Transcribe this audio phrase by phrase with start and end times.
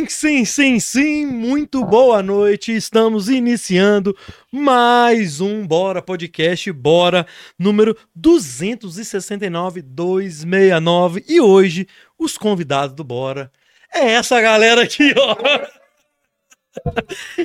[0.00, 1.26] Sim, sim, sim, sim.
[1.26, 2.74] Muito boa noite.
[2.74, 4.16] Estamos iniciando
[4.50, 7.26] mais um Bora Podcast, Bora
[7.58, 11.24] número 269 269.
[11.28, 11.86] E hoje,
[12.18, 13.52] os convidados do Bora
[13.92, 15.36] é essa galera aqui, ó.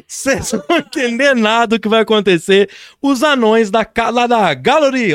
[0.07, 2.69] Vocês vão entender nada do que vai acontecer.
[3.01, 5.11] Os anões da, lá da Gallery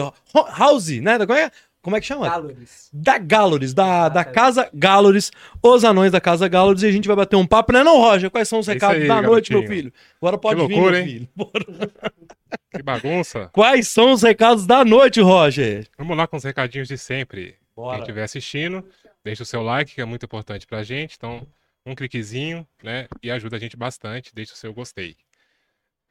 [0.58, 1.18] House, né?
[1.18, 1.50] Como é,
[1.82, 2.28] como é que chama?
[2.28, 2.88] Galores.
[2.92, 4.34] da Galleries, da, da Exatamente.
[4.34, 5.30] Casa Galleries,
[5.62, 8.30] os anões da Casa Galleries, e a gente vai bater um papo, né não, Roger?
[8.30, 9.82] Quais são os É recados aí, da noite, meu garotinho.
[9.90, 9.94] filho?
[10.20, 11.06] Agora pode Que vir, loucura, meu hein?
[11.08, 11.28] filho.
[11.34, 11.64] Bora.
[12.74, 13.48] Que bagunça.
[13.52, 15.86] Quais são os recados da noite, Roger?
[15.96, 17.56] Vamos lá com os recadinhos de sempre.
[17.76, 17.92] Bora.
[17.96, 18.84] Quem estiver assistindo,
[19.24, 21.14] deixa o seu like, que é muito importante pra gente.
[21.16, 21.46] Então,
[21.86, 23.06] um cliquezinho, né?
[23.22, 24.34] E ajuda a gente bastante.
[24.34, 25.16] Deixa o seu gostei.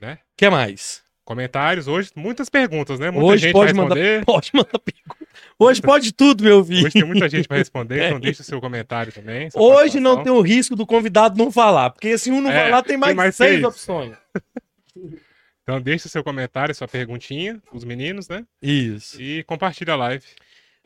[0.01, 1.03] O que mais?
[1.29, 3.11] Comentários, hoje, muitas perguntas, né?
[3.11, 4.25] Muita Hoje gente pode mandar, responder.
[4.25, 5.27] pode mandar pergunta.
[5.59, 6.87] Hoje pode tudo, meu filho.
[6.87, 9.47] Hoje tem muita gente para responder, então deixa o seu comentário também.
[9.53, 12.81] Hoje não tem o risco do convidado não falar, porque se um não É, falar,
[12.81, 13.63] tem mais, tem mais seis, seis.
[13.63, 14.17] opções.
[15.61, 18.43] Então deixa o seu comentário, sua perguntinha, os meninos, né?
[18.59, 19.21] Isso.
[19.21, 20.25] E compartilha a live.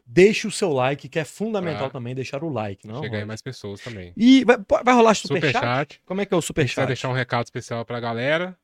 [0.06, 1.90] Deixa o seu like, que é fundamental Ah.
[1.90, 3.02] também deixar o like, não?
[3.02, 4.12] Chegar mais pessoas também.
[4.18, 5.54] E vai, vai rolar superchat?
[5.54, 6.02] Superchat.
[6.06, 6.88] Como é que é o Precisa superchat?
[6.88, 8.58] deixar um recado especial pra galera.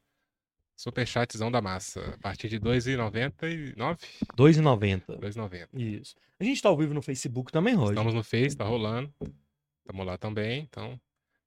[0.80, 2.14] Superchatzão da massa.
[2.16, 3.76] A partir de R$ 2,99.
[4.34, 5.20] 2,90.
[5.20, 5.68] 2,90.
[5.74, 6.16] Isso.
[6.40, 7.92] A gente tá ao vivo no Facebook também, Roger.
[7.96, 9.14] Estamos no Face, tá rolando.
[9.82, 10.62] Estamos lá também.
[10.70, 10.98] Então,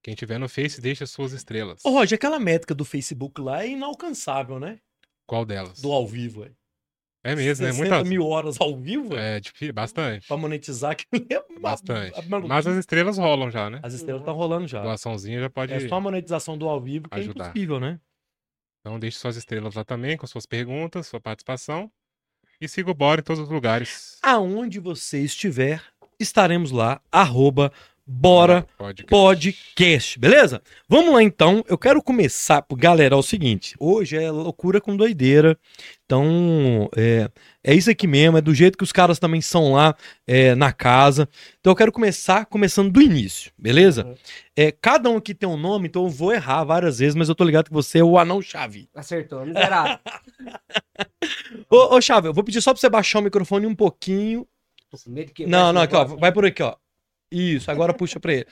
[0.02, 1.82] quem tiver no Face, deixa suas estrelas.
[1.82, 4.78] Ô, Roger, aquela métrica do Facebook lá é inalcançável, né?
[5.26, 5.80] Qual delas?
[5.80, 6.54] Do ao vivo, velho.
[7.24, 7.72] É mesmo, né?
[7.72, 8.08] 60 Muitas.
[8.10, 9.16] mil horas ao vivo.
[9.16, 10.28] É, difícil, bastante.
[10.28, 12.20] Pra monetizar aquilo é uma- Bastante.
[12.46, 13.80] Mas as estrelas rolam já, né?
[13.82, 14.82] As estrelas estão rolando já.
[14.82, 15.72] Doaçãozinha já pode.
[15.72, 17.44] É só a monetização do ao vivo que ajudar.
[17.46, 17.98] é impossível, né?
[18.82, 21.90] Então, deixe suas estrelas lá também, com suas perguntas, sua participação.
[22.60, 24.18] E siga o Bora em todos os lugares.
[24.22, 25.82] Aonde você estiver,
[26.18, 27.72] estaremos lá, arroba
[28.14, 29.10] Bora Podcast.
[29.10, 30.62] Podcast, beleza?
[30.86, 31.64] Vamos lá então.
[31.66, 35.58] Eu quero começar, galera, é o seguinte: hoje é loucura com doideira.
[36.04, 37.30] Então, é,
[37.64, 40.72] é isso aqui mesmo, é do jeito que os caras também são lá é, na
[40.72, 41.26] casa.
[41.58, 44.04] Então, eu quero começar começando do início, beleza?
[44.04, 44.14] Uhum.
[44.54, 47.34] É, cada um aqui tem um nome, então eu vou errar várias vezes, mas eu
[47.34, 48.90] tô ligado que você é o anão chave.
[48.94, 49.98] Acertou, miserável.
[51.70, 54.46] Ô, ô chave, eu vou pedir só pra você baixar o microfone um pouquinho.
[55.50, 56.76] Não, não, aqui, ó, vai por aqui, ó.
[57.32, 58.46] Isso, agora puxa pra ele.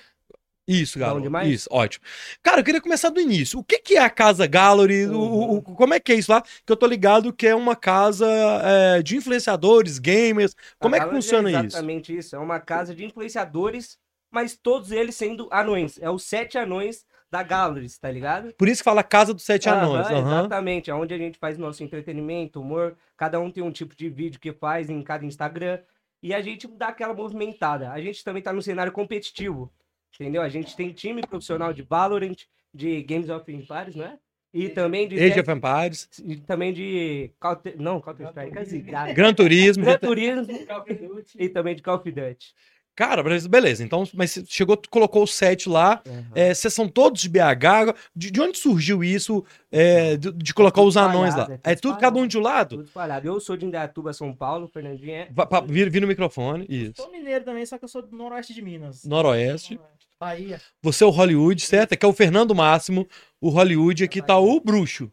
[0.69, 1.21] Isso, Galo.
[1.21, 1.49] demais?
[1.51, 2.05] Isso, ótimo.
[2.43, 3.59] Cara, eu queria começar do início.
[3.59, 5.07] O que, que é a Casa Gallery?
[5.07, 6.43] O- o- o- como é que é isso lá?
[6.65, 8.27] Que eu tô ligado que é uma casa
[8.63, 10.55] é, de influenciadores, gamers.
[10.79, 11.67] Como A é que Gallery funciona é isso?
[11.77, 12.37] Exatamente isso.
[12.37, 13.99] É uma casa de influenciadores,
[14.31, 15.99] mas todos eles sendo anões.
[16.01, 18.53] É os sete anões da Gallery, tá ligado?
[18.55, 20.07] Por isso que fala Casa dos Sete Anões.
[20.09, 20.41] Aham.
[20.41, 22.97] Exatamente, é onde a gente faz nosso entretenimento, humor.
[23.17, 25.79] Cada um tem um tipo de vídeo que faz em cada Instagram.
[26.23, 27.91] E a gente dá aquela movimentada.
[27.91, 29.73] A gente também tá no cenário competitivo.
[30.15, 30.43] Entendeu?
[30.43, 32.37] A gente tem time profissional de Valorant,
[32.75, 34.19] de Games of Empires, né?
[34.53, 35.17] E também de.
[35.17, 37.31] Age of Empires, e também de.
[37.79, 39.15] Não, Counter-Strike.
[39.15, 39.85] Gran Turismo.
[39.85, 42.55] Gran Turismo e também de Call of Duty.
[43.01, 43.83] Cara, beleza.
[43.83, 46.03] Então, mas você chegou, colocou o set lá.
[46.35, 47.95] É, vocês são todos de BH.
[48.15, 51.49] De, de onde surgiu isso é, de, de colocar tudo os anões lá?
[51.65, 52.77] é É tudo tudo cada um de um lado?
[52.77, 53.27] Tudo espalhado.
[53.27, 55.29] Eu sou de Indaiatuba, São Paulo, Fernandinho é.
[55.33, 56.67] Va- pa- Vira, vira o microfone.
[56.69, 56.93] Isso.
[56.97, 59.03] Sou mineiro também, só que eu sou do noroeste de Minas.
[59.07, 59.81] Noroeste.
[60.21, 60.61] Bahia.
[60.83, 61.95] Você é o Hollywood, certo?
[61.95, 63.09] Aqui é o Fernando Máximo,
[63.41, 65.11] o Hollywood, aqui tá o Bruxo.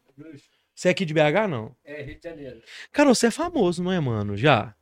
[0.76, 1.74] Você é aqui de BH, não?
[1.86, 2.58] É, Rio de Janeiro.
[2.92, 4.36] Cara, você é famoso, não é, mano?
[4.36, 4.76] Já.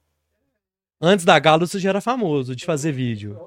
[1.01, 3.37] Antes da Galo, você já era famoso de fazer vídeo.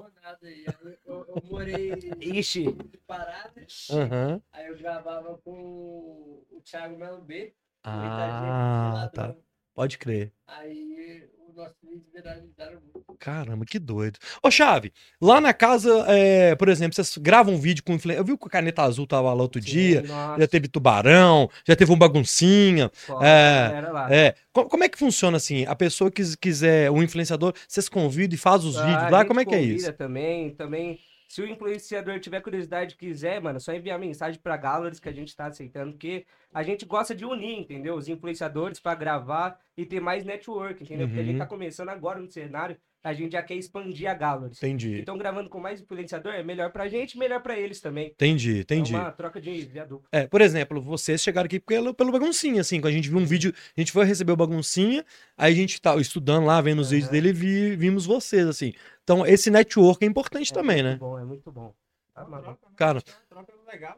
[0.65, 2.65] Eu, eu, eu morei Ixi.
[2.65, 2.75] em
[3.07, 4.41] Paradas, Aham.
[4.53, 7.53] aí eu gravava com o Thiago Melo B.
[7.83, 9.35] Ah, tá.
[9.73, 10.31] Pode crer.
[10.47, 11.27] Aí
[11.67, 13.15] o muito.
[13.19, 14.17] Caramba, que doido.
[14.41, 18.19] Ô, Chave, lá na casa, é, por exemplo, vocês gravam um vídeo com influência.
[18.21, 20.01] Eu vi que o Caneta Azul tava lá outro dia.
[20.03, 22.89] Nossa, Já teve tubarão, já teve um baguncinha.
[23.21, 23.71] é.
[24.09, 24.35] É.
[24.53, 25.65] Co- Como é que funciona assim?
[25.65, 29.25] A pessoa que quiser, um influenciador, vocês convidam e faz os Ah, vídeos a lá?
[29.25, 29.91] Como é que é isso?
[29.93, 30.99] Também, também.
[31.29, 35.07] Se o influenciador tiver curiosidade e quiser, mano, é só enviar mensagem pra Galleries que
[35.07, 37.93] a gente tá aceitando, porque a gente gosta de unir, entendeu?
[37.95, 41.07] Os influenciadores pra gravar e ter mais network, entendeu?
[41.07, 41.39] Porque a gente Uhum.
[41.39, 44.57] tá começando agora no cenário, a gente já quer expandir a Galleries.
[44.57, 44.99] Entendi.
[44.99, 48.07] Então, gravando com mais influenciador é melhor pra gente e melhor pra eles também.
[48.07, 48.95] Entendi, entendi.
[48.95, 50.09] É uma troca de viaduto.
[50.11, 53.25] É, por exemplo, vocês chegaram aqui pelo, pelo baguncinha, assim, quando a gente viu um
[53.25, 55.05] vídeo, a gente foi receber o baguncinha,
[55.37, 57.13] aí a gente tá estudando lá, vendo os vídeos Aham.
[57.13, 58.73] dele e vi- vimos vocês, assim.
[59.11, 60.97] Então, esse network é importante É também, muito né?
[60.97, 61.73] bom, é muito bom.
[62.13, 62.59] Tá maluco.
[62.75, 63.01] Cara.
[63.27, 63.97] Troca legal.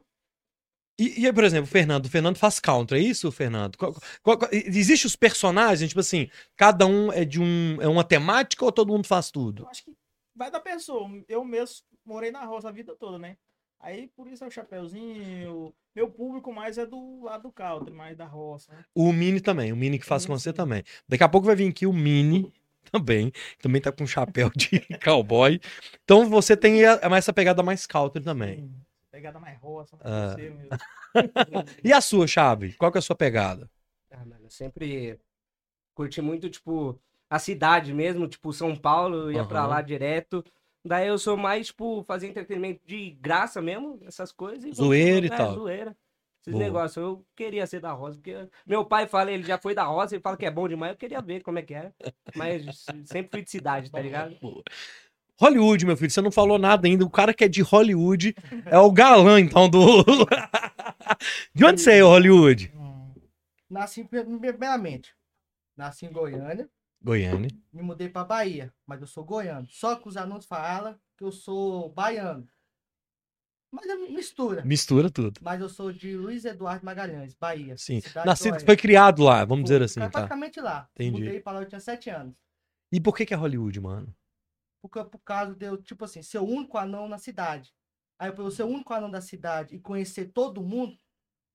[0.97, 3.75] E, e aí, por exemplo, o Fernando, o Fernando faz counter, é isso, Fernando?
[3.77, 3.93] Qual-
[4.23, 8.63] qual- qual- Existe os personagens, tipo assim, cada um é de um, é uma temática
[8.63, 9.63] ou todo mundo faz tudo?
[9.63, 9.91] Eu acho que
[10.33, 11.09] vai da pessoa.
[11.27, 13.35] Eu mesmo morei na roça a vida toda, né?
[13.81, 15.73] Aí por isso é o chapeuzinho.
[15.93, 18.71] Meu público mais é do lado do country, mais da roça.
[18.71, 18.85] Né?
[18.95, 20.83] O Mini também, o Mini que faz com você também.
[21.09, 22.49] Daqui a pouco vai vir aqui o Mini
[22.91, 23.31] também,
[23.61, 25.59] também tá com chapéu de cowboy.
[26.03, 28.71] Então você tem a- essa pegada mais country também.
[29.11, 29.97] Pegada mais roça.
[30.01, 30.33] Ah.
[30.35, 30.69] Você mesmo.
[31.83, 32.73] E a sua, Chave?
[32.73, 33.69] Qual que é a sua pegada?
[34.09, 35.19] Ah, mano, eu sempre
[35.93, 36.97] curti muito, tipo,
[37.29, 39.67] a cidade mesmo, tipo, São Paulo, eu ia pra Aham.
[39.67, 40.43] lá direto.
[40.85, 44.63] Daí eu sou mais, tipo, fazer entretenimento de graça mesmo, essas coisas.
[44.63, 45.53] e Zoeira e é, tal.
[45.55, 45.95] zoeira.
[46.41, 46.97] Esses negócios.
[46.97, 48.35] Eu queria ser da Rosa, porque
[48.65, 50.97] meu pai fala, ele já foi da Rosa, ele fala que é bom demais, eu
[50.97, 51.93] queria ver como é que era.
[52.35, 54.35] Mas sempre fui de cidade, tá ligado?
[55.39, 57.03] Hollywood, meu filho, você não falou nada ainda.
[57.05, 58.35] O cara que é de Hollywood
[58.65, 60.03] é o galã, então, do.
[61.53, 62.71] de onde você é, Hollywood?
[62.75, 63.13] Hum.
[63.69, 65.15] Nasci pri- primeiramente.
[65.75, 66.69] Nasci em Goiânia,
[67.01, 67.49] Goiânia.
[67.73, 69.65] me mudei pra Bahia, mas eu sou goiano.
[69.69, 72.47] Só que os anúncios falam que eu sou baiano.
[73.71, 74.65] Mas mistura.
[74.65, 75.39] Mistura tudo.
[75.41, 77.77] Mas eu sou de Luiz Eduardo Magalhães, Bahia.
[77.77, 78.01] Sim.
[78.25, 80.09] Nascido, foi criado lá, vamos dizer assim, tá?
[80.09, 80.89] Praticamente lá.
[80.93, 81.23] Entendi.
[81.23, 82.35] Mudei pra lá, eu tinha sete anos.
[82.91, 84.13] E por que que é Hollywood, mano?
[84.81, 87.73] Porque, por causa de eu, tipo assim, ser o único anão na cidade.
[88.19, 90.97] Aí, por eu ser o único anão da cidade e conhecer todo mundo,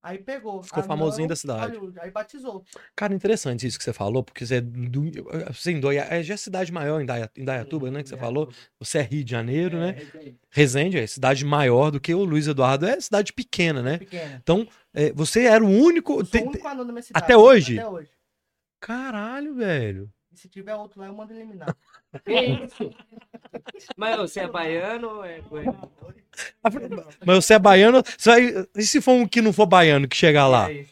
[0.06, 0.62] aí pegou.
[0.62, 1.76] Ficou Anão famosinho da cidade.
[2.00, 2.64] Aí batizou.
[2.94, 5.03] Cara, interessante isso que você falou, porque você é do.
[5.49, 8.03] Assim, do, é já é cidade maior em Daia- em Dayatuba, né?
[8.03, 8.49] Que você falou.
[8.81, 9.97] Você é Rio de Janeiro, né?
[10.50, 12.87] Resende é cidade maior do que o Luiz Eduardo.
[12.87, 13.99] É cidade pequena, né?
[13.99, 14.43] Pequena.
[14.94, 16.20] É, você era o único.
[16.20, 17.25] Eu sou o único anão da minha cidade.
[17.25, 17.79] Até hoje?
[17.79, 18.11] Até hoje.
[18.81, 20.11] Caralho, velho.
[20.36, 21.74] E se tiver outro lá, eu mando eliminar.
[22.26, 22.90] Isso?
[23.96, 25.90] Mas você é baiano ou é goiano?
[27.24, 28.02] Mas você é baiano.
[28.18, 30.66] Você vai- E se for um que não for baiano que chegar lá?
[30.66, 30.86] Aí?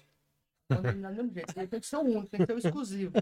[0.71, 1.53] Mando eliminar do mesmo jeito.
[1.59, 3.13] Ele tem que ser o único, tem que ser o exclusivo.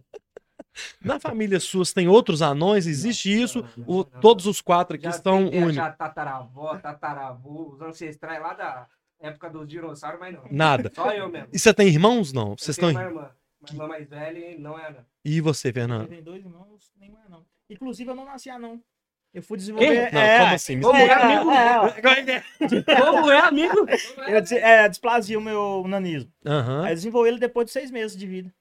[1.05, 2.87] Na família suas tem outros anões?
[2.87, 3.63] Existe isso?
[3.77, 4.05] não, não.
[4.21, 5.79] todos os quatro aqui Já estão tentei únicos?
[5.79, 8.87] achar tataravó, tataravô, os ancestrais lá da
[9.21, 10.45] época dos dinossauros, mas não.
[10.53, 10.91] Nada.
[10.95, 11.49] Só eu mesmo.
[11.53, 12.33] E você tem irmãos?
[12.33, 12.53] Não.
[12.53, 13.03] Eu Vocês tenho estão.
[13.03, 13.31] uma irmã.
[13.63, 14.95] Uma irmã mais velha não é.
[15.25, 16.09] E você, Eu Fernando?
[16.09, 17.45] tenho dois irmãos, nenhum é não.
[17.71, 18.83] Inclusive, eu não nasci anão.
[19.33, 20.13] Eu fui desenvolver.
[20.13, 20.77] Não, é, como assim?
[20.77, 21.21] Me Como explica.
[21.21, 21.51] é, amigo?
[21.51, 22.03] é,
[23.01, 23.75] Como é, amigo?
[24.29, 26.31] eu é, desplasia o meu nanismo.
[26.45, 26.85] Aham.
[26.85, 28.53] Aí eu desenvolvi ele depois de seis meses de vida.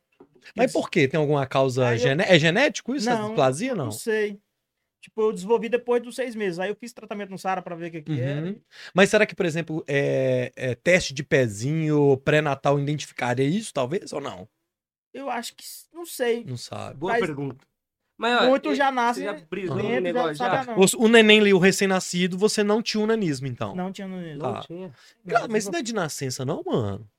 [0.55, 1.07] Mas por quê?
[1.09, 2.25] Tem alguma causa Aí eu- gené...
[2.27, 3.09] É genético isso?
[3.09, 3.91] Não, displasia, Não não?
[3.91, 4.39] sei.
[5.01, 6.57] Tipo, eu desenvolvi depois dos seis meses.
[6.59, 8.45] Aí eu fiz tratamento no Sara pra ver o que, que era.
[8.47, 8.61] Uhum.
[8.93, 14.21] Mas será que, por exemplo, é, é teste de pezinho pré-natal identificaria isso, talvez, ou
[14.21, 14.47] não?
[15.13, 15.63] Eu acho que.
[15.93, 16.43] Não sei.
[16.45, 16.97] Não sabe.
[16.97, 17.65] Boa Mas- pergunta.
[18.17, 19.23] Mas, Muito e- já nasce.
[19.23, 20.61] Já brisou no já negócio já?
[20.61, 20.75] anão.
[20.99, 23.75] O, neném ali, o recém-nascido, você não tinha um nanismo, então.
[23.75, 24.41] Não tinha nanismo.
[24.41, 24.51] Tá.
[24.51, 24.93] Não tinha.
[25.27, 27.09] Cara, mas isso não é de nascença, não, mano.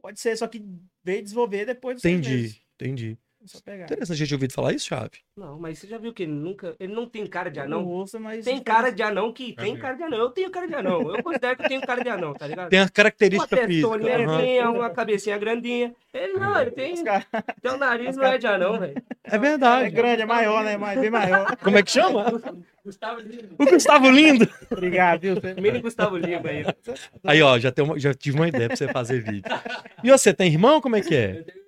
[0.00, 0.64] Pode ser, só que
[1.04, 3.18] veio desenvolver depois seis Entendi, entendi.
[3.46, 3.84] Só pegar.
[3.84, 5.10] Interessante a gente ouvido falar isso, Chave.
[5.36, 6.74] Não, mas você já viu que ele nunca.
[6.78, 7.86] Ele não tem cara de Não anão?
[7.86, 8.44] ouça, mas.
[8.44, 9.80] Tem cara de anão que tem mesmo.
[9.80, 10.18] cara de anão.
[10.18, 11.16] Eu tenho cara de anão.
[11.16, 12.68] Eu considero que eu tenho cara de anão, tá ligado?
[12.68, 13.86] Tem a Uma característica física.
[13.88, 13.98] aham.
[13.98, 15.94] testolinha, uma cabecinha grandinha.
[16.12, 16.94] Ele não, ele tem.
[17.62, 19.00] Teu nariz não é de anão, velho.
[19.24, 19.90] É É verdade.
[19.90, 20.76] grande, é maior, né?
[20.76, 21.56] Mas bem maior.
[21.58, 22.24] Como é que chama?
[22.84, 23.48] Gustavo Lima.
[23.58, 24.48] O Gustavo Lindo.
[24.70, 25.34] Obrigado, viu?
[25.62, 26.64] Mini Gustavo Lima aí.
[27.24, 29.44] Aí, ó, já, tem uma- já tive uma ideia pra você fazer vídeo.
[30.02, 30.80] E você tem irmão?
[30.80, 31.30] Como é que é?
[31.38, 31.67] Eu tenho irmão,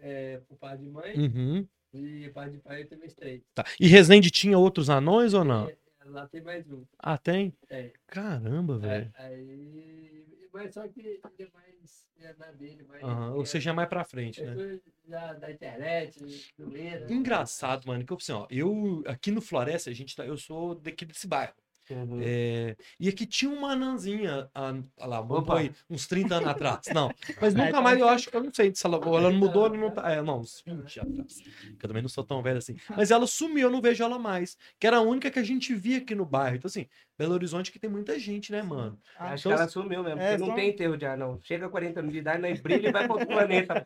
[0.00, 1.66] é, por pai de mãe, Uhum.
[1.94, 3.42] e pai de pai eu tenho mais três.
[3.54, 3.64] Tá.
[3.78, 5.68] E Resende tinha outros anões ou não?
[5.68, 5.76] E,
[6.06, 6.84] lá tem mais um.
[6.98, 7.54] Ah, tem?
[7.68, 7.92] Tem.
[8.06, 9.12] Caramba, velho.
[9.16, 10.26] É, aí.
[10.52, 12.08] Mas só que ele é mais.
[12.18, 13.02] É na dele, mais.
[13.02, 14.54] Aham, Ou seja, mais pra frente, né?
[14.58, 16.18] Eu da, da internet,
[16.60, 17.06] zoeira.
[17.12, 21.04] Engraçado, mano, que assim, ó, eu aqui no Floresta, a gente tá, eu sou daqui
[21.04, 21.54] desse bairro.
[21.94, 22.20] Uhum.
[22.22, 26.80] É, e aqui tinha uma anãzinha, ah, ah lá, aí, uns 30 anos atrás.
[26.94, 29.76] Não, mas nunca mais eu acho, eu não sei se ela, ela não mudou, ela
[29.76, 31.40] não tá, é, não, uns 20 atrás.
[31.78, 32.76] Que eu também não sou tão velho assim.
[32.96, 34.56] Mas ela sumiu, eu não vejo ela mais.
[34.78, 36.56] Que era a única que a gente via aqui no bairro.
[36.56, 36.86] Então, assim,
[37.20, 38.98] Belo Horizonte que tem muita gente, né, mano?
[39.18, 41.38] Ah, Acho que ela sumiu mesmo, É, porque não só- tem enterro de anão.
[41.42, 43.84] Chega a 40 anos de idade, nós brilha e vai pra outro planeta.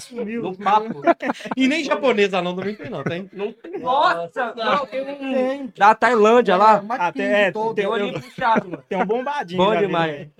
[0.00, 0.42] sumiu.
[0.42, 1.02] No papo.
[1.54, 3.28] E nem japonesa não também tem, não, tem?
[3.30, 3.78] Não tem.
[3.78, 4.54] Nossa!
[4.54, 5.34] Não, tem um.
[5.34, 6.80] Tem, Da Tailândia lá.
[6.80, 7.74] mais Até- pequeno é, todo.
[7.74, 8.82] Tem eu- olhinho puxado, mano.
[8.88, 9.62] tem um bombadinho.
[9.62, 10.28] Bom demais.
[10.28, 10.30] né?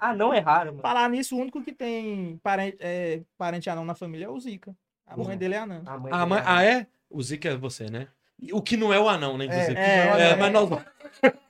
[0.00, 0.82] Ah, não é raro, mano.
[0.82, 4.74] Falar nisso, o único que tem parente, é, parente anão na família é o Zika.
[5.06, 5.80] A mãe dele é anã.
[5.86, 6.86] A mãe Ah, dele mas, é ah, é?
[7.08, 8.08] O Zika é você, né?
[8.52, 9.78] O que não é o anão, né, inclusive.
[9.78, 10.82] é, É, mas nós,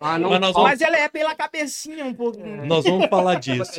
[0.00, 2.38] Ah, não mas nós vamos, Mas ele é pela cabecinha um pouco.
[2.66, 3.72] nós vamos falar disso.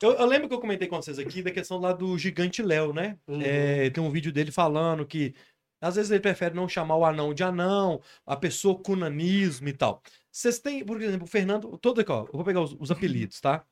[0.00, 2.92] Eu, eu lembro que eu comentei com vocês aqui da questão lá do gigante Léo,
[2.92, 3.16] né?
[3.26, 3.40] Uhum.
[3.42, 5.34] É, tem um vídeo dele falando que
[5.80, 9.72] às vezes ele prefere não chamar o anão de anão, a pessoa com nanismo e
[9.72, 10.00] tal.
[10.30, 13.40] Vocês têm, por exemplo, o Fernando, todo aqui, ó, eu vou pegar os, os apelidos,
[13.40, 13.64] tá?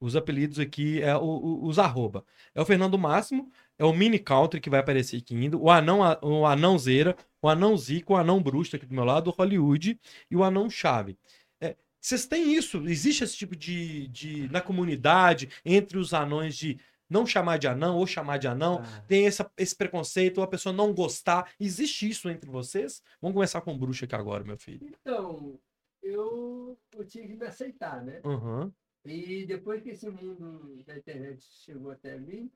[0.00, 2.24] Os apelidos aqui é o- o- os arroba.
[2.54, 6.00] É o Fernando Máximo, é o Mini Country que vai aparecer aqui ainda, o anão,
[6.22, 9.98] o anãozeira, o anão Zico, o anão bruxo aqui do meu lado, o Hollywood
[10.30, 11.16] e o anão Chave.
[11.60, 12.86] É, Vocês têm isso?
[12.86, 14.48] Existe esse tipo de, de.
[14.50, 18.80] na comunidade, entre os anões, de não chamar de anão ou chamar de anão?
[18.84, 21.50] Ah, Tem essa- esse preconceito, ou a pessoa não gostar?
[21.58, 23.02] Existe isso entre vocês?
[23.20, 24.86] Vamos começar com o bruxo aqui agora, meu filho.
[25.00, 25.58] Então,
[26.02, 28.20] eu, eu tive que me aceitar, né?
[28.24, 28.70] Aham.
[29.04, 32.50] E depois que esse mundo da internet chegou até mim,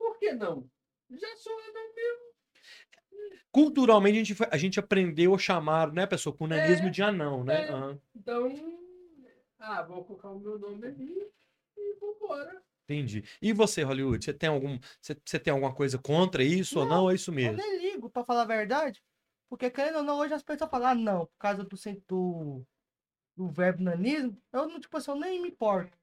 [0.00, 0.68] por que não?
[1.10, 2.30] Já sou anão mesmo.
[3.52, 7.02] Culturalmente, a gente, foi- a gente aprendeu a chamar, né, pessoa com nanismo É, de
[7.02, 7.60] anão, né?
[7.60, 7.68] é.
[7.70, 8.00] Aham.
[8.14, 8.48] Então,
[9.58, 11.30] ah, vou colocar o meu nome ali
[11.76, 12.62] e vambora.
[12.84, 13.24] Entendi.
[13.42, 17.10] E você, Hollywood, você tem algum, você, você tem alguma coisa contra isso ou não?
[17.10, 17.56] É isso Eu mesmo?
[17.56, 19.02] nem ligo, pra falar a verdade.
[19.48, 21.76] Porque, querendo ou não, hoje as pessoas falam, ah, não, por causa do,
[22.08, 22.66] do,
[23.36, 25.96] do verbo nanismo, eu não, tipo assim, eu nem me importo.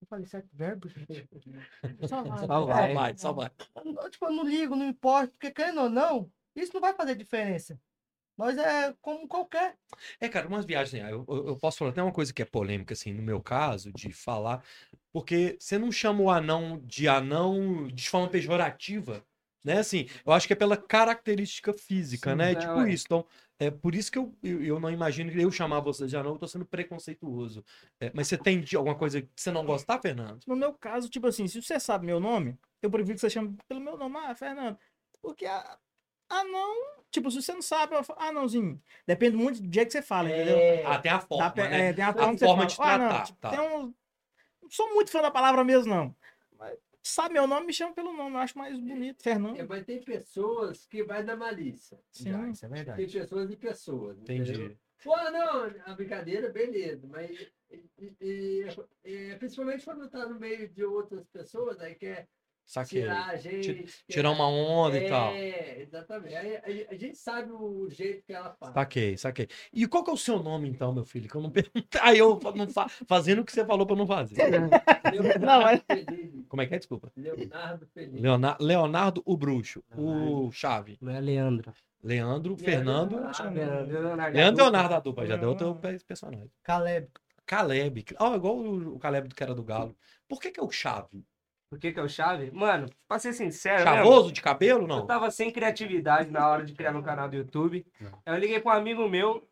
[0.00, 0.88] Eu falei, certo verbo?
[2.08, 2.38] Só vai.
[2.46, 2.88] Só vai.
[2.88, 3.50] Só vai, só vai.
[3.84, 7.14] Eu, tipo, eu não ligo, não importo, porque querendo ou não, isso não vai fazer
[7.14, 7.78] diferença.
[8.36, 9.76] Nós é como qualquer.
[10.18, 12.46] É, cara, umas viagens, assim, eu, eu eu posso falar até uma coisa que é
[12.46, 14.64] polêmica, assim, no meu caso, de falar,
[15.12, 19.22] porque você não chama o anão de anão de forma pejorativa,
[19.64, 19.78] né?
[19.78, 22.52] Assim, eu acho que é pela característica física, Sim, né?
[22.52, 22.90] é, tipo ué.
[22.90, 23.04] isso.
[23.06, 23.26] Então,
[23.58, 26.32] é por isso que eu, eu, eu não imagino que eu chamar você de anão,
[26.32, 27.64] eu tô sendo preconceituoso.
[28.00, 30.40] É, mas você tem de- alguma coisa que você não gostar, Fernando?
[30.46, 33.56] No meu caso, tipo assim, se você sabe meu nome, eu prefiro que você chame
[33.68, 34.78] pelo meu nome, ah, Fernando.
[35.20, 35.78] Porque a,
[36.30, 36.74] anão,
[37.10, 38.80] tipo, se você não sabe, eu falo, anãozinho.
[39.06, 40.56] Depende muito do dia que você fala, entendeu?
[40.86, 41.88] Ah, tem a forma, né?
[41.88, 43.50] é, tem a A forma, de Ah, não, tratar, tipo, tá.
[43.50, 43.94] tem um-
[44.62, 46.14] Não sou muito fã da palavra mesmo, não.
[47.02, 49.56] Sabe meu nome, me chama pelo nome, eu acho mais bonito, Fernando.
[49.58, 51.98] É, mas tem pessoas que vai na malícia.
[52.10, 52.50] Sim.
[52.50, 52.96] isso é verdade.
[53.06, 54.18] Tem pessoas e pessoas.
[54.18, 54.52] Entendi.
[54.52, 54.76] entendeu?
[55.02, 57.30] Pô, não, a brincadeira, beleza, mas
[57.70, 58.66] e- e-
[59.02, 62.28] e- principalmente quando tá no meio de outras pessoas, aí quer
[62.70, 63.00] Saquei.
[63.02, 63.84] tirar a gente.
[64.08, 65.32] Tirar uma onda e tal.
[65.34, 66.36] É, exatamente.
[66.36, 68.72] Aí, a, a gente sabe o jeito que ela faz.
[68.74, 69.48] Saquei, saquei.
[69.72, 71.28] E qual que é o seu nome, então, meu filho?
[71.28, 71.82] Que eu não perguntei.
[72.00, 72.88] Aí eu não fa...
[72.88, 74.36] fazendo o que você falou pra não fazer.
[74.36, 76.30] Leonardo Não, mas- Feliz.
[76.48, 76.78] Como é que é?
[76.78, 77.10] Desculpa.
[77.16, 78.20] Leonardo Feliz.
[78.20, 79.82] Leonardo, Leonardo o Bruxo.
[79.96, 80.96] O Chave.
[81.00, 81.72] Não é Leandro.
[82.04, 83.16] Leandro, Fernando.
[83.16, 84.36] Leandro, Leonardo.
[84.36, 86.48] Leandro Leonardo da dupla, já deu outro pe- personagem.
[86.62, 87.08] Caleb.
[87.44, 88.04] Caleb.
[88.18, 89.96] Ó, igual o, o Caleb do que era do Galo.
[90.28, 91.26] Por que, que é o Chave?
[91.70, 92.50] Por que que é o Chave?
[92.50, 94.82] Mano, pra ser sincero, Chavoso de cabelo?
[94.82, 95.06] Eu Não.
[95.06, 97.86] tava sem criatividade na hora de criar meu canal do YouTube.
[98.26, 99.48] Aí eu liguei pra um amigo meu.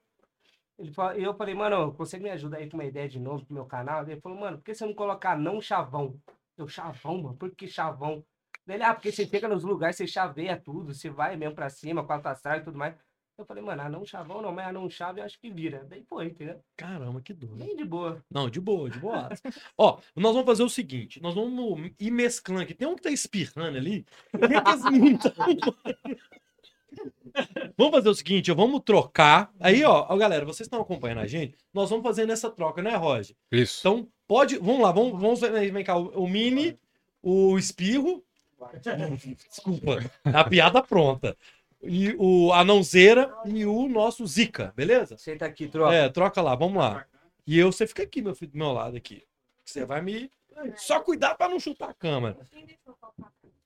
[0.77, 3.47] Ele fa- E eu falei, mano, consegue me ajudar aí com uma ideia de novo
[3.47, 4.03] pro meu canal?
[4.03, 6.21] Ele falou, mano, por que você não colocar não chavão?
[6.57, 8.25] Eu, chavão, mano, por que chavão?
[8.67, 12.05] Ele, ah, porque você chega nos lugares, você chaveia tudo, você vai mesmo pra cima,
[12.05, 12.95] com a astral e tudo mais.
[13.39, 15.87] Eu falei, mano, ah, não chavão não, mas ah, não chave eu acho que vira.
[15.89, 16.61] Daí foi, entendeu?
[16.77, 17.65] Caramba, que doido.
[17.65, 18.21] Bem de boa.
[18.29, 19.29] Não, de boa, de boa.
[19.79, 22.75] Ó, nós vamos fazer o seguinte: nós vamos ir mesclando aqui.
[22.75, 24.05] Tem um que tá espirrando ali.
[27.77, 29.53] Vamos fazer o seguinte, vamos trocar.
[29.61, 31.57] Aí, ó, ó, galera, vocês estão acompanhando a gente?
[31.73, 33.37] Nós vamos fazendo essa troca, né, Roger?
[33.53, 33.79] Isso.
[33.81, 34.59] Então, pode.
[34.59, 35.97] Vamos lá, vamos, vamos ver, vem cá.
[35.97, 36.77] O, o Mini,
[37.23, 38.25] o Espirro.
[39.49, 41.37] Desculpa, a piada pronta.
[41.83, 45.17] E o Anãozeira e o nosso Zica, beleza?
[45.17, 45.95] Senta aqui, troca.
[45.95, 47.07] É, troca lá, vamos lá.
[47.47, 49.25] E eu, você fica aqui, meu filho, do meu lado aqui.
[49.65, 50.31] Você vai me.
[50.77, 52.37] Só cuidar pra não chutar a câmera.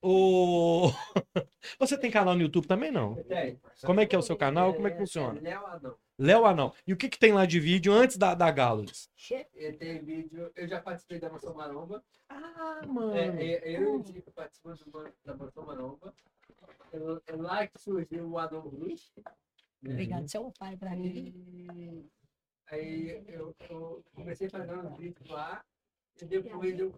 [0.03, 0.91] O...
[1.79, 3.15] Você tem canal no YouTube também, não?
[3.23, 3.61] Tem.
[3.85, 4.75] Como é que é o seu canal?
[4.75, 5.41] Como é que funciona?
[5.41, 5.95] Léo Anão.
[6.19, 6.73] Léo Anão.
[6.85, 9.09] E o que, que tem lá de vídeo antes da, da Galolis?
[9.55, 10.51] Eu tenho vídeo.
[10.57, 12.03] Eu já participei da Mansão Maromba.
[12.29, 13.15] Ah, mano.
[13.15, 14.83] É, é, eu e o Dico participamos
[15.25, 16.13] da Mansão Maromba.
[16.93, 19.13] É, é lá que surgiu o Adão Cruz.
[19.85, 22.09] Obrigado, seu pai, pra mim.
[22.71, 25.65] Aí eu, eu comecei a fazer uns vídeos lá.
[26.21, 26.95] E depois eu,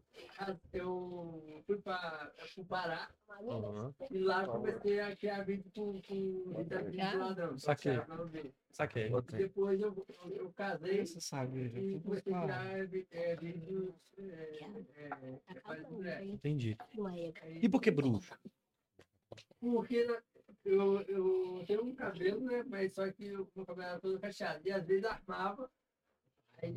[0.72, 3.08] eu fui para o Pará.
[3.30, 7.58] Aham, E lá eu comecei a criar vídeo com, com vídeo do ladrão.
[7.58, 7.92] Saquei.
[8.72, 9.06] Saquei.
[9.06, 13.36] E depois eu, eu, eu casei Você sabe, já e comecei a criar vi- é,
[13.36, 13.94] vídeos.
[14.18, 14.22] É,
[14.96, 16.24] é, é, mulher.
[16.24, 16.76] Entendi.
[17.62, 18.36] E por que bruxo?
[19.72, 20.06] Porque
[20.64, 22.62] eu, eu tenho um cabelo, né?
[22.64, 24.60] Mas só que o meu cabelo era todo cacheado.
[24.66, 25.70] E às vezes armava.
[26.62, 26.72] Aí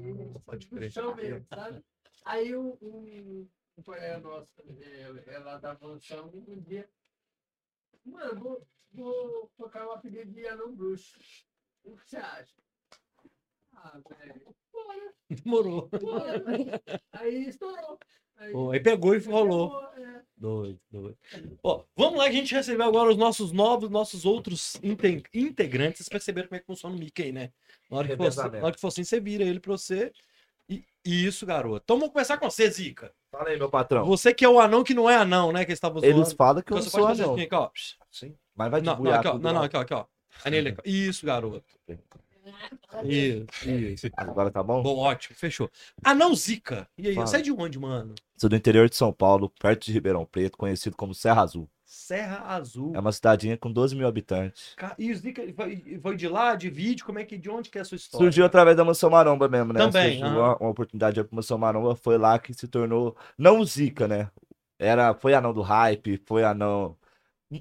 [0.46, 0.92] Pode no crer.
[0.92, 1.84] chão mesmo, sabe?
[2.26, 4.50] Aí um, um, um colega nosso,
[4.82, 6.90] é, é lá da mansão, um dia.
[8.06, 11.20] Mano, vou, vou colocar um apelido de anão bruxo.
[11.84, 12.56] O que você acha?
[13.74, 14.56] Ah, velho.
[14.72, 15.90] Bora, Demorou.
[15.90, 16.44] bora.
[17.12, 18.00] Aí estourou.
[18.38, 19.82] Aí, Pô, aí pegou e rolou.
[19.98, 20.22] é.
[20.38, 21.18] Doido, doido.
[21.64, 25.98] Ó, vamos lá que a gente recebeu agora os nossos novos, nossos outros inte- integrantes.
[25.98, 27.52] Vocês perceberam como é que funciona o Mickey, né?
[27.90, 30.12] Na hora que, for, assim- na hora que for assim, você vira ele pra você.
[30.70, 31.82] E e isso, garoto.
[31.84, 33.12] Então vamos começar com você, Zica.
[33.32, 34.06] Fala aí, meu patrão.
[34.06, 35.64] Você que é o anão que não é anão, né?
[35.66, 37.34] Que eles estavam Eles falam que eu Então não você sou pode fazer anão.
[37.36, 37.70] assim, aqui, ó.
[38.12, 38.36] Sim.
[38.54, 39.32] Mas vai Não, não, aqui, ó.
[39.32, 40.06] tudo Não, não, aqui, ó, aqui, ó.
[40.44, 40.82] Aqui, ó.
[40.86, 41.64] Isso, garoto.
[43.04, 44.08] Isso, isso.
[44.16, 44.82] Agora tá bom?
[44.82, 45.70] Bom, ótimo, fechou.
[46.04, 46.88] Anão Zica.
[46.98, 47.28] E aí, Fala.
[47.28, 48.16] você é de onde, mano?
[48.38, 51.70] Sou do interior de São Paulo, perto de Ribeirão Preto, conhecido como Serra Azul.
[51.84, 52.92] Serra Azul.
[52.94, 54.76] É uma cidadinha com 12 mil habitantes.
[54.98, 55.42] E o Zica
[56.02, 57.06] foi, de lá, de vídeo?
[57.06, 58.26] Como é que, de onde que é a sua história?
[58.26, 59.80] Surgiu através da Mansão Maromba mesmo, né?
[59.80, 63.66] Também, Surgiu uma, uma oportunidade para Mansão Maromba, foi lá que se tornou, não o
[63.66, 64.30] Zica, né?
[64.78, 66.96] Era, foi anão do hype, foi anão...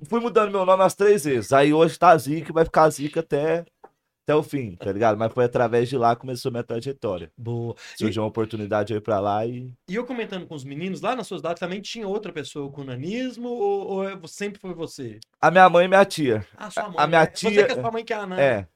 [0.08, 3.20] Fui mudando meu nome umas três vezes, aí hoje tá Zica e vai ficar Zica
[3.20, 3.64] até,
[4.26, 5.16] até o fim, tá ligado?
[5.16, 7.30] Mas foi através de lá que começou minha trajetória.
[7.38, 7.76] Boa.
[7.96, 9.72] Surgiu uma oportunidade aí pra lá e...
[9.88, 12.82] E eu comentando com os meninos, lá na sua cidade também tinha outra pessoa com
[12.82, 15.20] nanismo ou, ou é- sempre foi você?
[15.40, 16.44] A minha mãe e minha tia.
[16.56, 16.96] Ah, sua A- mãe.
[16.98, 17.30] a minha né?
[17.32, 18.36] Você tia- que é sua mãe que é anã.
[18.40, 18.66] É.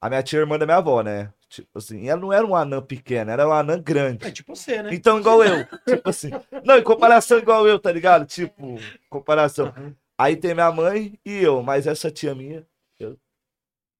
[0.00, 1.32] A minha tia é irmã da minha avó, né?
[1.48, 4.24] Tipo assim, ela não era um anã pequeno, era um anã grande.
[4.26, 4.90] É tipo você, né?
[4.94, 5.64] Então, igual eu.
[5.84, 6.30] Tipo assim.
[6.64, 8.24] Não, em comparação, igual eu, tá ligado?
[8.24, 8.78] Tipo,
[9.10, 9.66] comparação.
[9.66, 9.94] Aham.
[10.16, 12.64] Aí tem minha mãe e eu, mas essa tia minha.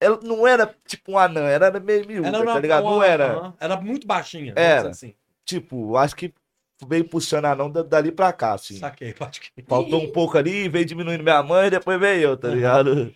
[0.03, 2.83] Ela não era tipo um anã, ela era meio miúda, Ela tá ligado?
[2.83, 3.53] Não era.
[3.59, 4.53] Era muito baixinha.
[4.55, 4.89] Era.
[4.89, 5.13] Assim.
[5.45, 6.33] Tipo, acho que
[6.87, 8.77] veio puxando anão da- dali pra cá, assim.
[8.77, 9.61] Saquei, pode que.
[9.63, 13.13] Faltou um pouco ali, veio diminuindo minha mãe, depois veio eu, tá ligado?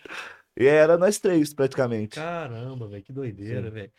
[0.56, 2.16] E era nós três, praticamente.
[2.16, 3.92] Caramba, velho, que doideira, velho.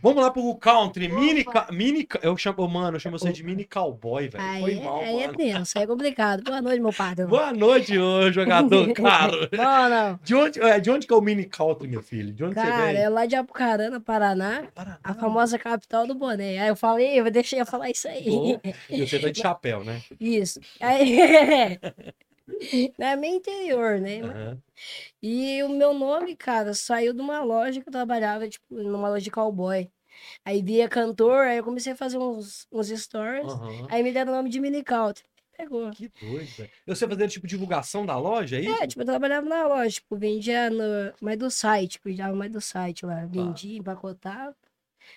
[0.00, 3.64] Vamos lá pro country, mini, ca- mini, eu chamo, mano, eu chamo você de mini
[3.64, 4.42] cowboy, velho.
[4.44, 6.42] Aí, Foi é- mal, aí é tenso, aí é complicado.
[6.42, 7.28] Boa noite, meu padrão.
[7.28, 9.48] Boa noite, ô jogador, caro.
[9.52, 10.20] Não, não.
[10.22, 12.32] De onde, é, de onde que é o mini country, meu filho?
[12.32, 12.96] De onde você Cara, vem?
[12.96, 14.98] é lá de Apucarana, Paraná, Paraná.
[15.04, 16.58] a famosa capital do boné.
[16.58, 18.24] Aí eu falei, eu deixei eu falar isso aí.
[18.24, 18.60] Bom.
[18.90, 20.00] E você tá de chapéu, né?
[20.20, 20.60] Isso.
[20.80, 21.78] Aí,
[22.98, 24.20] não é meio interior, né?
[24.20, 24.62] Aham.
[25.22, 29.24] E o meu nome, cara, saiu de uma loja que eu trabalhava, tipo, numa loja
[29.24, 29.90] de cowboy.
[30.44, 33.44] Aí via cantor, aí eu comecei a fazer uns, uns stories.
[33.44, 33.86] Aham.
[33.90, 35.24] Aí me deram o nome de mini country.
[35.56, 35.90] Pegou.
[35.92, 36.70] Que doido, velho.
[36.86, 38.82] E Você fazendo tipo divulgação da loja, é isso?
[38.82, 40.84] É, tipo, eu trabalhava na loja, tipo, vendia no,
[41.20, 43.24] mais do site, cuidava mais do site lá.
[43.26, 44.54] Vendia, empacotava.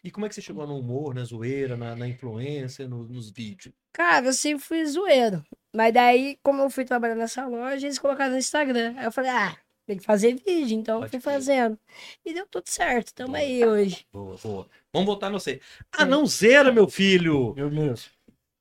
[0.03, 3.29] E como é que você chegou no humor, na zoeira, na, na influência, no- nos
[3.31, 3.73] vídeos?
[3.93, 5.43] Cara, eu sempre fui zoeiro.
[5.75, 8.93] Mas daí, como eu fui trabalhar nessa loja, eles colocaram no Instagram.
[8.97, 9.55] Aí eu falei, ah,
[9.87, 11.33] tem que fazer vídeo, então eu Pode fui crer.
[11.33, 11.79] fazendo.
[12.25, 14.05] E deu tudo certo, tamo aí hoje.
[14.11, 14.67] Boa, boa.
[14.93, 15.59] Vamos voltar no você.
[15.97, 17.53] Anãozeira, meu filho!
[17.57, 18.09] Eu mesmo.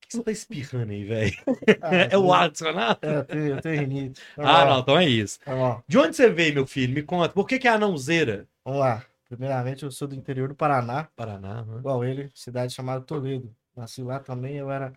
[0.01, 1.37] Por que você tá espirrando aí, velho?
[1.83, 2.97] Ah, É o Adson, né?
[3.03, 4.23] É, eu tenho, eu tenho rinite.
[4.37, 5.41] Ah, lá, não, então é isso.
[5.89, 6.95] De onde você veio, meu filho?
[6.95, 7.31] Me conta.
[7.31, 8.47] Por que, que é anãozeira?
[8.65, 9.05] Vamos lá.
[9.29, 11.79] Primeiramente, eu sou do interior do Paraná, Paraná, né?
[11.79, 13.55] igual ele, cidade chamada Toledo.
[13.75, 14.93] Nasci lá também, eu era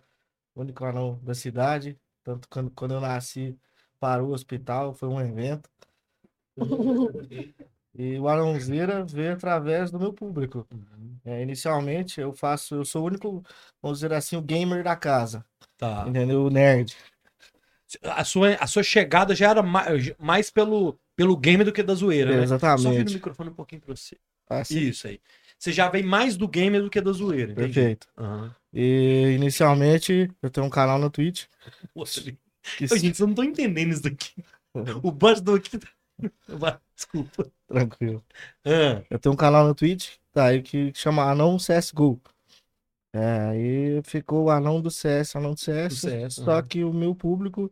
[0.54, 1.98] o único anão da cidade.
[2.22, 3.58] Tanto quando, quando eu nasci,
[3.98, 5.68] parou o hospital, foi um evento.
[7.92, 10.66] E o Anãozeira veio através do meu público.
[11.24, 13.42] É, inicialmente, eu faço, eu sou o único,
[13.82, 15.44] vamos dizer assim, o gamer da casa.
[15.76, 16.04] Tá.
[16.06, 16.44] Entendeu?
[16.44, 16.96] O nerd.
[18.04, 21.94] A sua, a sua chegada já era mais, mais pelo, pelo game do que da
[21.94, 22.46] zoeira, né?
[22.46, 23.12] Só vira o Exatamente.
[23.14, 24.16] microfone um pouquinho pra você.
[24.48, 25.20] Assim, Isso aí.
[25.58, 27.74] Você já vem mais do game do que da zoeira, entendi.
[27.74, 28.08] perfeito.
[28.16, 28.54] Aham.
[28.72, 31.44] E inicialmente, eu tenho um canal no Twitch.
[32.78, 34.42] Que Ô, gente, eu não tô entendendo isso daqui.
[35.02, 35.78] O bastidor aqui.
[35.78, 35.88] tá-
[36.96, 37.50] Desculpa.
[37.68, 38.24] Tranquilo.
[38.64, 42.18] Ah, Eu tenho um canal no Twitch, tá aí que chama Anão CSGO.
[43.14, 45.88] É, aí ficou o Anão do CS, Anão do CS.
[45.94, 46.62] Do CS, só aham.
[46.62, 47.70] que o meu público,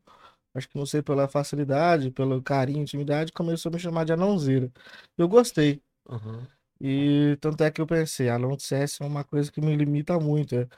[0.58, 4.70] acho que não sei pela facilidade, pelo carinho, intimidade, começou a me chamar de Anãozeira.
[5.16, 5.82] Eu gostei.
[6.08, 6.46] aham.
[6.80, 10.18] E tanto é que eu pensei, Anão do CS é uma coisa que me limita
[10.18, 10.54] muito.
[10.54, 10.68] É,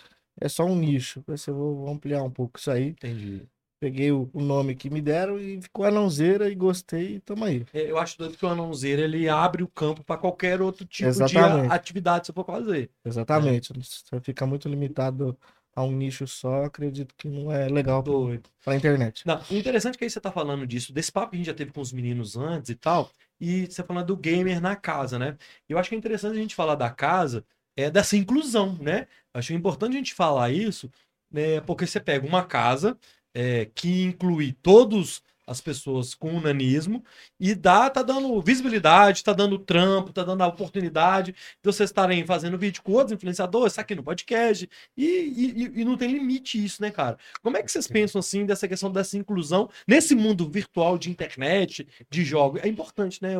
[0.41, 1.23] é só um nicho.
[1.23, 2.89] Pensei, vou, vou ampliar um pouco isso aí.
[2.91, 3.47] Entendi.
[3.81, 7.65] Peguei o, o nome que me deram e ficou Anãozeira e gostei e tamo aí.
[7.73, 11.09] É, Eu acho doido que o anãozeiro ele abre o campo para qualquer outro tipo
[11.09, 11.69] Exatamente.
[11.69, 12.91] de atividade que você for fazer.
[13.05, 13.73] Exatamente.
[13.73, 15.37] Você fica muito limitado
[15.75, 18.49] a um nicho só, acredito que não é legal Doido.
[18.65, 19.27] pra internet.
[19.27, 21.47] Não, o interessante é que aí você tá falando disso, desse papo que a gente
[21.47, 25.19] já teve com os meninos antes e tal, e você falando do gamer na casa,
[25.19, 25.37] né?
[25.69, 27.45] Eu acho que é interessante a gente falar da casa,
[27.77, 29.07] é dessa inclusão, né?
[29.33, 30.91] Acho importante a gente falar isso,
[31.31, 31.61] né?
[31.61, 32.99] Porque você pega uma casa
[33.35, 37.05] é, que inclui todos as pessoas com nanismo
[37.39, 42.25] e dá, tá dando visibilidade, tá dando trampo, tá dando a oportunidade de vocês estarem
[42.25, 46.65] fazendo vídeo com outros influenciadores, tá aqui no podcast, e, e, e não tem limite
[46.65, 47.19] isso, né, cara?
[47.43, 51.87] Como é que vocês pensam assim dessa questão dessa inclusão nesse mundo virtual de internet,
[52.09, 52.63] de jogos?
[52.63, 53.35] É importante, né,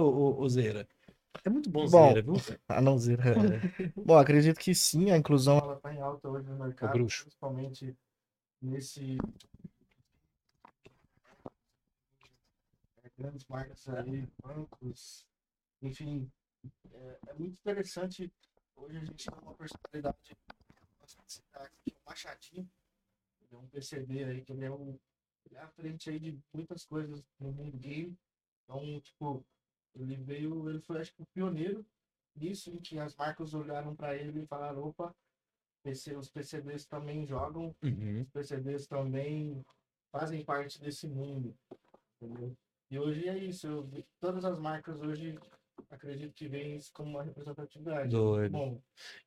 [0.49, 0.89] Zera?
[1.45, 2.35] É muito bom, Bom, Zera, viu?
[2.69, 3.23] Anãozeira.
[3.95, 7.95] Bom, acredito que sim, a inclusão ela tá em alta hoje no mercado, principalmente
[8.61, 9.17] nesse
[13.21, 15.27] grandes marcas aí, bancos,
[15.83, 16.31] enfim,
[16.93, 18.33] é, é muito interessante.
[18.75, 22.71] Hoje a gente tem uma personalidade que é o Machadinho,
[23.43, 24.99] ele é um PCB aí, que ele é, um,
[25.45, 28.17] ele é à frente aí de muitas coisas no mundo game.
[28.65, 29.45] Então, tipo,
[29.95, 31.85] ele veio, ele foi acho que o pioneiro
[32.35, 35.15] nisso que as marcas olharam pra ele e falaram, opa,
[35.83, 38.23] PC os PCBs também jogam, Uhum.
[38.23, 39.63] os PCBs também
[40.11, 41.55] fazem parte desse mundo.
[42.17, 42.57] Entendeu?
[42.91, 43.67] E hoje é isso.
[43.67, 45.39] eu todas as marcas hoje
[45.89, 48.11] acredito que veem isso como uma representatividade.
[48.11, 48.53] Doido.
[48.53, 48.81] Bom,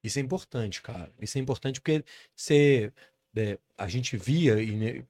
[0.03, 1.11] Isso é importante, cara.
[1.19, 2.03] Isso é importante porque
[2.35, 2.91] você,
[3.35, 5.05] é, a gente via, e né,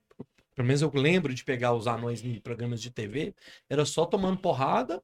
[0.54, 3.34] pelo menos eu lembro de pegar os anões em programas de TV,
[3.68, 5.02] era só tomando porrada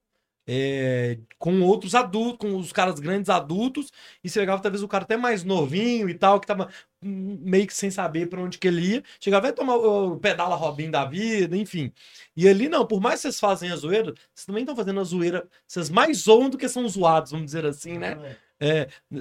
[0.53, 3.93] é, com outros adultos, com os caras grandes adultos,
[4.25, 6.69] e você pegava talvez o cara até mais novinho e tal, que tava
[7.01, 10.57] meio que sem saber pra onde que ele ia, chegava a tomar o, o pedala
[10.57, 11.93] Robin da vida, enfim.
[12.37, 15.05] E ali não, por mais que vocês fazem a zoeira, vocês também estão fazendo a
[15.05, 18.19] zoeira, vocês mais zoam do que são zoados, vamos dizer assim, né?
[18.21, 18.37] É,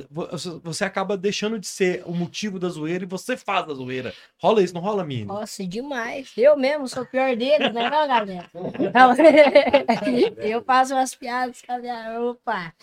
[0.10, 0.28] vo-
[0.63, 4.13] você- acaba deixando de ser o motivo da zoeira e você faz a zoeira.
[4.38, 5.25] Rola isso, não rola, Mini?
[5.25, 6.32] Nossa, demais.
[6.38, 8.49] Eu mesmo sou o pior deles, né, não, galera?
[8.80, 9.13] Então,
[10.43, 12.21] eu faço umas piadas, galera.
[12.21, 12.73] Opa!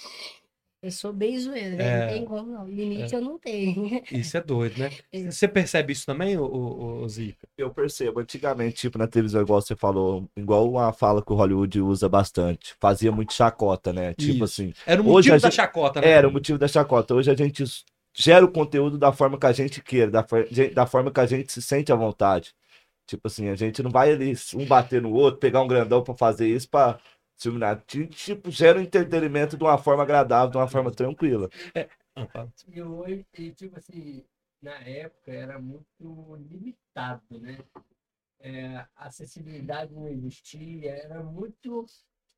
[0.86, 1.84] Eu sou bem zoeira, né?
[1.84, 2.00] É.
[2.06, 2.68] não tem como não.
[2.68, 4.00] Limite eu não tenho.
[4.12, 4.90] Isso é doido, né?
[5.28, 7.48] Você percebe isso também, ô, ô, ô, Zica?
[7.58, 11.80] Eu percebo, antigamente, tipo, na televisão, igual você falou, igual uma fala que o Hollywood
[11.80, 14.14] usa bastante, fazia muito chacota, né?
[14.14, 14.44] Tipo Isso.
[14.44, 16.08] assim, Era o motivo a da gente- chacota, né?
[16.08, 17.14] era o motivo da chacota.
[17.14, 17.64] Hoje a gente
[18.14, 21.26] gera o conteúdo da forma que a gente queira, da, for- da forma que a
[21.26, 22.54] gente se sente à vontade.
[23.08, 26.14] Tipo assim, a gente não vai ali um bater no outro, pegar um grandão pra
[26.14, 26.98] fazer isso pra
[27.36, 27.82] se iluminar.
[27.86, 31.48] Ti- Tipo, gera o entretenimento de uma forma agradável, de uma forma tranquila.
[32.14, 32.52] Ah, fala.
[32.68, 34.24] E hoje, e, tipo assim,
[34.62, 37.58] na época era muito limitado, né?
[38.40, 41.84] É, a acessibilidade não existia, era muito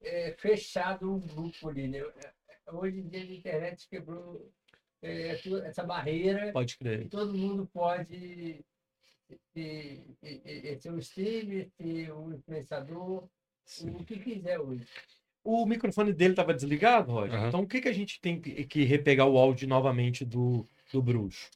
[0.01, 1.99] é, fechado o grupo ali, né?
[1.99, 4.51] É, Hoje em dia a internet quebrou
[5.03, 7.09] é, essa barreira Pode e crer.
[7.09, 8.65] todo mundo pode
[9.55, 13.29] ter, ter- ter- ser um streamer, ser um influenciador,
[13.83, 14.87] o que quiser hoje.
[15.45, 17.35] O microfone dele tava desligado, Roger.
[17.35, 17.49] Aham.
[17.49, 21.51] Então o que, que a gente tem que repegar o áudio novamente do, do bruxo?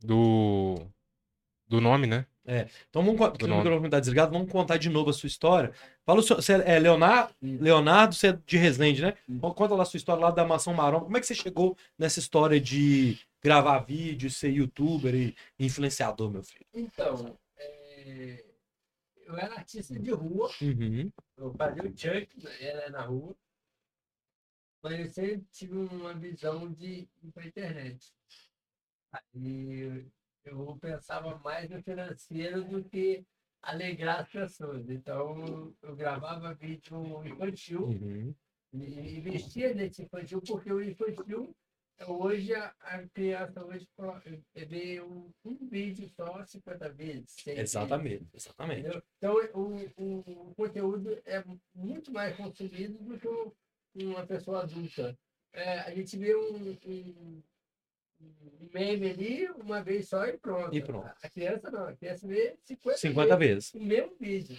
[0.00, 0.86] Do,
[1.66, 2.26] do nome, né?
[2.90, 5.72] Então vamos contar, porque o microfone tá desligado, vamos contar de novo a sua história.
[6.04, 9.14] Fala o seu, você é Leonardo, Leonardo, você é de Resende, né?
[9.28, 11.00] Então, Conta lá a sua história lá da Mansão Marrom.
[11.00, 16.42] Como é que você chegou nessa história de gravar vídeo, ser youtuber e influenciador, meu
[16.42, 16.66] filho?
[16.74, 18.44] Então, é,
[19.26, 21.10] eu era artista de rua, Uhum.
[21.36, 23.36] eu fazia o Chuck, era na rua,
[24.82, 28.12] mas eu sempre tive uma visão de ir para internet.
[29.12, 30.06] Aí
[30.44, 33.24] eu pensava mais no financeiro do que
[33.62, 34.88] alegrar as pessoas.
[34.90, 38.34] Então eu gravava vídeo infantil Uhum.
[38.74, 41.56] e investia nesse infantil porque o infantil
[42.06, 43.88] hoje a, a criança hoje
[44.54, 47.30] vê um, um vídeo só 50 vezes.
[47.30, 47.70] 100 vezes.
[47.70, 48.80] Exatamente, exatamente.
[48.80, 49.02] Entendeu?
[49.18, 55.16] Então, o, o, o conteúdo é muito mais consumido do que uma pessoa adulta.
[55.52, 57.42] É, a gente vê um, um,
[58.20, 60.74] um meme ali uma vez só e pronto.
[60.74, 61.10] E pronto.
[61.22, 63.74] A criança não, a criança vê 50, 50 vezes vezes.
[63.74, 64.58] o mesmo vídeo.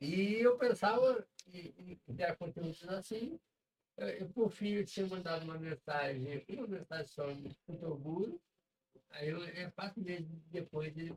[0.00, 3.38] E eu pensava em, em criar conteúdos assim.
[3.98, 8.40] Eu, por fim, eu tinha mandado uma mensagem, uma mensagem só muito orgulho.
[9.10, 11.14] Aí, eu, é, quatro meses depois, ele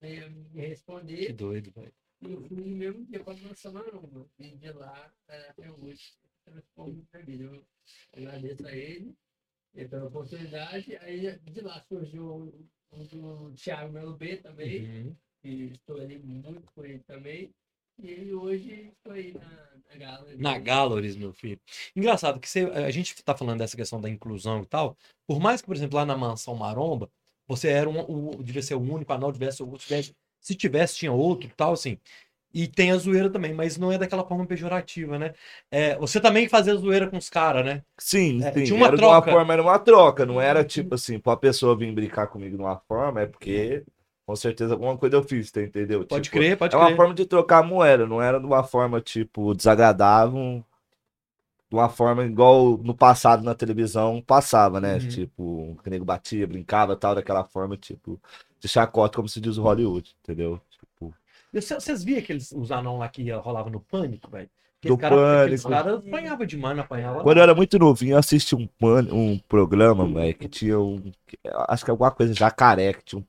[0.00, 1.32] veio me Que responder.
[1.32, 1.94] doido, velho.
[2.20, 4.28] E eu fui no mesmo dia para nossa Maromba.
[4.38, 7.40] E de lá, eh, até hoje, transformo para mim.
[7.40, 7.64] Eu
[8.12, 9.16] agradeço a ele
[9.74, 10.96] eh, pela oportunidade.
[10.96, 15.16] Aí, de lá surgiu o, o do Thiago Melo B também Uhum.
[15.40, 17.54] que estou ali muito com ele também.
[18.02, 20.26] E ele hoje estou aí na, na gala.
[20.36, 21.60] Na Galleries, meu filho.
[21.96, 24.96] Engraçado que você, a gente tá falando dessa questão da inclusão e tal.
[25.26, 27.10] Por mais que, por exemplo, lá na Mansão Maromba,
[27.46, 31.12] você era um, o, devia ser o único anão, tivesse, outro, tivesse, se tivesse, tinha
[31.12, 31.98] outro tal, assim.
[32.52, 35.34] E tem a zoeira também, mas não é daquela forma pejorativa, né?
[35.70, 37.84] É, você também fazia zoeira com os caras, né?
[37.98, 38.64] Sim, É, sim.
[38.64, 39.30] tinha uma era de uma troca.
[39.32, 40.24] forma, era uma troca.
[40.24, 43.84] Não era tipo assim, pra pessoa vir brincar comigo de uma forma, é porque
[44.28, 46.04] com certeza alguma coisa eu fiz, tá, entendeu?
[46.04, 46.96] Pode Tipo, crer, pode É uma crer.
[46.98, 50.62] forma de trocar moeda, não era de uma forma, tipo, desagradável,
[51.70, 54.98] de uma forma igual no passado na televisão passava, né?
[54.98, 55.08] Uhum.
[55.08, 58.20] Tipo, o nego batia, brincava tal, daquela forma, tipo,
[58.60, 60.60] de chacota, como se diz o Hollywood, entendeu?
[60.70, 61.14] Tipo,
[61.50, 64.50] Vocês viam aqueles os anão lá que ia- rolava no pânico, velho?
[64.82, 66.46] Do cara- Pânico.
[66.46, 67.22] demais, apanhava.
[67.22, 71.10] Quando eu era muito novinho, eu assisti um, pan- um programa, velho, que tinha um.
[71.66, 73.24] Acho que alguma coisa jacaré, que tinha um,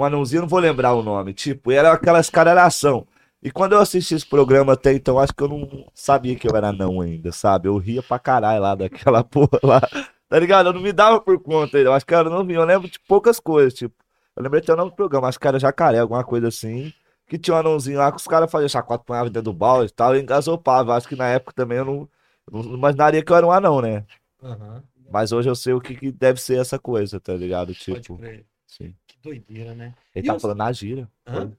[0.00, 1.32] um anãozinho, não vou lembrar o nome.
[1.34, 3.06] Tipo, era aquelas caralhação.
[3.42, 6.54] E quando eu assisti esse programa até então, acho que eu não sabia que eu
[6.56, 7.68] era anão ainda, sabe?
[7.68, 9.80] Eu ria pra caralho lá daquela porra lá.
[10.28, 10.68] Tá ligado?
[10.68, 11.90] Eu não me dava por conta ainda.
[11.90, 12.60] Eu acho que eu era novinho.
[12.60, 13.94] Eu lembro de poucas coisas, tipo.
[14.36, 16.92] Eu lembrei até o nome do programa, acho que era jacaré, alguma coisa assim.
[17.26, 19.94] Que tinha um anãozinho lá que os caras faziam chacota, punhava dentro do balde e
[19.94, 20.94] tal, e engasopava.
[20.96, 22.08] Acho que na época também eu não,
[22.50, 24.04] Não imaginaria que eu era um anão, né?
[24.42, 27.74] Aham, Mas hoje eu sei o que, que deve ser essa coisa, tá ligado?
[27.74, 28.20] Tipo,
[28.66, 28.94] sim.
[29.22, 29.94] Doideira, né?
[30.14, 31.08] Ele E tá os- falando na gira.
[31.26, 31.52] Hã?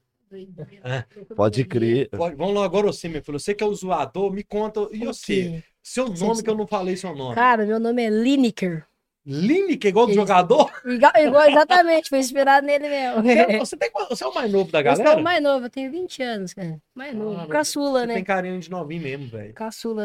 [0.83, 1.05] É.
[1.35, 2.09] Pode crer.
[2.09, 3.37] Pode- vamos lá agora, você, meu filho.
[3.39, 4.87] Você que é o zoador, me conta.
[4.91, 5.47] E você?
[5.49, 5.63] Ok.
[5.83, 7.35] Seu nome, que eu não falei seu nome.
[7.35, 8.85] Cara, meu nome é Lineker.
[9.25, 10.19] Lineker, igual do Isso.
[10.21, 10.71] jogador?
[10.85, 13.21] Igual, igual- exatamente, foi inspirado nele mesmo.
[13.21, 15.19] Você, você, tem, você é o mais novo da Eu sou galera?
[15.21, 16.81] o mais novo, eu tenho 20 anos, cara.
[16.95, 17.39] Mais novo.
[17.39, 18.13] Ah, Caçula, Você né?
[18.15, 19.53] tem carinho de novinho mesmo, velho.
[19.53, 20.03] Caçula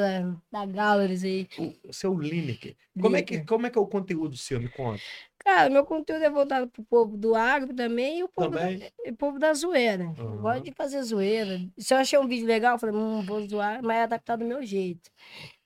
[0.52, 1.48] da, da Galleries aí.
[1.82, 2.74] O seu Lineker.
[3.00, 3.48] Como é, que, Lineker.
[3.48, 4.60] como é que é o conteúdo seu?
[4.60, 5.00] Me conta.
[5.46, 8.78] Cara, meu conteúdo é voltado pro povo do agro também e o povo, Também.
[8.80, 10.02] Da, o povo da zoeira.
[10.02, 10.42] Eu Aham.
[10.42, 11.60] gosto de fazer zoeira.
[11.78, 14.44] Se eu achei um vídeo legal, eu falei, hum, vou zoar, mas é adaptado do
[14.44, 15.08] meu jeito.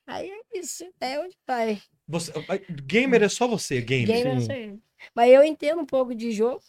[0.06, 1.80] Aí é isso, é onde vai.
[2.06, 2.30] Você,
[2.84, 4.06] gamer é só você, gamer.
[4.22, 4.78] Game é isso aí.
[5.16, 6.60] Mas eu entendo um pouco de jogo,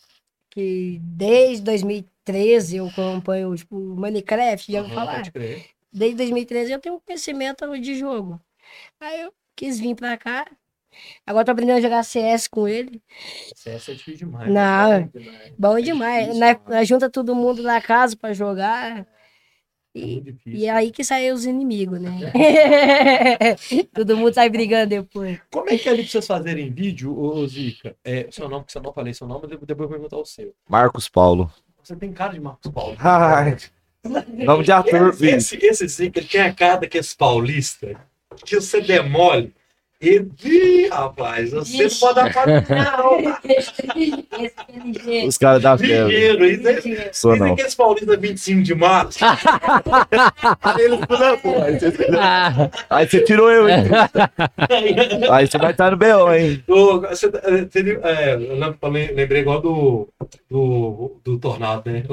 [0.50, 5.18] que desde 2013 eu acompanho, tipo, Minecraft, já ouviu Aham, falar?
[5.18, 5.66] pode crer.
[5.92, 8.40] Desde 2013 eu tenho um conhecimento de jogo.
[9.02, 10.46] Aí eu quis vir pra cá.
[11.26, 13.02] Agora tô aprendendo a jogar CS com ele.
[13.56, 14.50] CS é difícil demais.
[14.52, 15.10] Não, né?
[15.58, 16.38] Bom É demais.
[16.68, 19.00] nós junta todo mundo na casa pra jogar.
[19.00, 19.06] É
[20.00, 20.60] E, difícil.
[20.60, 22.12] e é aí que saem os inimigos, né?
[23.94, 25.40] todo mundo sai brigando depois.
[25.52, 27.96] Como é que é ali pra vocês fazerem vídeo, ô Zica?
[28.04, 30.54] É, seu nome, que você não falei seu nome, depois eu vou perguntar o seu.
[30.70, 31.52] Marcos Paulo.
[31.84, 32.96] Você tem cara de Marcos Paulo.
[33.02, 33.58] Ai,
[34.46, 35.36] nome de ator, Esse, filho.
[35.36, 38.00] esse, esse Zica ele tem a cara daqueles paulista
[38.46, 39.54] que você demole.
[40.02, 43.42] E, Ih, rapaz, você não pode dar não, tá?
[45.08, 45.26] É.
[45.28, 46.04] Os caras da fé.
[46.06, 47.54] Ligeiro, isso é- Sou Dizem não.
[47.54, 49.20] aqueles paulistas 25 de março.
[50.64, 53.84] Aí eles falam, pô, aí você- você tirou eu, hein?
[55.32, 56.64] Aí você vai estar no B.O., hein?
[56.68, 60.08] Você, eh, você, é, eu lem- eu lem- lembrei igual do,
[60.50, 62.04] do, do Tornado, né?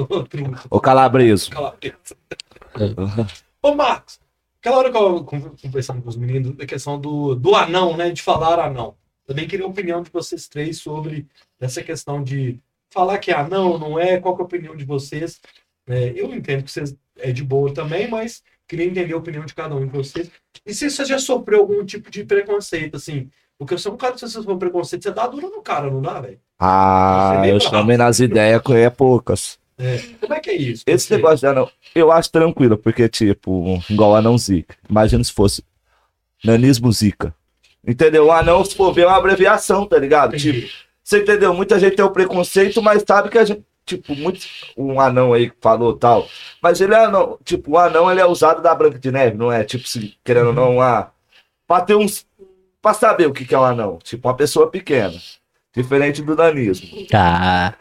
[0.69, 1.49] Ô Calabreso.
[1.49, 1.95] Calabresa.
[3.63, 4.19] Ô, Marcos,
[4.59, 8.11] aquela hora que eu con- conversando com os meninos, da questão do, do anão, né?
[8.11, 8.95] De falar anão.
[9.25, 11.27] Também queria a opinião de vocês três sobre
[11.59, 15.39] essa questão de falar que é anão, não é, qual é a opinião de vocês.
[15.87, 19.53] É, eu entendo que vocês é de boa também, mas queria entender a opinião de
[19.53, 20.31] cada um de vocês.
[20.65, 24.13] E se você já sofreu algum tipo de preconceito, assim, porque você é um cara
[24.13, 26.39] que você sofreu preconceito, você dá dura no cara, não dá, velho?
[26.59, 29.59] Ah, eu chamei nas ideias que é poucas.
[30.19, 30.83] Como é que é isso?
[30.85, 34.75] Esse Você- negócio de anão, eu acho tranquilo, porque, tipo, igual anão zica.
[34.89, 35.63] Imagina se fosse
[36.43, 37.33] nanismo zica.
[37.85, 38.25] Entendeu?
[38.27, 40.35] O anão, se for ver, é uma abreviação, tá ligado?
[40.37, 40.71] Tipo, Entendi.
[41.03, 41.53] você entendeu?
[41.53, 44.41] Muita gente tem o preconceito, mas sabe que a gente, tipo, muito,
[44.77, 46.27] um anão aí que falou tal.
[46.61, 49.51] Mas ele é anão, tipo, o anão ele é usado da Branca de Neve, não
[49.51, 49.63] é?
[49.63, 51.09] Tipo, se, querendo ou não, ah,
[51.67, 52.27] pra ter uns.
[52.81, 53.97] Pra saber o que, que é um anão.
[54.03, 55.13] Tipo, uma pessoa pequena.
[55.75, 57.05] Diferente do nanismo.
[57.07, 57.75] Tá.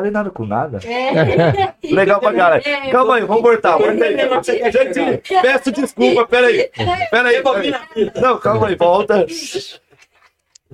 [0.00, 0.80] Falei nada com nada.
[1.84, 2.62] Legal pra caralho.
[2.90, 3.76] Calma aí, vamos cortar.
[3.76, 4.72] Aí.
[4.72, 6.70] Gente, peço desculpa, peraí.
[7.10, 7.72] Peraí, peraí.
[8.18, 9.26] Não, calma aí, volta.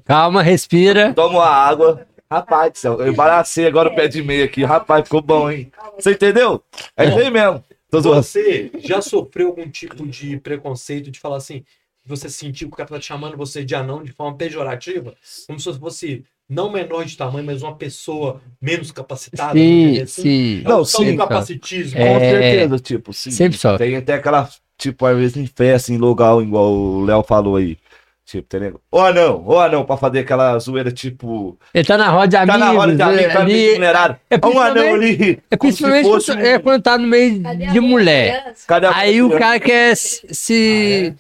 [0.05, 1.13] Calma, respira.
[1.13, 2.07] Toma uma água.
[2.31, 4.65] Rapaz do céu, eu embaracei agora o pé de meia aqui.
[4.65, 5.73] Rapaz, ficou bom, hein?
[5.97, 6.63] Você entendeu?
[6.97, 7.65] É isso aí mesmo.
[7.91, 11.65] Você já sofreu algum tipo de preconceito de falar assim,
[12.05, 15.15] você sentiu que o cara tá te chamando você de anão de forma pejorativa?
[15.47, 19.53] Como se fosse não menor de tamanho, mas uma pessoa menos capacitada?
[19.59, 20.23] Sim, assim?
[20.23, 20.63] sim.
[20.65, 21.99] É Não, sim, capacitismo.
[22.01, 22.13] É.
[22.15, 23.31] Com certeza, tipo, sim.
[23.31, 23.77] Sempre só.
[23.77, 27.77] Tem até aquela, tipo, às vezes em festa, em lugar, igual o Léo falou aí.
[28.25, 28.81] Tipo, tem nego.
[28.91, 31.57] Ou anão, ou anão, pra fazer aquela zoeira, tipo.
[31.73, 32.59] Ele tá na roda de Tá amigos.
[32.61, 34.17] na hora de é, amigo, tá ali- meio vulnerável.
[34.29, 35.43] é É um anão principalmente- ali.
[35.49, 38.55] É principalmente fosse quando- é quando tá no meio Cadê de mulher.
[38.67, 41.15] Cadê Aí o cara quer se- se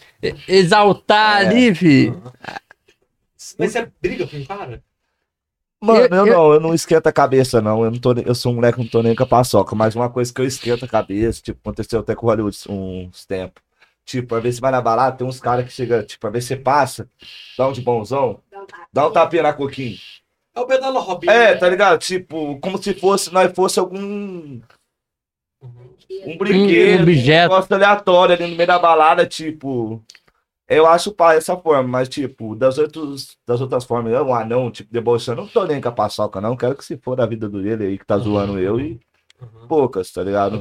[0.49, 1.47] exaltar É.
[1.47, 2.13] ali, fi.
[3.57, 4.83] Mas você briga com o cara?
[5.83, 7.85] Mano, Eu- eu, eu- não, eu não esquento a cabeça, não.
[7.85, 9.75] Eu, não tô, eu sou um moleque, não tô nem com a paçoca.
[9.77, 13.25] Mas uma coisa que eu esquento a cabeça, tipo, aconteceu até com o Hollywood uns
[13.27, 13.63] tempos.
[14.05, 16.49] Tipo, às vezes você vai na balada, tem uns caras que chegam, tipo, às vezes
[16.49, 17.09] você passa,
[17.59, 18.41] dá um de bonzão,
[18.93, 19.97] dá um tapinha na coquinha.
[20.55, 21.29] É o pedala Robin.
[21.29, 21.99] É, tá ligado?
[21.99, 24.61] Tipo, como se fosse, nós fosse algum.
[26.25, 27.43] Um brinquedo, Um um objeto.
[27.51, 30.03] negócio aleatório ali no meio da balada, tipo.
[30.69, 34.71] Eu acho pá essa forma, mas tipo, das, outros, das outras formas, eu, um anão,
[34.71, 36.57] tipo, debochando, não tô nem com a paçoca, não.
[36.57, 38.99] Quero que se for da vida dele aí que tá zoando eu e
[39.41, 39.69] Uhum.
[39.69, 40.59] poucas, tá ligado?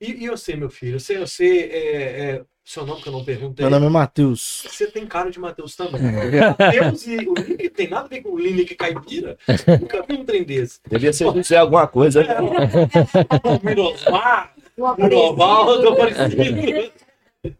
[0.00, 1.00] E, e você, meu filho?
[1.00, 3.64] Você, você é, é- seu nome que eu não perguntei.
[3.64, 4.64] Meu nome é Matheus.
[4.68, 6.00] Você tem cara de Matheus também.
[6.00, 9.36] Matheus e o Lineker tem nada a ver com o Lineker caipira.
[9.80, 10.78] Nunca vi um trem desse.
[10.88, 12.22] Devia ser dizer alguma coisa.
[12.22, 12.36] né?
[12.40, 14.54] O Mirosmar,
[14.96, 16.36] Miroval, tô parecido.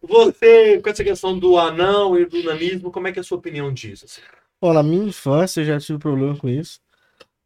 [0.02, 3.38] Você, com essa questão do anão e do nanismo, como é que é a sua
[3.38, 4.04] opinião disso?
[4.04, 4.20] assim?
[4.60, 6.80] Bom, na minha infância eu já tive problema com isso.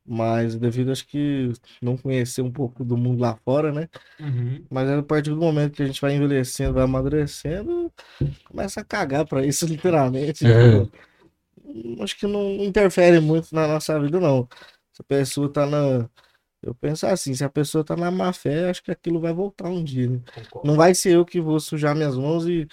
[0.04, 3.88] Mas devido, acho que, não conhecer um pouco do mundo lá fora, né?
[4.18, 4.64] Uhum.
[4.68, 7.92] Mas a partir do momento que a gente vai envelhecendo, vai amadurecendo,
[8.44, 10.44] começa a cagar pra isso, literalmente.
[10.44, 10.90] entendeu?
[12.00, 14.48] Acho que não interfere muito na nossa vida, não.
[14.92, 16.08] Se a pessoa tá na.
[16.62, 19.68] Eu penso assim, se a pessoa tá na má fé, acho que aquilo vai voltar
[19.68, 20.20] um dia, né?
[20.64, 22.68] Não vai ser eu que vou sujar minhas mãos e.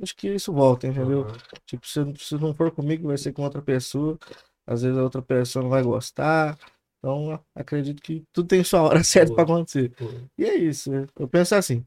[0.00, 1.20] Acho que isso volta, entendeu?
[1.22, 1.32] Uhum.
[1.66, 4.18] Tipo, se, se não for comigo, vai ser com outra pessoa.
[4.66, 6.58] Às vezes a outra pessoa não vai gostar.
[6.98, 9.92] Então, acredito que tudo tem sua hora certa pra acontecer.
[10.36, 10.90] E é isso.
[10.90, 11.06] né?
[11.18, 11.84] Eu penso assim.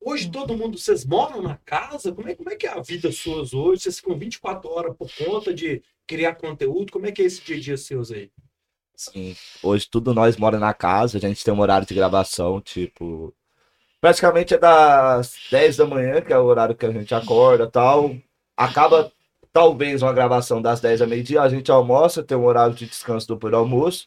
[0.00, 2.12] Hoje todo mundo, vocês moram na casa?
[2.12, 3.82] Como é, como é que é a vida suas hoje?
[3.82, 6.92] Vocês ficam 24 horas por conta de criar conteúdo?
[6.92, 8.30] Como é que é esse dia a dia seus aí?
[8.96, 9.34] Sim.
[9.62, 13.34] Hoje tudo nós mora na casa, a gente tem um horário de gravação, tipo.
[14.00, 18.14] Praticamente é das 10 da manhã, que é o horário que a gente acorda tal.
[18.56, 19.10] Acaba
[19.52, 23.26] talvez uma gravação das 10 a meio-dia, a gente almoça, tem um horário de descanso
[23.26, 24.06] do por almoço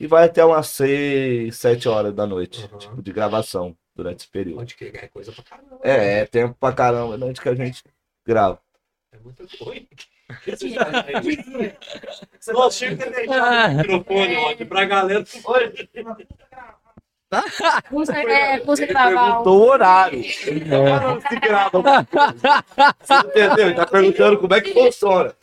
[0.00, 2.78] e vai até umas 6, 7 horas da noite, Uhum.
[2.78, 4.60] tipo, de gravação durante esse período.
[4.62, 5.78] Onde que é coisa pra caramba.
[5.82, 7.82] É, é tempo pra caramba durante que a gente
[8.26, 8.60] grava.
[9.12, 9.86] É muita coisa.
[12.52, 15.24] Nossa, tinha que deixar o microfone ó, pra galera.
[17.88, 19.26] Custa, é, custa Ele gravar um.
[19.30, 20.24] perguntou o horário.
[20.46, 21.18] Ele tá.
[23.00, 23.66] Você entendeu?
[23.66, 25.34] Ele tá perguntando como é que funciona.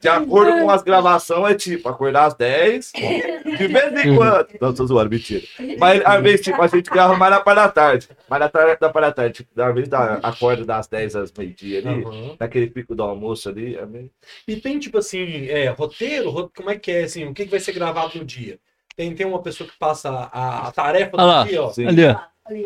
[0.00, 4.46] De acordo com as gravações, é tipo, acordar às 10, de vez em quando.
[4.60, 5.44] Não, tô zoando, mentira.
[5.78, 8.08] Mas às vezes, tipo, a gente grava mais na parte da tarde.
[8.28, 9.32] Mais na tarde da parte da tarde.
[9.34, 12.04] Tipo, às vezes dá, acorda das 10 às meio-dia ali.
[12.04, 12.36] Uhum.
[12.38, 13.74] Naquele pico do almoço ali.
[13.76, 14.10] é meio-
[14.46, 16.30] E tem, tipo assim, é, roteiro?
[16.30, 18.58] ro- Como é que é, assim, o que, que vai ser gravado no dia?
[18.96, 21.44] Tem, tem uma pessoa que passa a, a tarefa Olha lá.
[21.44, 21.70] dia, ó.
[21.70, 21.86] Sim.
[21.86, 22.16] Ali, ó.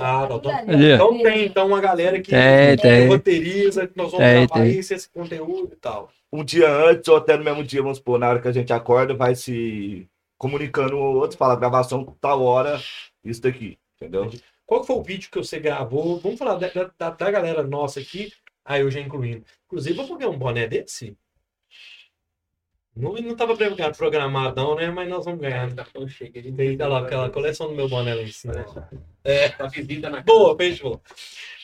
[0.01, 0.29] Ah, ó.
[0.29, 0.53] não, então-.
[0.69, 3.09] Então tem, então, uma galera que Tem, que tem.
[3.09, 4.79] roteiriza, que nós vamos Tem, gravar tem.
[4.79, 6.11] isso, esse conteúdo e tal.
[6.33, 8.73] um dia antes ou até no mesmo dia, vamos supor, na hora que a gente
[8.73, 10.07] acorda, vai se
[10.39, 12.81] comunicando um outro, fala gravação tal hora,
[13.25, 14.31] isso daqui, entendeu?
[14.67, 16.19] Qual que foi o vídeo que você gravou?
[16.21, 18.33] Vamos falar da, da, da galera nossa aqui,
[18.65, 19.45] aí eu já incluindo.
[19.67, 21.17] Inclusive, vamos ganhar um boné desse?
[22.97, 23.57] Não, não tava
[24.55, 24.91] não, né?
[24.91, 25.69] Mas nós vamos ganhar.
[25.69, 25.85] Né?
[26.57, 28.65] Tem tá lá, aquela coleção do meu boné lá em cima.
[29.25, 29.51] É,
[30.23, 31.01] boa, beijo.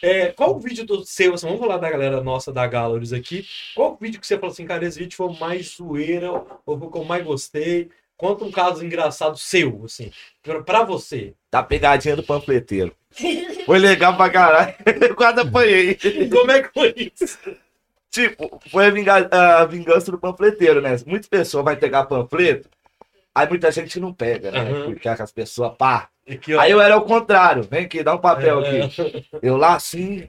[0.02, 3.44] É, qual o vídeo do seu, assim, vamos falar da galera nossa da Galleries aqui.
[3.74, 6.78] Qual o vídeo que você falou assim, cara, esse vídeo foi o mais zoeira, ou
[6.78, 7.90] foi o que eu mais gostei?
[8.16, 10.10] Conta um caso engraçado seu, assim,
[10.42, 11.34] pra, pra você.
[11.50, 12.94] Da pegadinha do panfleteiro.
[13.66, 14.74] Foi legal pra caralho.
[15.00, 15.98] Eu quase apanhei.
[16.30, 17.38] Como é que foi isso?
[18.10, 20.90] Tipo, foi a, vinga- a vingança do panfleteiro, né?
[21.06, 22.68] Muitas pessoas vão pegar panfleto,
[23.34, 24.60] aí muita gente não pega, né?
[24.60, 24.84] Aham.
[24.86, 26.08] Porque as pessoas, pá.
[26.28, 26.56] Aqui.
[26.58, 27.62] Aí eu era o contrário.
[27.62, 29.28] Vem aqui, dá um papel É, aqui.
[29.42, 30.28] Eu lá assim,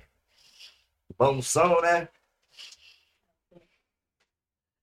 [1.17, 2.07] balanção, né?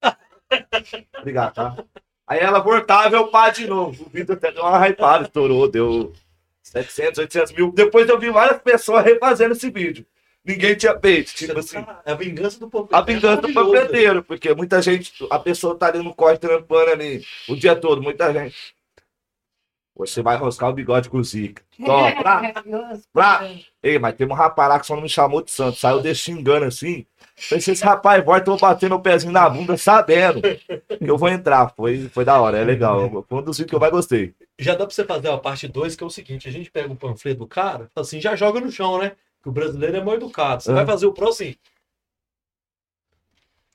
[1.18, 1.76] Obrigado, tá?
[2.26, 4.06] Aí ela voltava, eu pá de novo.
[4.06, 6.12] O vídeo até deu uma hypada, estourou, deu
[6.62, 7.70] 700, 800 mil.
[7.72, 10.06] Depois eu vi várias pessoas refazendo esse vídeo.
[10.44, 11.82] Ninguém tinha peito, tipo assim.
[11.82, 12.88] Cara, é a vingança do povo.
[12.92, 17.24] A vingança do panfleteiro, porque muita gente, a pessoa tá ali no corte trampando ali
[17.48, 18.74] o dia todo, muita gente.
[19.96, 21.62] Você vai roscar o bigode com o Zica.
[21.86, 22.52] Tó, pra,
[23.12, 23.50] pra.
[23.80, 25.78] Ei, mas tem um rapaz lá que só não me chamou de santo.
[25.78, 27.06] Saiu desse xingando assim.
[27.36, 31.28] Se esse rapaz volta, eu vou bater meu pezinho na bunda sabendo que eu vou
[31.28, 31.72] entrar.
[31.76, 33.24] Foi, foi da hora, é legal.
[33.28, 34.34] Foi um dos vídeos que eu mais gostei.
[34.58, 36.92] Já dá pra você fazer a parte 2, que é o seguinte: a gente pega
[36.92, 39.12] o panfleto do cara, assim, já joga no chão, né?
[39.44, 40.62] Que o brasileiro é mal educado.
[40.62, 40.74] Você É.
[40.74, 41.54] vai fazer o pro assim.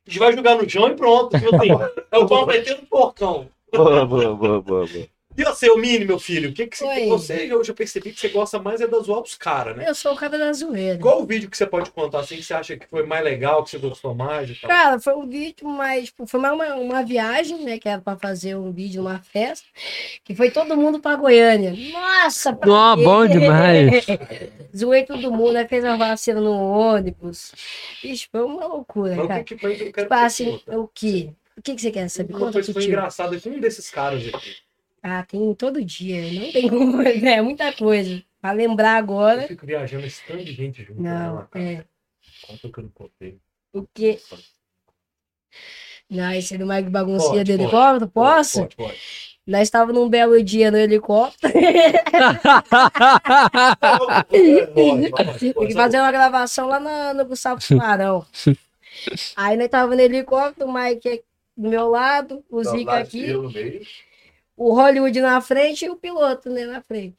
[0.05, 1.38] A gente vai jogar no chão e pronto.
[1.39, 1.69] Tipo assim,
[2.12, 3.47] é o panfleteiro do porcão.
[3.71, 5.08] Boa, boa, boa, boa, boa.
[5.39, 6.49] E você, o Mini, meu filho?
[6.49, 7.08] O que que você, Oi.
[7.08, 9.86] você eu já percebi que você gosta mais é da zoar os caras, né?
[9.88, 10.99] Eu sou o cara da zoeira.
[10.99, 13.63] Qual o vídeo que você pode contar assim que você acha que foi mais legal,
[13.63, 14.69] que você gostou mais e tal?
[14.69, 16.08] Cara, foi um vídeo mais.
[16.08, 17.80] Tipo, foi mais uma, uma viagem, né?
[17.80, 19.65] Que era pra fazer um vídeo numa festa.
[20.25, 21.73] Que foi todo mundo pra Goiânia.
[21.93, 23.04] Nossa, pra quê?
[23.06, 24.06] bom demais.
[24.75, 27.54] Zoei todo mundo, aí fez uma vacina no ônibus.
[28.04, 29.43] Ixi, foi uma loucura, Mas o cara.
[29.45, 31.32] que que foi que eu quero Tipo assim, o que?
[31.58, 32.34] O que, que você quer saber?
[32.34, 34.68] Uma Conta coisa que foi engraçada com um desses caras aqui.
[35.01, 36.31] Ah, tem todo dia.
[36.33, 36.97] Não tem como.
[37.01, 37.38] né?
[37.38, 38.21] É muita coisa.
[38.41, 39.47] Pra lembrar Eu agora.
[39.47, 41.02] fico viajando esse tanto de gente junto.
[41.02, 41.65] né, Não, cara?
[41.65, 41.85] é.
[42.47, 43.37] Conta que eu não contei.
[43.73, 44.19] O quê?
[46.10, 47.62] Não, esse é do Mike Baguncinha Pode, do pode.
[47.63, 48.12] helicóptero?
[48.12, 48.60] Posso?
[48.62, 48.97] Pode, pode.
[49.45, 51.54] Nós estávamos num belo dia no helicóptero.
[51.54, 52.39] Pode,
[54.29, 55.12] pode, Tem pode.
[55.39, 58.25] que fazer uma gravação lá na- no Gustavo Tubarão.
[59.35, 61.23] Aí nós tava no helicóptero, o Mike
[61.58, 63.52] do meu lado, o Então, Zica aqui, eu no.
[64.60, 67.17] O Hollywood na frente e o piloto né, na frente.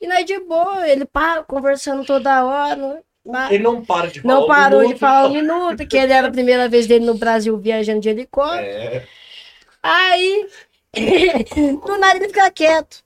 [0.00, 3.04] E nós de boa, ele pá, conversando toda hora.
[3.30, 3.52] pá.
[3.52, 4.34] Ele não para de falar.
[4.34, 5.00] Não um parou de minuto.
[5.00, 8.64] falar um minuto, que ele era a primeira vez dele no Brasil viajando de helicóptero.
[8.64, 9.06] É,
[9.82, 10.48] Aí
[11.86, 13.04] Do nada ele fica quieto.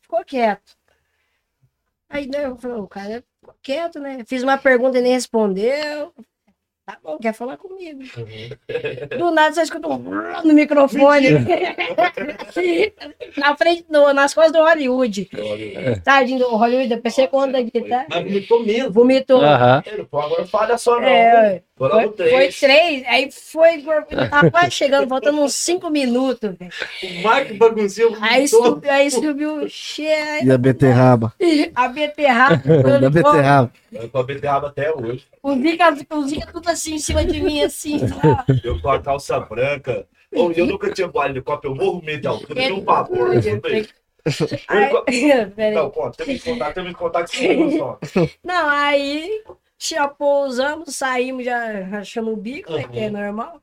[0.00, 0.76] Ficou quieto.
[2.08, 4.24] Aí né, eu falei, o cara ficou quieto, né?
[4.24, 6.14] Fiz uma pergunta e nem respondeu.
[6.86, 8.02] Tá bom, quer falar comigo.
[9.16, 9.98] Do nada você escuta um
[10.44, 11.30] no microfone.
[13.38, 15.30] Na frente, do, nas costas do Hollywood.
[16.04, 18.04] Tadinho do Hollywood, eu pensei quando aqui, tá?
[18.10, 18.92] Mas vomitou mesmo.
[18.92, 19.40] Vomitou.
[20.10, 21.08] Pô, agora falha só não.
[21.08, 22.30] É, Foram foi, três.
[22.32, 23.82] foi três, aí foi,
[24.30, 26.70] tava quase chegando, faltando uns cinco minutos, velho.
[27.02, 31.34] O Marco bagunceiro Aí, subiu, aí subiu cheio, E a beterraba.
[31.74, 32.62] a beterraba.
[33.00, 33.72] Da beterraba.
[33.90, 35.26] Eu tô a beterraba até hoje.
[35.42, 37.98] O Zica, o Zica tudo assim em cima de mim, assim.
[38.22, 38.44] ó.
[38.62, 40.06] Eu com a calça branca.
[40.32, 42.84] Ô, eu nunca tinha voado de copa, eu morro medo de altura, eu tenho um
[42.84, 43.30] pavor.
[44.68, 45.74] Aí-.
[45.74, 47.98] Não, conta, tem que contar, tem que contar que você não só.
[48.44, 49.42] Não, aí
[49.78, 53.60] já pousamos, saímos já rachando o bico, né, que é normal.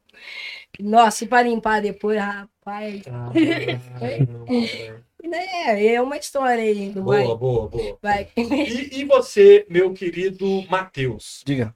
[0.80, 3.02] Nossa, e para limpar depois, rapaz.
[5.24, 7.38] É, é uma história aí do Boa, vai.
[7.38, 8.00] boa, boa.
[8.02, 8.28] vai.
[8.36, 11.42] E, e você, meu querido Matheus?
[11.46, 11.76] Diga.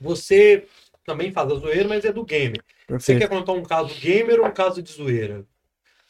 [0.00, 0.66] Você
[1.04, 2.58] também faz a zoeira, mas é do game.
[2.58, 3.18] Você Perfeito.
[3.18, 5.44] quer contar um caso gamer ou um caso de zoeira?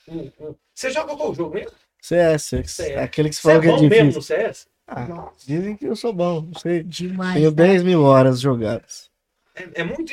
[0.06, 1.72] Um- um- Você joga qual jogo mesmo?
[2.00, 2.42] CS.
[2.64, 2.80] CS.
[2.92, 4.18] É aquele que você Você é falou que é bom mesmo difícil.
[4.18, 4.68] no CS?
[4.88, 6.82] Ah, dizem que eu sou bom, não sei.
[6.82, 7.34] Demais.
[7.34, 7.62] Tenho tá?
[7.62, 9.10] 10 mil horas jogadas.
[9.54, 10.10] É, é muito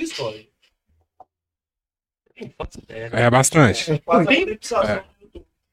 [2.58, 3.10] faço ideia.
[3.14, 4.02] É bastante.
[4.08, 5.04] A Tem- fixação.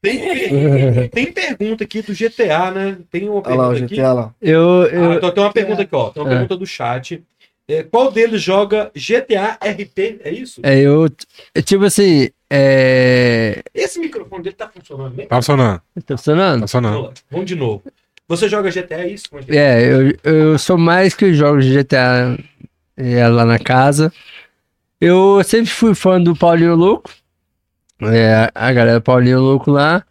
[0.01, 2.99] Tem, per- tem pergunta aqui do GTA, né?
[3.11, 3.95] Tem uma Olha lá o pergunta aqui.
[3.97, 4.35] GTA lá.
[4.41, 6.11] Eu, Ah, eu, então tem uma pergunta aqui, ó.
[6.11, 6.33] Tem uma É.
[6.35, 7.23] pergunta do chat.
[7.69, 10.21] É, qual deles joga GTA RP?
[10.25, 10.61] É isso?
[10.65, 11.07] é, eu,
[11.55, 13.63] é, tipo assim, é...
[13.73, 15.29] Esse microfone dele tá funcionando mesmo?
[15.29, 15.81] Tá funcionando.
[16.05, 16.55] Tá funcionando?
[16.61, 17.15] Tá funcionando.
[17.31, 17.83] Vamos de novo.
[18.33, 19.27] Você joga GTA, é isso?
[19.51, 22.39] É eu, eu sou mais que de GTA
[22.97, 24.11] é, lá na casa.
[24.99, 27.11] Eu sempre fui fã do Paulinho Louco.
[28.01, 30.03] É, a galera Paulinho Louco lá.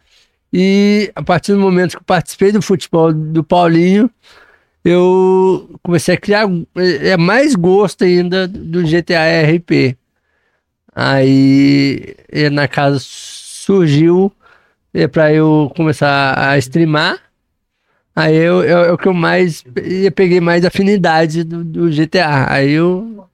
[0.52, 4.08] E a partir do momento que participei do futebol do Paulinho,
[4.84, 9.98] eu comecei a criar é, é, mais gosto ainda do GTA RP.
[10.94, 14.32] Aí é, na casa surgiu
[14.94, 17.31] é, para eu começar a streamar.
[18.14, 22.46] Aí eu, eu- é o que eu mais eu peguei mais afinidade do, do GTA.
[22.52, 23.24] Aí eu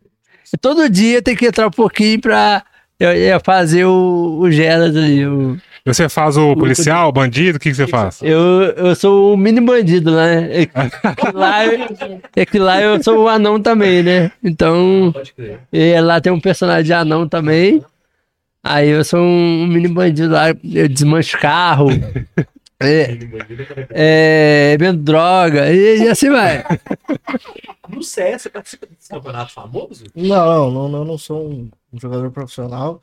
[0.61, 2.63] todo dia tem que entrar um pouquinho pra
[2.99, 5.27] eu, eu fazer o, o Geras ali.
[5.27, 8.21] o- Você faz o policial, o bandido, o que, que você faz?
[8.23, 8.39] eu,
[8.77, 10.49] eu sou o mini bandido, né?
[10.63, 11.89] É que lá, eu-
[12.37, 14.31] é que lá eu sou o anão também, né?
[14.45, 15.59] Então, Pode crer.
[15.73, 17.83] e lá tem um personagem de anão também.
[18.63, 21.89] Aí eu sou um mini bandido lá, eu desmancho carro.
[22.81, 23.09] É,
[23.91, 26.65] é, vendo droga, e, e assim vai.
[27.89, 30.05] No CS, você participa desse campeonato famoso?
[30.15, 33.01] Não, não, não, não, sou um, um jogador profissional.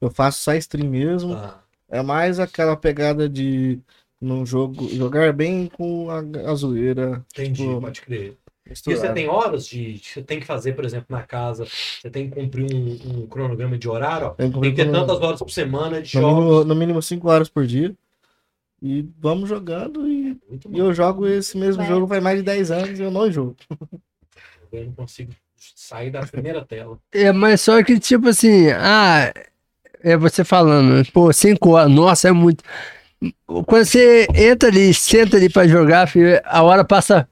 [0.00, 1.34] Eu faço só stream mesmo.
[1.34, 1.58] Ah,
[1.90, 3.78] É mais aquela pegada de
[4.20, 6.20] num jogo jogar bem com a,
[6.50, 7.24] a zoeira.
[7.32, 8.36] entendi, Tipo, pode crer.
[8.64, 9.00] E misturada.
[9.08, 10.00] você tem horas de.
[10.02, 13.76] Você tem que fazer, por exemplo, na casa, você tem que cumprir um, um cronograma
[13.78, 14.30] de horário, ó.
[14.30, 16.44] Tem que Tem que ter tantas horas por semana de no jogos.
[16.44, 17.94] mínimo, no mínimo 5 horas por dia.
[18.80, 20.38] E vamos jogando e,
[20.70, 21.88] e eu jogo esse mesmo Vai.
[21.92, 23.56] jogo faz mais de 10 anos e eu não jogo.
[24.70, 26.98] Eu não consigo sair da primeira tela.
[27.10, 29.32] É, mas só que, tipo assim, ah,
[30.02, 32.62] é você falando, pô, cinco horas, nossa, é muito.
[33.46, 37.26] Quando você entra ali, senta ali pra jogar, filho, a hora passa,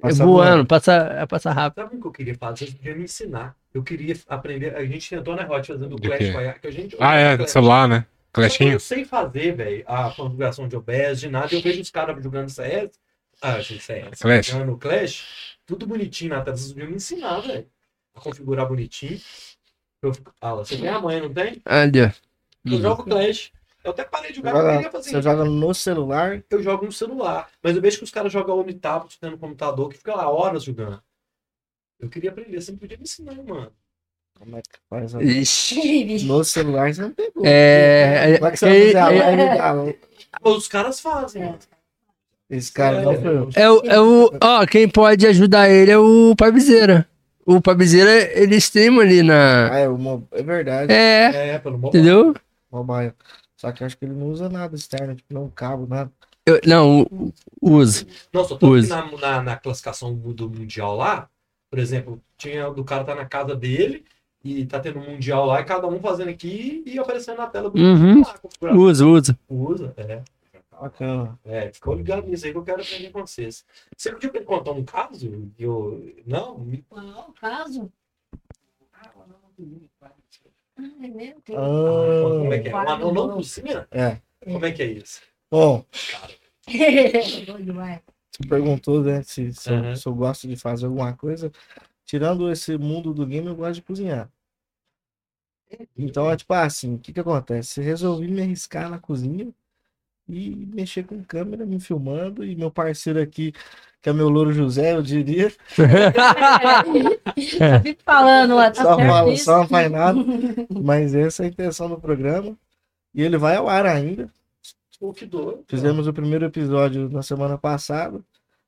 [0.00, 0.66] Passa voando, voando.
[0.66, 1.82] passa, passa rápido.
[1.84, 2.56] Sabe o que eu queria fazer?
[2.66, 3.54] Vocês podiam me ensinar.
[3.72, 4.74] Eu queria aprender.
[4.74, 6.28] A gente tentou na Hot fazendo o Clash?
[6.34, 6.58] Royale.
[6.58, 8.04] Que a gente, Ah, é, celular, né?
[8.34, 8.72] Eu Clashinho.
[8.72, 11.54] não sei fazer, velho, a configuração de OBS, de nada.
[11.54, 12.98] Eu vejo os caras jogando CS.
[13.42, 14.20] Ah, CS.
[14.20, 14.46] Clash.
[14.46, 15.58] Jogando Clash.
[15.66, 16.56] Tudo bonitinho na tela.
[16.56, 17.68] Vocês me ensinar, velho.
[18.14, 19.20] A configurar bonitinho.
[20.00, 20.34] Eu fico...
[20.40, 21.60] Ah, você tem a mãe, não tem?
[21.64, 22.10] Ali, ó.
[22.64, 23.52] Eu jogo Clash.
[23.84, 25.22] Eu até parei de jogar, eu joga, queria fazer você isso.
[25.22, 26.44] joga no celular.
[26.48, 27.50] Eu jogo no celular.
[27.62, 30.62] Mas eu vejo que os caras jogam no tablet, no computador, que fica lá horas
[30.62, 31.02] jogando.
[31.98, 33.72] Eu queria aprender, você não podia me ensinar, mano.
[34.42, 35.14] Como é que faz?
[35.14, 36.24] a- Ixi.
[36.26, 37.44] No celular você não pegou.
[37.46, 39.94] É, Como é que você vai fazer a é, live da-
[40.42, 41.58] Mas os caras fazem, mano.
[42.50, 46.34] Esse cara não foi é, o, é o, ó, quem pode ajudar ele é o
[46.36, 47.08] Pabizeira.
[47.46, 49.72] O Pabizeira, ele streama ali na.
[49.72, 50.92] Ah, é, o mo- é verdade.
[50.92, 52.02] É, É, pelo mobile.
[52.02, 52.34] entendeu?
[52.70, 53.12] Mobile.
[53.56, 56.10] Só que eu acho que ele não usa nada externo, tipo, não cabo, nada.
[56.44, 57.06] Eu- não,
[57.60, 58.04] usa.
[58.32, 58.88] Não, só tô aqui Use.
[58.90, 61.28] na, na, na classificação do Mundial lá,
[61.70, 64.04] por exemplo, tinha do cara tá na casa dele
[64.44, 67.70] e tá tendo um Mundial lá e cada um fazendo aqui e aparecendo na tela
[67.70, 68.22] do Uhum.
[68.60, 68.74] lá.
[68.74, 69.38] Usa, usa.
[69.48, 70.22] Usa, é.
[70.80, 71.38] Bacana.
[71.44, 73.64] É, ficou ligado nisso aí que eu quero aprender com vocês.
[73.96, 75.48] Você podia me contar um caso?
[75.56, 76.12] Eu...
[76.26, 76.58] Não?
[76.58, 77.92] Me- Qual o caso?
[80.76, 81.40] Ah, é mesmo?
[81.42, 81.60] Tem- Ah,
[82.40, 82.74] Como é que é?
[82.74, 83.86] Um anão não cozinha?
[83.90, 84.18] É.
[84.44, 85.20] Como é que é isso?
[85.50, 85.84] Bom,
[87.60, 88.00] demais.
[88.30, 89.94] você perguntou né, se, se, eu, Aham.
[89.96, 91.52] se eu gosto de fazer alguma coisa.
[92.04, 94.30] Tirando esse mundo do game, eu gosto de cozinhar.
[95.96, 97.80] Então é tipo assim, o que que acontece?
[97.80, 99.48] Eu resolvi me arriscar na cozinha
[100.28, 103.52] e mexer com câmera, me filmando, e meu parceiro aqui,
[104.00, 105.50] que é meu louro José, eu diria,
[107.82, 110.18] Fico falando lá, tá só, fala, só não faz nada.
[110.70, 112.56] Mas essa é a intenção do programa.
[113.14, 114.30] E ele vai ao ar ainda.
[115.66, 118.20] Fizemos o primeiro episódio na semana passada.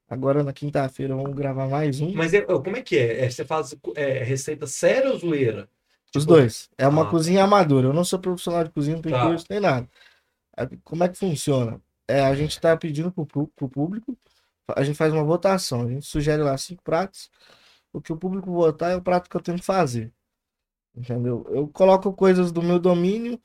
[0.09, 2.13] Agora na quinta-feira vamos gravar mais um.
[2.13, 3.25] Mas é, como é que é?
[3.25, 5.69] É, Você faz é, receita séria ou zoeira?
[6.15, 6.69] Os Tipo, dois.
[6.77, 7.11] É uma Ah.
[7.11, 7.89] cozinha amadora.
[7.89, 9.27] Eu não sou profissional de cozinha, não tenho Tá.
[9.29, 9.89] curso nem nada.
[10.57, 11.81] Aí, Como é que funciona?
[12.09, 14.17] É, a gente tá pedindo pu- pro público,
[14.77, 15.83] a gente faz uma votação.
[15.83, 17.31] A gente sugere lá cinco pratos.
[17.93, 20.13] O que o público votar é o prato que eu tenho que fazer.
[20.97, 21.47] Entendeu?
[21.51, 23.41] Eu coloco coisas do meu domínio,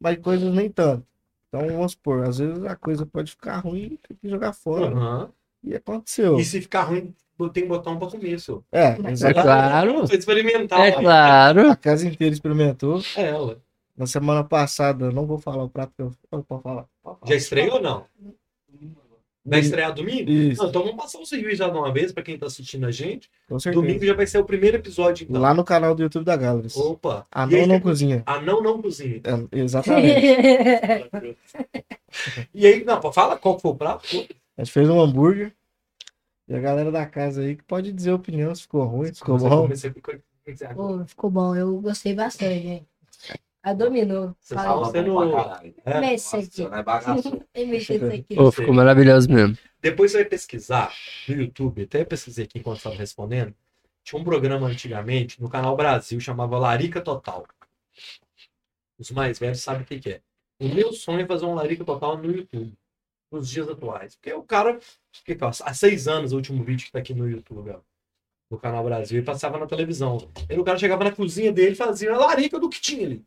[0.00, 1.06] mas coisas nem tanto.
[1.48, 4.96] Então, vamos supor, às vezes a coisa pode ficar ruim e tem que jogar fora.
[4.96, 5.32] Aham.
[5.62, 6.38] E aconteceu.
[6.38, 7.14] E se ficar ruim,
[7.52, 8.62] tem que botar um pra comer, senhor.
[8.72, 10.06] É, É claro.
[10.06, 10.80] Pra experimentar.
[10.80, 10.92] É ué.
[10.92, 11.70] claro.
[11.70, 13.00] A casa inteira experimentou.
[13.16, 13.56] É, ué.
[13.96, 16.86] Na semana passada, não vou falar o prato que eu, posso falar.
[17.02, 17.18] Pode falar.
[17.26, 18.04] Já estreou ou não?
[19.44, 20.30] Vai estrear domingo?
[20.30, 22.86] Isso, Não, então vamos passar o serviço já de uma vez pra quem tá assistindo
[22.86, 23.28] a gente.
[23.48, 23.82] com certeza.
[23.84, 25.40] Domingo já vai ser o primeiro episódio, então.
[25.40, 26.76] Lá no canal do YouTube da Galeries.
[26.76, 27.26] Opa!
[27.30, 28.22] A E aí, não não cozinha.
[28.24, 29.20] Anão não cozinha.
[29.24, 30.14] É, exatamente.
[32.52, 34.06] E aí, não, fala qual que foi o prato.
[34.62, 35.52] A gente fez um hambúrguer.
[36.46, 39.18] E a galera da casa aí que pode dizer a opinião se ficou ruim, se
[39.18, 39.62] ficou Você bom.
[39.62, 42.86] com- você Pô, ficou bom, eu gostei bastante, hein?
[43.60, 44.36] A dominou.
[44.38, 45.18] Você Fala, tava sendo.
[45.84, 45.98] É.
[46.00, 47.44] mexe isso aqui.
[47.52, 48.36] Tem mexe isso aqui.
[48.36, 49.58] Pô, ficou maravilhoso mesmo.
[49.80, 50.92] Depois você vai pesquisar
[51.28, 53.52] no YouTube, até pesquisei aqui enquanto estava respondendo.
[54.04, 57.44] Tinha um programa antigamente no canal Brasil, chamava Larica Total.
[58.96, 60.20] Os mais velhos sabem o que, que é.
[60.60, 62.72] O meu sonho é fazer um Larica Total no YouTube,
[63.32, 64.14] nos dias atuais.
[64.16, 64.78] Porque o cara,
[65.24, 67.78] que, ó, há seis anos, o último vídeo que está aqui no YouTube, ó,
[68.50, 70.28] no canal Brasil, e passava na televisão.
[70.48, 73.22] Aí o cara chegava na cozinha dele e fazia a larica do que tinha ali.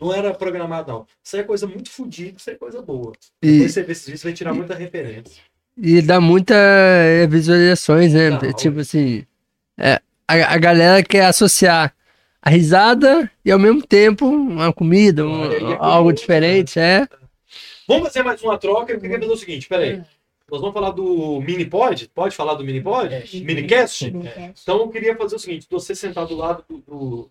[0.00, 1.06] Não era programado, não.
[1.22, 3.12] Isso aí é coisa muito fodida, isso aí é coisa boa.
[3.42, 5.42] E, Depois você vê esses vídeos, vai tirar muita referência.
[5.76, 8.30] e dá muita eh, visualizações, né?
[8.30, 8.52] Não.
[8.54, 9.24] Tipo assim,
[9.78, 11.94] é, a, a galera quer associar
[12.40, 17.06] a risada e ao mesmo tempo uma comida, um- e é algo diferente, é.
[17.86, 18.92] Vamos fazer mais uma troca.
[18.92, 20.02] Eu queria fazer o seguinte, peraí.
[20.50, 22.08] Nós vamos falar do mini pod?
[22.08, 23.08] Pode falar do mini pod?
[23.44, 24.12] Minicast?
[24.62, 27.30] Então eu queria fazer o seguinte: você sentar do lado do, do,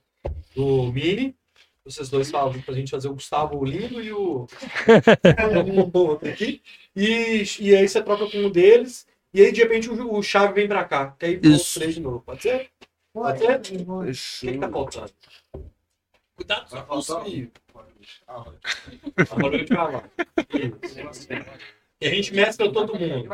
[0.55, 1.35] do mini.
[1.83, 4.45] Vocês dois falam pra gente fazer o Gustavo lindo e o.
[5.93, 6.61] outro aqui.
[6.95, 9.07] E, e aí você troca com um deles.
[9.33, 11.15] E aí, de repente, o, o Chave vem pra cá.
[11.17, 12.21] Que aí vão os três de novo.
[12.21, 12.69] Pode ser?
[13.11, 13.57] Pode ser?
[14.47, 15.11] O que, que tá faltando?
[16.35, 16.69] Cuidado
[17.01, 17.25] só
[22.01, 23.29] E a gente mescla todo mundo.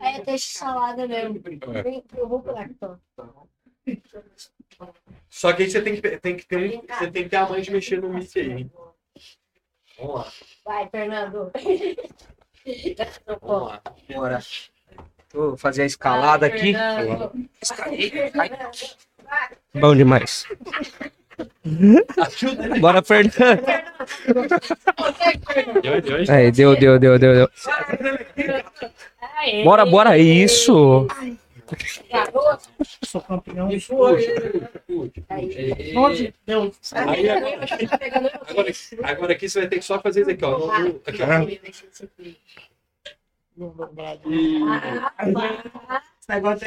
[0.00, 1.40] É, deixa salada mesmo.
[2.16, 3.00] Eu vou então.
[5.28, 6.82] Só que aí você tem que, tem que ter um.
[6.86, 8.72] Você tem que ter a mãe de mexer no mic aí, hein?
[9.96, 10.32] Vamos lá,
[10.64, 11.52] Vai, Fernando.
[13.26, 13.82] vamos lá.
[14.08, 14.40] Bora.
[15.32, 16.72] Vou fazer a escalada aqui.
[16.72, 17.32] Fernando.
[19.74, 20.46] Bom demais.
[22.18, 23.34] Ajuda Bora, Fernando.
[25.82, 27.50] Deu, deu, Aí, deu, deu, deu, deu, deu.
[29.64, 30.18] Bora, bora.
[30.18, 31.06] Isso.
[32.10, 32.68] Garoto.
[33.04, 33.68] Sou campeão.
[35.28, 35.96] Aí.
[35.96, 36.34] Onde?
[36.46, 36.76] Deus.
[36.92, 37.58] Aí, agora,
[38.48, 38.72] agora,
[39.02, 40.58] agora aqui você vai ter que só fazer isso aqui, ó.
[40.58, 41.26] No- aqui, ó.
[46.20, 46.66] Esse negócio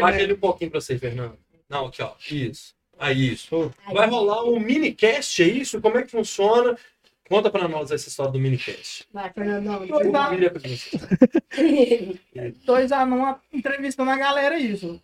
[0.00, 1.38] Baixa ele um pouquinho pra você, Fernando.
[1.68, 2.12] Não, aqui, ó.
[2.30, 2.74] Isso.
[3.00, 3.72] Aí, isso.
[3.92, 5.80] Vai rolar um minicast, é isso?
[5.80, 6.76] Como é que funciona?
[7.28, 9.06] Conta pra nós essa história do minicast.
[9.10, 9.80] Vai, Fernandão.
[9.80, 10.98] Vira pra você.
[12.66, 15.00] dois anãos entrevistando a galera, isso.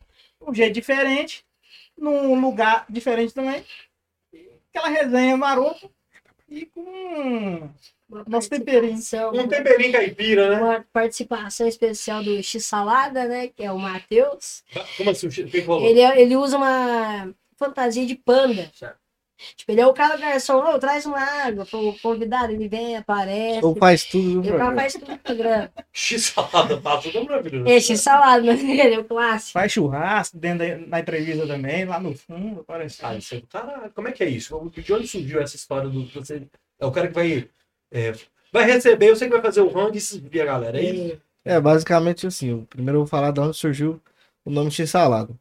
[0.47, 1.42] Um jeito diferente,
[1.97, 3.64] num lugar diferente também.
[4.74, 5.88] Aquela resenha marota
[6.49, 7.70] e com
[8.26, 8.99] nosso temperinho.
[9.32, 10.61] Um temperinho caipira, né?
[10.62, 13.49] Uma participação especial do X-Salada, né?
[13.49, 14.62] Que é o Matheus.
[14.99, 15.28] Como assim?
[15.28, 15.88] O que que rolou?
[15.88, 18.70] Ele, é- ele usa uma fantasia de panda.
[18.74, 18.98] Certo.
[19.54, 23.62] Tipo, ele é o cara garçom, ô, traz uma água pro convidado, ele vem, aparece.
[23.62, 24.80] Ou faz tudo no Ele o cara programa.
[24.80, 25.70] faz tudo no programa.
[25.92, 27.68] X-salada, tá tudo maravilhoso.
[27.68, 28.62] É, X-Salada, né?
[28.62, 29.52] Ele é o clássico.
[29.52, 33.04] Faz churrasco dentro da, na entrevista também, lá no fundo, aparece.
[33.04, 33.92] Ah, isso é do caralho.
[33.94, 34.59] Como é que é isso?
[34.74, 36.07] De onde surgiu essa história do.
[36.14, 36.46] Você,
[36.80, 37.46] é o cara que vai.
[37.92, 38.12] é,
[38.50, 40.78] vai receber, eu sei que vai fazer o ranking e subir a galera.
[40.78, 41.20] É isso?
[41.44, 42.54] É, basicamente assim.
[42.54, 44.00] o- Primeiro eu vou falar de onde surgiu
[44.46, 45.34] o nome X-Salada.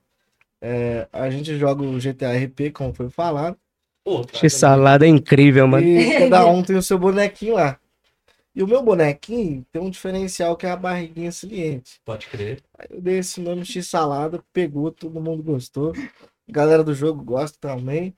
[0.61, 3.57] É, a gente joga o GTA RP, como foi falado.
[4.31, 5.85] Que salada é incrível, mano.
[5.85, 7.79] E cada um tem o seu bonequinho lá.
[8.55, 11.99] E o meu bonequinho tem um diferencial que é a barriguinha saliente.
[12.05, 12.63] Pode crer.
[12.77, 15.91] Aí eu dei esse nome X-Salada, pegou, todo mundo gostou.
[16.47, 18.15] A galera do jogo gosta também.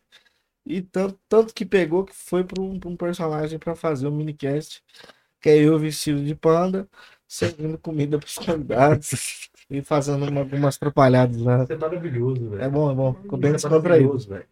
[0.64, 4.12] E tanto, tanto que pegou que foi para um, pra um personagem para fazer o
[4.12, 4.84] minicast.
[5.42, 6.88] Que é eu vestido de panda,
[7.28, 11.63] servindo comida para os convidados e fazendo uma- algumas atrapalhadas lá.
[11.63, 12.61] Isso é maravilhoso, velho.
[12.63, 13.13] É bom, é bom.
[13.13, 14.05] Ficou bem Isso é descontraído.
[14.07, 14.47] maravilhoso, velho.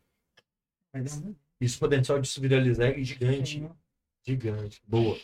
[1.59, 3.69] Isso potencial de se viralizar é gigante.
[4.27, 4.81] Gigante.
[4.87, 5.17] Boa.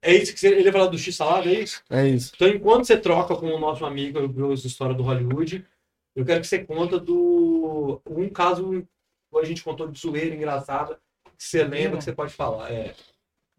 [0.00, 1.82] É isso que você, ele ia falar do X-Salada, é isso?
[1.90, 2.32] É isso.
[2.36, 5.66] Então, enquanto você troca com o nosso amigo a história do Hollywood,
[6.14, 8.86] eu quero que você conta do um caso
[9.32, 11.00] que a gente contou de zoeira engraçada,
[11.36, 12.70] que você lembra que você pode falar.
[12.72, 12.94] É,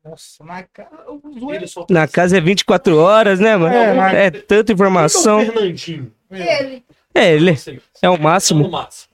[0.05, 0.63] Nossa, na
[1.07, 3.73] o ele zoeiro- só Na casa é 24 horas, né, mano?
[3.75, 5.41] É, mas- É tanta informação.
[5.41, 6.13] Então, Fernandinho.
[6.31, 6.85] Ele.
[7.13, 8.69] É, ele Assim, é o máximo.
[8.69, 9.13] máximo.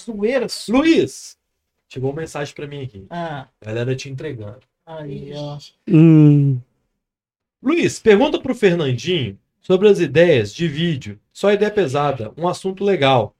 [0.00, 0.66] Zoeiras.
[0.68, 1.38] Luiz,
[1.88, 3.06] chegou uma mensagem pra mim aqui.
[3.08, 4.60] Ah, A galera te entregando.
[4.84, 5.58] aí, ó.
[5.88, 6.60] Hum,
[7.62, 11.18] Luiz, pergunta pro Fernandinho sobre as ideias de vídeo.
[11.32, 13.34] Só ideia pesada, um assunto legal.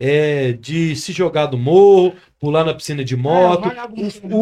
[0.00, 3.64] É de se jogar do morro, pular na piscina de moto.
[3.66, 4.08] É, vagabundo.
[4.24, 4.38] O,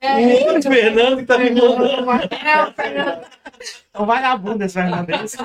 [0.00, 2.10] o outro Fernando que tá me mandando.
[2.12, 3.20] É, o Fernando.
[3.94, 5.36] É um vagabundo esse Fernandes.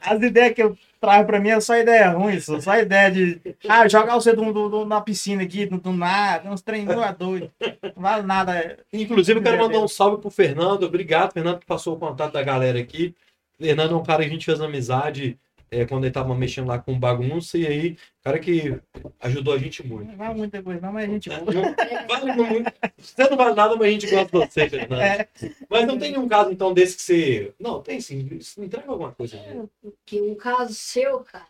[0.00, 3.40] As ideias que eu trago pra mim é só ideia ruim, só, só ideia de.
[3.68, 7.12] Ah, jogar você do, do- do- na piscina aqui, do, do nada, uns treinos é
[7.12, 7.50] doido.
[7.82, 8.78] Não vale nada.
[8.92, 10.84] Inclusive, eu quero mandar um salve pro Fernando.
[10.84, 13.14] Obrigado, Fernando, que passou o contato da galera aqui.
[13.62, 15.38] Fernando é um cara que a gente fez amizade
[15.70, 17.56] é, quando ele tava mexendo lá com bagunça.
[17.56, 18.78] E aí, cara que
[19.20, 20.08] ajudou a gente muito.
[20.10, 21.28] Não vai muita coisa, não, mas a gente.
[21.30, 22.72] Não vale muito.
[22.98, 25.00] Você não vale nada, mas a gente gosta de você, Fernando.
[25.00, 25.28] É.
[25.70, 27.54] Mas não tem nenhum caso, então, desse que você.
[27.58, 28.28] Não, tem sim.
[28.58, 29.36] Entrega alguma coisa.
[29.36, 29.66] né?
[30.04, 31.48] Que um caso seu, cara.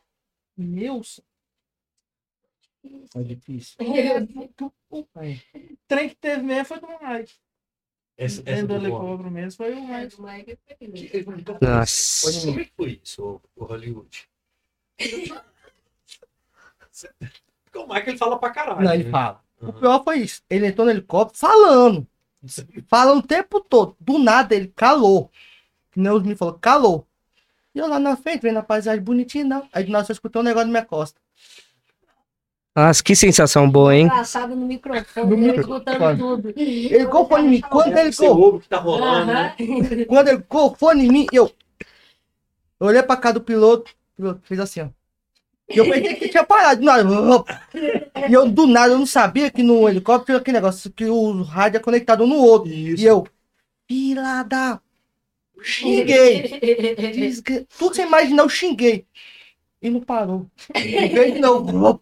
[0.57, 1.21] Meus.
[3.17, 3.77] É difícil.
[3.81, 4.73] Aí.
[4.95, 5.07] O
[5.89, 7.33] trem que teve mesmo foi do Mike.
[8.17, 8.85] Essa, essa Bob.
[8.85, 10.17] helicóptero mesmo foi o mais.
[11.61, 12.47] Nossa.
[12.47, 14.29] Como é que foi isso, o- o Hollywood?
[17.65, 18.83] Porque o Michael ele fala pra caralho.
[18.83, 19.11] Não, ele né?
[19.11, 19.43] fala.
[19.61, 19.73] O Uhum.
[19.73, 20.43] pior foi isso.
[20.51, 22.07] Ele entrou no helicóptero falando.
[22.89, 23.97] Falando o tempo todo.
[24.01, 25.31] Do nada ele calou.
[25.91, 27.07] Que nem os me falou, calou.
[27.75, 29.69] E eu lá na frente, vendo a paisagem bonitinha, não.
[29.73, 31.19] Aí de nós eu escutei um negócio na minha costa.
[32.75, 34.07] Nossa, que sensação boa, hein?
[34.07, 35.81] Engraçado no microfone, No ele microfone.
[35.85, 36.55] escutando tudo.
[36.57, 37.61] Ele colocou fone em mim.
[37.71, 39.55] Quando ele colocou, tá rolando, né?
[40.09, 41.51] Quando ele colocou fone em mim, eu.
[42.81, 43.91] Eu olhei pra cá do piloto.
[43.91, 44.87] O piloto fez assim, ó.
[45.69, 46.81] E eu pensei que tinha parado.
[46.81, 47.45] do nada.
[48.29, 51.43] E eu, do nada, eu não sabia que no helicóptero tinha aquele negócio que o
[51.43, 52.71] rádio é conectado um no outro.
[52.73, 53.03] Isso.
[53.03, 53.27] E eu,
[53.87, 54.81] fila da.
[55.63, 56.59] Xinguei.
[57.15, 59.05] Desgra- Tudo sem imaginar, eu xinguei.
[59.81, 60.47] E não parou.
[60.77, 62.01] Xinguei de novo.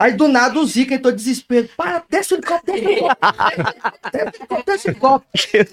[0.00, 1.68] Aí do nada o Zica entrou desespero.
[1.76, 4.64] Para, desce o helicóptero, desce o helicóptero.
[4.66, 5.68] Desce o helicóptero.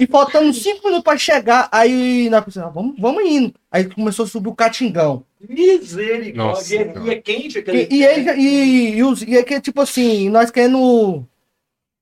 [0.00, 3.52] E faltando cinco minutos pra chegar, aí nós pensamos, ah, vamos, vamos indo.
[3.70, 5.24] Aí começou a subir o catingão.
[5.48, 6.34] Misericórdia.
[6.34, 7.88] Nossa, E é- e é quente aquele.
[7.90, 11.26] E, e, e, e, e é que, tipo assim, nós querendo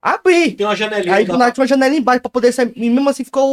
[0.03, 0.53] abrir.
[0.53, 2.73] Tem uma janelinha Aí da- nós tinha uma janela embaixo pra poder sair.
[2.77, 3.49] E mesmo assim ficou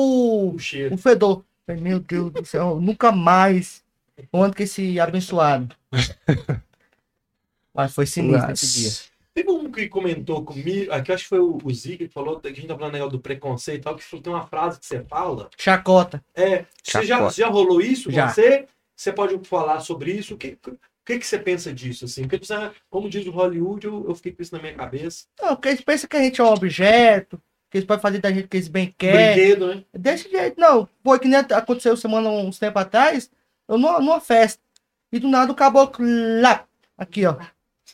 [0.52, 0.94] o, o cheiro.
[0.96, 1.44] o fedor.
[1.66, 3.82] Falei, meu Deus do céu, nunca mais.
[4.34, 5.74] Onde que esse abençoado?
[7.74, 8.90] Mas foi sinistro esse dia.
[8.90, 9.12] Nossa.
[9.34, 12.38] Teve um que comentou comigo, aqui eu acho que foi o, o Zig que falou,
[12.40, 14.78] que a gente tá falando negócio do preconceito e tal, que falou- tem uma frase
[14.80, 15.50] que você fala.
[15.58, 16.22] Chacota.
[16.36, 17.34] É, você já, Chacota.
[17.36, 18.12] já rolou isso?
[18.12, 18.28] Já.
[18.28, 20.34] Você, você pode falar sobre isso?
[20.34, 20.58] O que,
[21.06, 22.04] que, que você pensa disso?
[22.04, 22.24] Assim?
[22.24, 25.24] Porque, precisa- como diz o Hollywood, eu, eu fiquei com isso na minha cabeça.
[25.42, 28.32] Não, porque eles pensam que a gente é um objeto, que eles podem fazer da
[28.34, 29.34] gente o que eles bem querem.
[29.34, 29.84] Brinquedo, né?
[29.98, 30.90] Desse jeito, não.
[31.02, 33.32] Foi que nem aconteceu semana, uns tempos atrás,
[33.66, 34.62] eu numa, numa festa.
[35.10, 36.06] E do nada o caboclo
[36.42, 36.66] lá,
[36.98, 37.38] aqui, ó.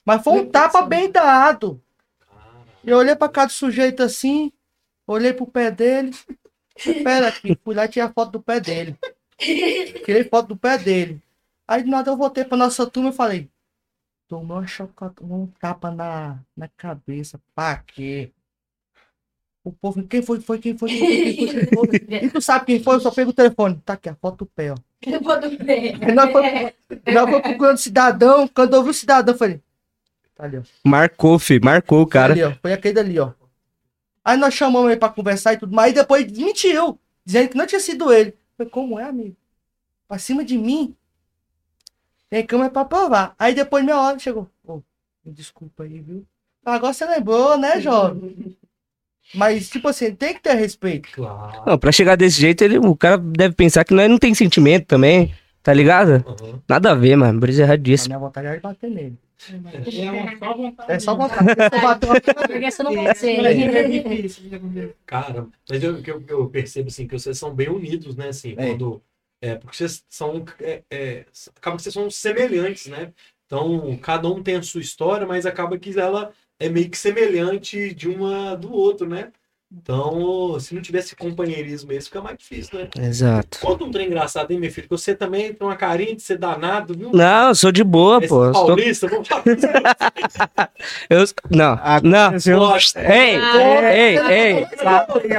[0.08, 1.84] Mas foi um tapa bem dado.
[2.82, 4.53] Eu olhei pra cada sujeito assim,
[5.05, 6.16] olhei pro pé dele.
[6.78, 8.97] Espera aqui, fui lá e tirei a foto do pé dele.
[9.38, 11.22] Tirei foto do pé dele.
[11.68, 13.49] Aí do nada eu voltei pra nossa turma e falei:
[14.30, 14.64] Tomou
[15.22, 17.38] um tapa na, na cabeça.
[17.53, 18.32] Pra quê?
[19.62, 20.39] O povo, quem foi?
[20.39, 20.88] Foi quem foi?
[20.88, 21.34] Quem foi?
[21.34, 21.88] Quem foi?
[21.88, 22.26] Quem foi?
[22.26, 22.95] E tu sabe quem foi?
[22.95, 23.82] Eu só pego o telefone.
[23.84, 24.76] Tá aqui, a foto do pé, ó.
[25.05, 25.93] Eu vou do pé.
[27.14, 28.47] Nós foi procurando cidadão.
[28.47, 29.62] Quando eu vi o cidadão, eu falei:
[30.38, 30.61] Tá ali, ó.
[30.83, 32.33] Marcou, fi, marcou o Foi cara.
[32.33, 32.53] ali, ó.
[32.61, 33.31] Foi aquele dali, ó.
[34.23, 35.89] Aí nós chamamos ele pra conversar e tudo mais.
[35.89, 38.29] Aí depois mentiu, dizendo que não tinha sido ele.
[38.29, 39.35] Eu falei, como é, amigo?
[40.07, 40.95] Pra cima de mim?
[42.29, 43.33] Tem câmera pra provar.
[43.39, 44.47] Aí depois minha hora chegou.
[44.65, 44.81] Ô,
[45.25, 46.25] me desculpa aí, viu?
[46.65, 48.55] Agora você lembrou, né, jovem?
[49.33, 51.09] Mas, tipo assim, tem que ter respeito.
[51.13, 51.63] Claro.
[51.65, 54.85] Não, pra chegar desse jeito, ele, o cara deve pensar que nós não tem sentimento
[54.85, 55.33] também.
[55.64, 56.24] Tá ligado?
[56.28, 56.62] Aham.
[56.68, 57.39] Nada a ver, mano.
[57.39, 58.10] Brisa A erradíssimo.
[58.10, 59.18] minha vontade era de bater nele.
[59.74, 60.91] É só vontade.
[60.91, 61.47] É só vontade.
[62.58, 62.91] uma você não.
[62.91, 64.49] É difícil.
[64.49, 64.89] né?
[65.05, 68.30] Cara, mas eu, que eu, eu percebo assim, que vocês são bem unidos, né?
[68.30, 68.68] Assim, É.
[68.70, 69.01] quando.
[69.41, 70.43] É, porque vocês são.
[70.60, 73.14] É, é, acaba que vocês são semelhantes, né?
[73.45, 77.93] Então, cada um tem a sua história, mas acaba que ela é meio que semelhante
[77.93, 79.32] de uma do outro, né?
[79.70, 82.88] Então, se não tivesse companheirismo esse, fica mais difícil, né?
[83.05, 83.59] Exato.
[83.59, 84.88] Conta um trem engraçado, hein, meu filho?
[84.88, 87.11] Que você também tem uma carinha de ser danado, viu?
[87.13, 88.49] Não, eu sou de boa, Esse pô.
[88.53, 89.43] Paulista, vamos falar.
[91.09, 92.32] eu- Não, não.
[92.57, 94.68] Nossa, Ei, ei, ei.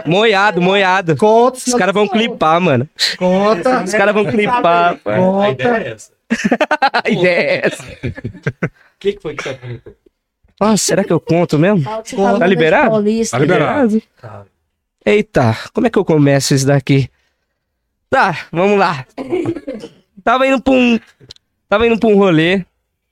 [0.05, 1.17] Moiado, moiado.
[1.17, 2.87] Conta, Os caras vão clipar, mano.
[3.19, 3.83] conta.
[3.83, 4.99] Os caras vão clipar.
[4.99, 5.21] pai.
[5.43, 6.13] a ideia é essa.
[7.05, 7.83] A ideia é essa.
[7.83, 9.95] O que, que foi que você comentou?
[10.61, 11.83] Nossa, será que eu conto mesmo?
[11.83, 12.91] Falou Tá das liberado?
[12.91, 13.31] paulistas.
[13.31, 14.03] Tá liberado.
[14.21, 14.47] Cara,
[15.07, 17.09] Eita, como é que eu começo isso daqui?
[18.11, 19.07] Tá, vamos lá.
[20.25, 20.99] Tava indo pra um.
[21.69, 22.65] Tava indo pra um rolê,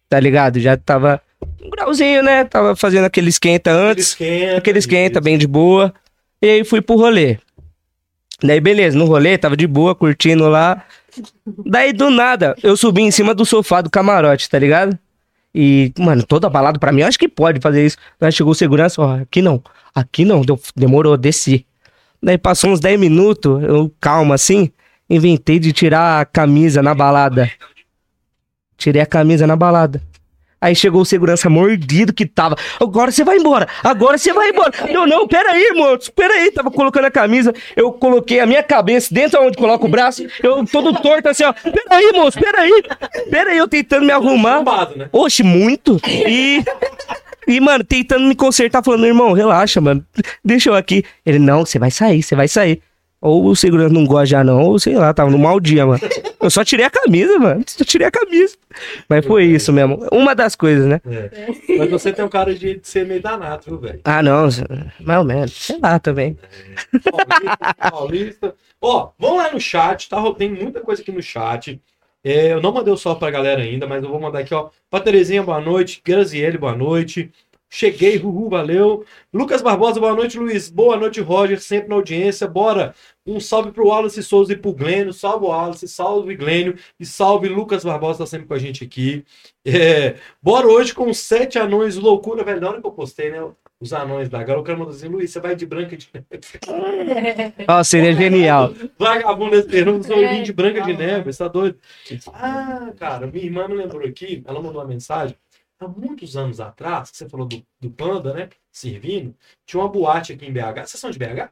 [0.08, 0.58] tá ligado?
[0.58, 1.20] Já tava
[1.62, 2.44] um grauzinho, né?
[2.44, 4.06] Tava fazendo aquele esquenta aquele antes.
[4.08, 4.56] esquenta.
[4.58, 5.94] Aquele esquenta bem de boa.
[6.42, 7.38] E aí fui pro rolê.
[8.42, 10.82] Daí, beleza, no rolê, tava de boa, curtindo lá.
[11.64, 14.98] Daí, do nada, eu subi em cima do sofá do camarote, tá ligado?
[15.58, 17.96] E, mano, toda balada pra mim, eu acho que pode fazer isso.
[18.20, 19.62] Daí chegou o segurança, ó, aqui não,
[19.94, 21.64] aqui não, deu- demorou, desci.
[22.22, 24.70] Daí passou uns 10 minutos, eu calma assim,
[25.08, 27.50] inventei de tirar a camisa na balada.
[28.76, 30.02] Tirei a camisa na balada.
[30.66, 32.56] Aí chegou o segurança mordido que tava.
[32.80, 33.68] Agora você vai embora!
[33.84, 34.72] Agora você vai embora!
[34.92, 36.50] Não, não, peraí, moço, peraí.
[36.50, 40.66] Tava colocando a camisa, eu coloquei a minha cabeça dentro onde coloca o braço, eu
[40.66, 41.52] todo torto assim, ó.
[41.52, 42.82] Peraí, moço, peraí!
[43.30, 44.64] Peraí, eu tentando me arrumar.
[44.96, 45.08] Né?
[45.12, 46.00] Oxe, muito.
[46.04, 46.64] E.
[47.46, 50.04] E, mano, tentando me consertar, falando, irmão, relaxa, mano.
[50.44, 51.04] Deixa eu aqui.
[51.24, 52.82] Ele, não, você vai sair, você vai sair.
[53.20, 56.00] Ou o segurança não gosta já, não, ou sei lá, tava no mau dia, mano.
[56.40, 57.64] Eu só tirei a camisa, mano.
[57.66, 58.56] Só tirei a camisa.
[59.08, 60.06] Mas foi isso mesmo.
[60.12, 61.00] Uma das coisas, né?
[61.06, 61.76] É.
[61.78, 64.00] Mas você tem um cara de, de ser meio danado, viu, velho?
[64.04, 64.48] Ah, não.
[65.00, 65.52] Mais ou menos.
[65.52, 66.38] Sei lá também.
[67.10, 68.54] Paulista, paulista.
[68.80, 70.22] Ó, vamos lá no chat, tá?
[70.34, 71.80] Tem muita coisa aqui no chat.
[72.22, 74.68] É, eu não mandei o salve pra galera ainda, mas eu vou mandar aqui, ó.
[74.90, 76.02] Pra Terezinha, boa noite.
[76.04, 77.30] Graziele, boa noite.
[77.68, 79.04] Cheguei, Ruhu, valeu.
[79.32, 80.70] Lucas Barbosa, boa noite, Luiz.
[80.70, 82.46] Boa noite, Roger, sempre na audiência.
[82.46, 82.94] Bora.
[83.26, 85.12] Um salve pro Wallace Souza e pro Glênio.
[85.12, 86.76] Salve, Wallace, salve, Glênio.
[86.98, 89.24] E salve, Lucas Barbosa, tá sempre com a gente aqui.
[89.64, 92.60] É, bora hoje com sete anões, loucura, velho.
[92.60, 93.44] Na hora que eu postei, né?
[93.78, 96.08] Os anões da galera, o cara mandou assim, Luiz, você vai de branca de
[97.68, 98.72] Ó, seria genial.
[98.98, 101.78] Vagabundo esperando os olhinhos de branca de neve, você tá doido?
[102.32, 105.36] Ah, cara, minha irmã me lembrou aqui, ela mandou uma mensagem.
[105.78, 108.48] Há muitos anos atrás, que você falou do, do Panda, né?
[108.72, 109.34] Servindo,
[109.66, 110.86] tinha uma boate aqui em BH.
[110.86, 111.50] Vocês são de BH?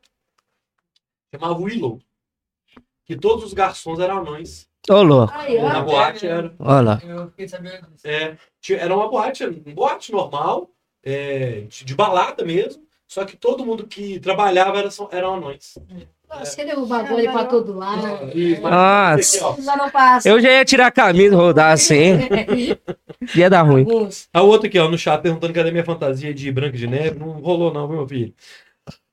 [1.35, 2.01] Chamava Willow.
[3.05, 4.69] Que todos os garçons eram anões.
[4.89, 5.33] Ô, louco.
[5.73, 6.55] Na boate era.
[6.59, 7.01] Olha lá.
[7.05, 8.07] Eu fiquei sabendo disso.
[8.07, 10.71] É, tinha- era uma boate, um boate normal,
[11.03, 12.83] é, de, de balada mesmo.
[13.07, 15.75] Só que todo mundo que trabalhava era, eram anões.
[16.41, 18.31] Você o bagulho pra todo lado.
[18.37, 19.91] E, Nossa.
[19.93, 20.29] passa.
[20.29, 22.19] Eu já ia tirar a camisa, rodar assim.
[23.35, 23.87] Ia dar ruim.
[24.33, 27.19] A outra aqui, ó, no chat, perguntando cadê minha fantasia de Branca de Neve.
[27.19, 28.35] Não rolou não, viu, meu filho?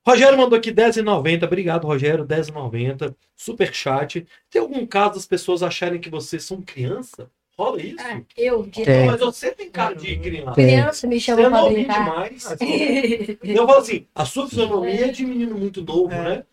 [0.05, 1.43] Rogério mandou aqui R$10,90.
[1.43, 2.25] Obrigado, Rogério.
[2.27, 3.13] R$10,90.
[3.35, 4.25] Super chat.
[4.49, 7.29] Tem algum caso das pessoas acharem que vocês são criança?
[7.57, 7.97] Rola isso?
[7.99, 8.83] Ah, eu, de.
[9.05, 10.51] Mas você tem cara de criança.
[10.53, 10.65] Tem.
[10.65, 12.03] criança, me Você é chama pra brincar.
[12.03, 12.45] demais.
[13.43, 16.43] Eu falo assim, a sua fisionomia é de menino muito novo, né?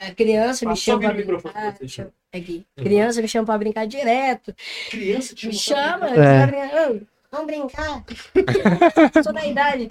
[0.00, 2.06] A criança me chama pra vira o microfone brincar.
[2.32, 2.64] Aqui.
[2.78, 2.84] Uhum.
[2.84, 4.54] Criança me chama pra brincar direto.
[4.90, 6.08] Criança te Me chama.
[6.08, 6.46] É.
[6.46, 6.90] pra brincar.
[6.90, 8.02] Ô, Vamos brincar.
[9.22, 9.88] Sou da idade.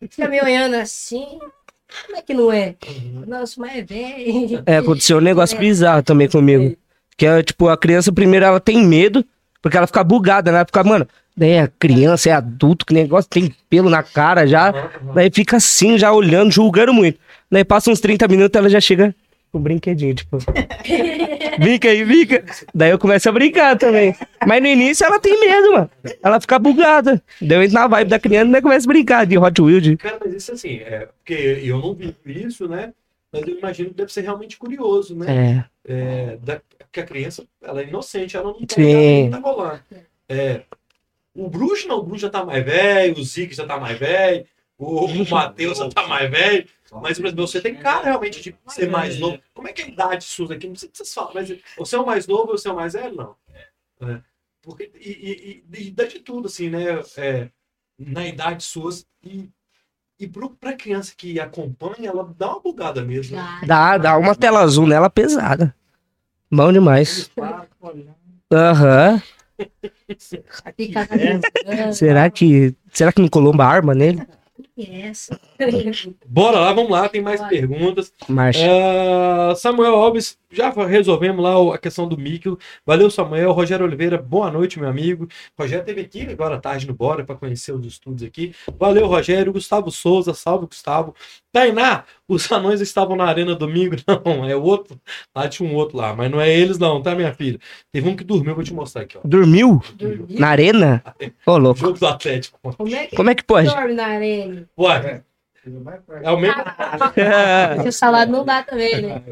[0.00, 1.38] Fica me olhando assim.
[2.06, 2.74] Como é que não é?
[2.88, 3.24] Uhum.
[3.26, 4.62] Nossa, mas é velho.
[4.66, 6.76] É, aconteceu um negócio bizarro também comigo.
[7.16, 9.24] Que é, tipo, a criança primeiro ela tem medo,
[9.62, 10.64] porque ela fica bugada, né?
[10.64, 14.72] Fica, mano, daí é criança, é adulto, que negócio tem pelo na cara já.
[15.14, 17.20] Daí fica assim, já olhando, julgando muito.
[17.48, 19.14] Daí passa uns 30 minutos, ela já chega
[19.54, 20.38] com o brinquedinho, tipo.
[21.58, 22.44] Brinca aí, brinca.
[22.74, 24.14] Daí eu começo a brincar também.
[24.44, 25.90] Mas no início ela tem medo, mano.
[26.22, 27.22] Ela fica bugada.
[27.40, 29.82] Daí eu entro na vibe da criança e começa a brincar de Hot Wheels.
[29.82, 32.92] de- Cara, mas isso assim, é, porque eu não vi isso, né?
[33.32, 35.64] Mas eu imagino que deve ser realmente curioso, né?
[35.86, 35.92] É.
[35.92, 39.38] É, da, porque a criança, ela é inocente, ela não tá ligada no que tá
[39.38, 39.80] rolando.
[40.28, 40.60] É,
[41.34, 44.44] o bruxo não, o bruxo já tá mais velho, o Zeke já tá mais velho,
[44.78, 46.64] o, o Matheus já tá mais velho,
[47.02, 49.38] mas por exemplo, você tem cara realmente de ser mais novo.
[49.52, 50.66] Como é que é a idade sua aqui?
[50.68, 52.72] Não sei o que vocês falam, mas você é o mais novo ou você é
[52.72, 53.14] o mais velho?
[53.14, 53.36] Não.
[54.08, 54.20] É,
[54.62, 57.00] porque, e, e, e, e dá de tudo, assim, né?
[57.16, 57.48] É,
[57.98, 59.06] na idade suas.
[59.22, 59.48] E,
[60.18, 63.36] e pro, pra criança que acompanha, ela dá uma bugada mesmo.
[63.36, 63.60] né?
[63.66, 65.74] Dá, dá uma tela azul nela pesada.
[66.50, 67.30] Bom demais.
[68.52, 69.22] Aham.
[70.92, 71.94] Cabeçando.
[71.94, 72.74] Será que.
[72.92, 74.26] Será que não colou uma arma nele?
[74.76, 75.40] Essa.
[76.26, 77.50] Bora lá, vamos lá, tem mais Bora.
[77.50, 78.12] perguntas.
[78.68, 82.58] Ah, Samuel Alves, já resolvemos lá a questão do Mikkel.
[82.86, 83.52] Valeu, Samuel.
[83.52, 85.28] Rogério Oliveira, boa noite, meu amigo.
[85.58, 88.54] Rogério teve aqui agora à tarde no Bora para conhecer os estudos aqui.
[88.78, 89.52] Valeu, Rogério.
[89.52, 91.14] Gustavo Souza, salve, Gustavo.
[91.52, 93.96] Tainá, os anões estavam na arena domingo.
[94.24, 94.98] Não, é o outro.
[95.34, 97.58] Lá tinha um outro lá, mas não é eles, não, tá, minha filha?
[97.92, 99.20] Teve um que dormiu, vou te mostrar aqui, ó.
[99.24, 99.80] Dormiu?
[99.94, 100.38] Dormir?
[100.38, 101.02] Na arena?
[101.46, 101.80] Ô, louco.
[101.80, 102.58] Jogo do Atlético.
[102.76, 103.68] Como é que Como é que pode?
[103.68, 104.68] dorme na arena?
[104.78, 105.22] Ué,
[106.22, 106.62] é o mesmo.
[107.76, 109.22] Porque o salário não dá também, né?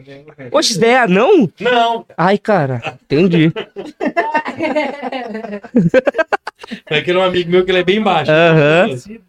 [0.50, 1.50] Oxe, ideia é não?
[1.60, 2.98] Não, Ai, cara.
[3.04, 3.52] Entendi.
[6.86, 8.30] é que era um amigo meu que ele é bem baixo.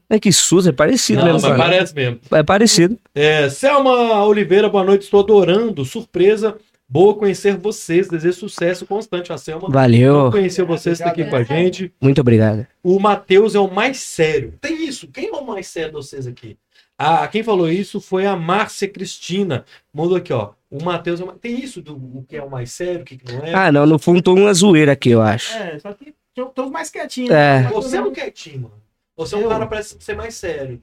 [0.09, 1.49] É que SUS é parecido Não, mesmo.
[1.49, 2.19] mas parece mesmo.
[2.31, 2.97] É parecido.
[3.15, 5.03] É, Selma Oliveira, boa noite.
[5.03, 5.83] Estou adorando.
[5.83, 6.55] Surpresa.
[6.87, 8.07] Boa conhecer vocês.
[8.07, 9.33] Desejo sucesso constante.
[9.33, 10.29] A Selma Valeu.
[10.31, 11.91] conheceu vocês, está aqui com a gente.
[11.99, 12.67] Muito obrigado.
[12.83, 14.53] O Matheus é o mais sério.
[14.61, 15.07] Tem isso.
[15.07, 16.57] Quem é o mais sério de vocês aqui?
[16.97, 19.65] Ah, quem falou isso foi a Márcia Cristina.
[19.93, 20.53] Mandou aqui, ó.
[20.69, 21.25] O Matheus é.
[21.41, 23.53] Tem isso do o que é o mais sério, o que que não é.
[23.53, 23.85] Ah, não.
[23.85, 25.55] No fundo, tô uma zoeira aqui, eu acho.
[25.57, 27.31] É, só que estamos mais quietinhos.
[27.31, 27.61] É.
[27.61, 27.69] né?
[27.69, 28.81] Você é um quietinho, mano.
[29.15, 30.81] Você é um cara parece ser mais sério.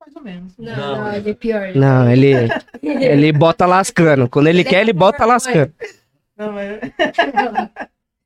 [0.00, 0.56] Mais ou menos.
[0.58, 1.16] Não, Não, não, é.
[1.16, 1.74] ele é pior.
[1.74, 2.32] Não, ele,
[2.82, 4.28] ele bota lascando.
[4.28, 5.72] Quando ele quer, ele bota lascando.
[6.36, 6.80] Não, é...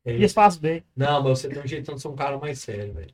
[0.05, 0.13] É.
[0.13, 0.83] Isso faz bem.
[0.95, 3.13] Não, mas você tem um jeitão de ser um cara mais sério, velho.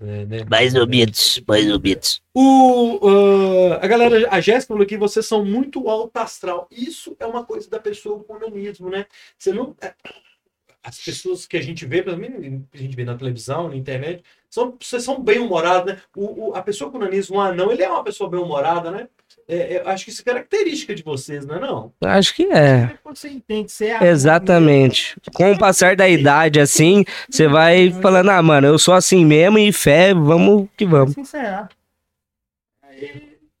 [0.00, 0.44] É, né?
[0.48, 2.22] Mais ou menos, mais ou menos.
[2.34, 6.68] O, ah, a galera, a Jéssica falou que vocês são muito alto astral.
[6.70, 9.06] Isso é uma coisa da pessoa com onanismo, né?
[9.38, 9.74] Você não.
[9.80, 9.94] é,
[10.82, 14.22] As pessoas que a gente vê, pelo menos a gente vê na televisão, na internet,
[14.48, 16.00] são, vocês são bem humorados, né?
[16.16, 19.08] O, o- a pessoa com onanismo, um anão, ele é uma pessoa bem humorada, né?
[19.50, 21.92] É, é, acho que isso é característica de vocês, não é não?
[22.02, 22.96] Acho que é.
[23.02, 25.16] Quando você entende, você é Exatamente.
[25.34, 29.58] Com o passar da idade, assim, você vai falando, ah, mano, eu sou assim mesmo
[29.58, 31.14] e fé, vamos que vamos.
[31.14, 31.68] Sincerar.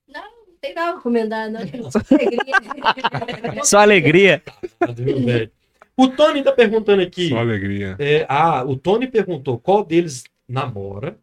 [0.06, 0.22] Não
[0.60, 1.60] tem nada pra recomendar, não.
[3.64, 4.44] Só alegria.
[4.78, 5.50] Só alegria.
[5.96, 7.30] O Tony tá perguntando aqui.
[7.30, 7.96] Só alegria.
[7.98, 11.18] É, ah, o Tony perguntou qual deles namora.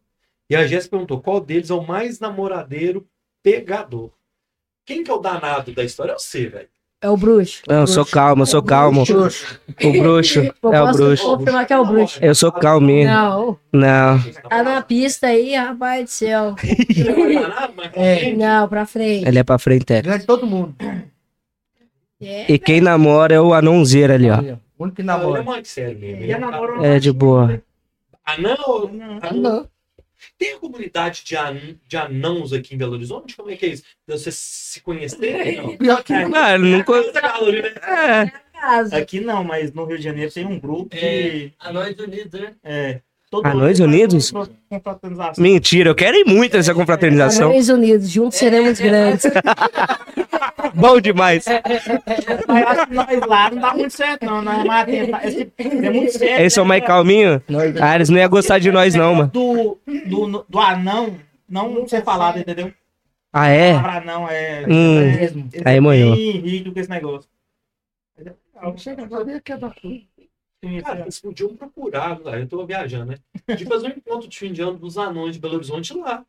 [0.49, 3.07] E a Jéssica perguntou qual deles é o mais namoradeiro
[3.41, 4.16] pegador.
[4.87, 6.13] Quem que é o danado da história?
[6.13, 6.67] Eu sei, velho.
[6.99, 7.61] É o bruxo.
[7.67, 9.03] Não, eu sou calmo, eu sou calmo.
[9.03, 10.39] O bruxo.
[10.63, 11.23] Eu É o bruxo.
[11.37, 12.17] confirmar que é o bruxo.
[12.23, 13.07] Eu sou calminho.
[13.07, 14.19] Não, Não.
[14.49, 16.55] tá na pista aí, rapaz do céu.
[16.57, 17.91] Você não é
[18.31, 18.33] É.
[18.33, 19.27] Não, pra frente.
[19.27, 19.93] Ele é pra frente.
[19.93, 20.01] é.
[20.01, 20.73] Grande todo mundo.
[22.19, 24.39] É, E quem namora é o anãozinho ali, ó.
[24.79, 25.41] O único que é namora.
[25.41, 27.61] a namoro É de boa.
[28.25, 28.89] Anão?
[28.91, 29.19] Não.
[29.21, 29.67] anão?
[30.37, 31.57] Tem a comunidade de, an...
[31.87, 33.35] de anãos aqui em Belo Horizonte?
[33.35, 33.83] Como é que é isso?
[34.07, 35.57] De Vocês se conhecerem?
[35.57, 35.77] Não.
[35.77, 36.97] Pior que Ah, ele nunca.
[36.97, 38.31] Essa galera, né?
[38.33, 38.59] É.
[38.59, 38.97] casa.
[38.97, 41.53] Aqui não, mas no Rio de Janeiro tem um grupo É, de.
[41.59, 42.53] Anões Unidos, né?
[42.63, 44.31] É, todo Anões Unidos?
[44.69, 45.43] confraternização.
[45.43, 47.49] Mentira, eu quero ir muito nessa confraternização.
[47.51, 49.25] Anões Unidos, juntos seremos grandes.
[50.73, 51.45] Bom demais.
[52.47, 54.41] Mas eu acho que nós lá não dá muito certo, não.
[54.41, 55.25] Nós vamos tentar.
[55.27, 56.41] Esse- É muito sério.
[56.41, 57.41] Eles são mais calminhos?
[57.81, 59.29] Ah, eles não iam gostar de nós, não, mano.
[59.31, 59.77] Do,
[60.07, 61.17] do, do anão,
[61.49, 62.73] não ser falado, entendeu?
[63.33, 63.73] Ah, A é?
[63.73, 64.65] palavra anão é.
[64.67, 64.99] Hum.
[64.99, 65.49] é- mesmo.
[65.53, 67.29] eles Aí, bem rígido com esse negócio.
[68.77, 71.01] Chega agora que é da Sim, Cara, sim.
[71.03, 73.17] vocês podiam procurar, lá, eu tô viajando, né?
[73.55, 76.25] De fazer um encontro de fim de ano dos anões de Belo Horizonte lá.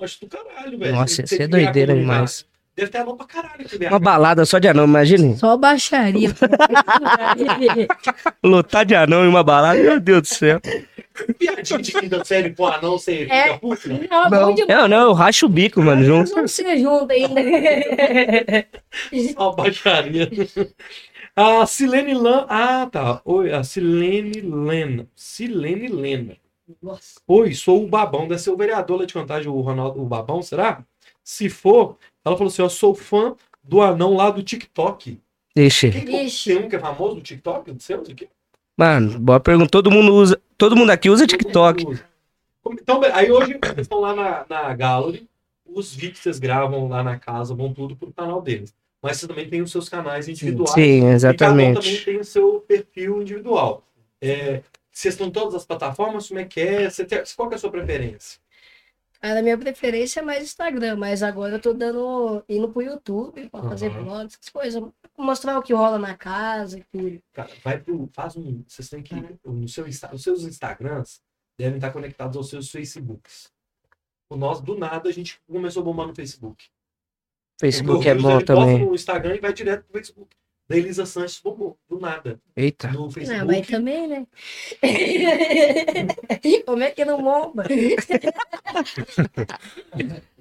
[0.00, 0.92] Acho do caralho, velho.
[0.96, 2.44] Nossa, Você- isso é doideira demais.
[2.78, 3.88] Deve ter anão pra caralho aqui, BH.
[3.88, 5.36] Uma balada só de anão, imagine.
[5.36, 6.30] Só baixaria.
[8.42, 10.60] Lotar de anão em uma balada, meu Deus do céu.
[11.36, 13.42] Piadinha de quinta série com anão, você É.
[13.54, 14.06] fica puto, né?
[14.08, 14.82] Não, bom demais.
[14.82, 16.32] Eu não, eu racho o bico, mano, junto.
[16.32, 17.40] vamos ser juntos ainda.
[19.34, 20.30] Só baixaria.
[21.34, 22.46] A Silene Lan.
[22.48, 23.20] Ah, tá.
[23.24, 25.08] Oi, a Silene Lena.
[25.16, 26.36] Silene Lena.
[26.80, 27.20] Nossa.
[27.26, 28.28] Oi, sou o Babão.
[28.28, 30.84] Deve ser o vereador lá de Contagem, o Ronaldo, o Babão, será?
[31.24, 31.96] Se for,
[32.28, 35.18] ela falou assim: Eu sou fã do anão lá do TikTok.
[35.56, 35.90] Ixi.
[35.90, 36.54] Quem que é- Ixi.
[36.54, 37.72] tem um que é famoso do TikTok?
[37.72, 38.28] Do seus aqui?
[38.76, 39.70] Mano, boa pergunta.
[39.70, 40.40] Todo mundo usa.
[40.56, 41.98] Todo mundo aqui usa TikTok.
[42.70, 45.26] Então, aí hoje eles estão lá na, na Gallery,
[45.66, 48.74] os vídeos que vocês gravam lá na casa vão tudo pro canal deles.
[49.02, 50.72] Mas você também tem os seus canais individuais.
[50.72, 52.04] Sim, E cada um também exatamente.
[52.04, 53.84] tem o seu perfil individual.
[54.20, 54.60] É,
[54.90, 56.26] vocês estão em todas as plataformas?
[56.28, 56.90] Como é que é?
[56.90, 58.38] Você tem- qual que é a sua preferência?
[59.20, 62.44] A minha preferência é mais Instagram, mas agora eu tô dando.
[62.48, 64.82] indo pro YouTube pra fazer vlogs, essas coisas.
[65.16, 67.20] Mostrar o que rola na casa e tudo.
[67.32, 68.08] Cara, vai pro.
[68.12, 68.62] Faz um.
[68.66, 69.14] Vocês têm que.
[69.44, 71.20] No seu, os seus Instagrams
[71.58, 73.50] devem estar conectados aos seus Facebooks.
[74.30, 76.66] O nosso, do nada, a gente começou a bombar no Facebook.
[77.60, 78.84] Facebook O é bom também.
[78.84, 80.36] no Instagram e vai direto pro Facebook.
[80.68, 82.38] da Elisa Sanches bombou, do nada.
[82.56, 82.88] Eita.
[82.88, 83.44] No Não, Facebook.
[83.46, 84.26] mas também, né?
[86.66, 87.64] Como é que não bomba?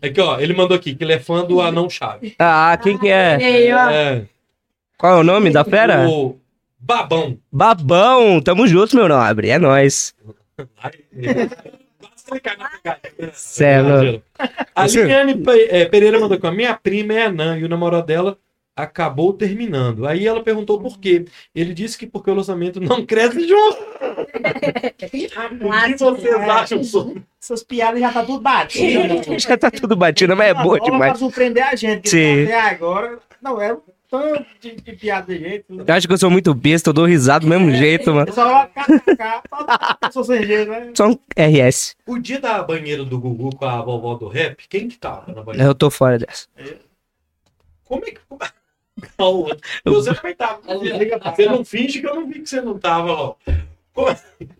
[0.01, 2.36] Aqui, ó, ele mandou aqui que ele é fã do Anão Chave.
[2.38, 3.38] Ah, quem que é?
[3.74, 3.89] Ó.
[3.89, 4.26] É,
[4.97, 6.08] Qual é o nome da fera?
[6.08, 6.39] o
[6.80, 7.38] Babão.
[7.51, 9.49] Babão, tamo junto, meu nobre.
[9.49, 10.14] É nóis.
[13.34, 14.24] Cê é louco.
[14.76, 18.38] A Pe- eh, Pereira mandou aqui, ó, minha prima é anã e o namorado dela
[18.78, 20.05] acabou terminando.
[20.05, 21.25] Aí ela perguntou por quê.
[21.53, 23.78] Ele disse que porque o lançamento não cresce junto.
[24.97, 29.39] O que vocês acham sobre Essas piadas já tá tudo batido.
[29.39, 31.19] Já tá tudo batido, mas é boa Pra demais.
[31.19, 32.09] surpreender a gente.
[32.09, 32.43] Sim.
[32.43, 33.19] Até agora.
[33.41, 35.84] Não, é um tanto de, de piada de jeito.
[35.86, 38.32] Eu acho que eu sou muito besta, eu dou risada do mesmo jeito, mano.
[38.34, 39.41] Só kkk,
[40.03, 40.91] só sou sem jeito, né?
[40.95, 41.95] Só um RS.
[42.05, 45.41] O dia da banheira do Gugu com a vovó do rap, quem que tava na
[45.41, 45.67] banheira?
[45.67, 46.47] Eu tô fora dessa.
[47.84, 48.19] Como é que.
[49.18, 50.62] Não, você também tava.
[50.62, 53.36] Você não finge que eu não vi que você não tava, ó.
[53.93, 54.08] Como,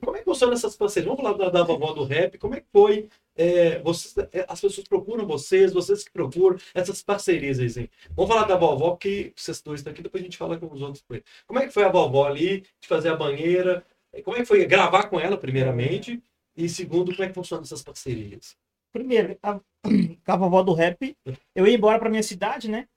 [0.02, 1.08] como é que funciona essas parcerias?
[1.08, 2.38] Vamos falar da, da vovó do rap.
[2.40, 3.08] Como é que foi?
[3.36, 7.70] É, vocês, é, as pessoas procuram vocês, vocês que procuram essas parcerias aí.
[7.70, 7.88] sim.
[8.16, 10.82] Vamos falar da vovó, que vocês dois estão aqui, depois a gente fala com os
[10.82, 11.04] outros.
[11.46, 13.86] Como é que foi a vovó ali, de fazer a banheira?
[14.24, 16.20] Como é que foi gravar com ela, primeiramente?
[16.56, 18.58] E segundo, como é que funcionam essas parcerias?
[18.92, 19.60] Primeiro, a,
[20.26, 21.16] com a vovó do rap,
[21.56, 22.88] eu ia embora pra minha cidade, né?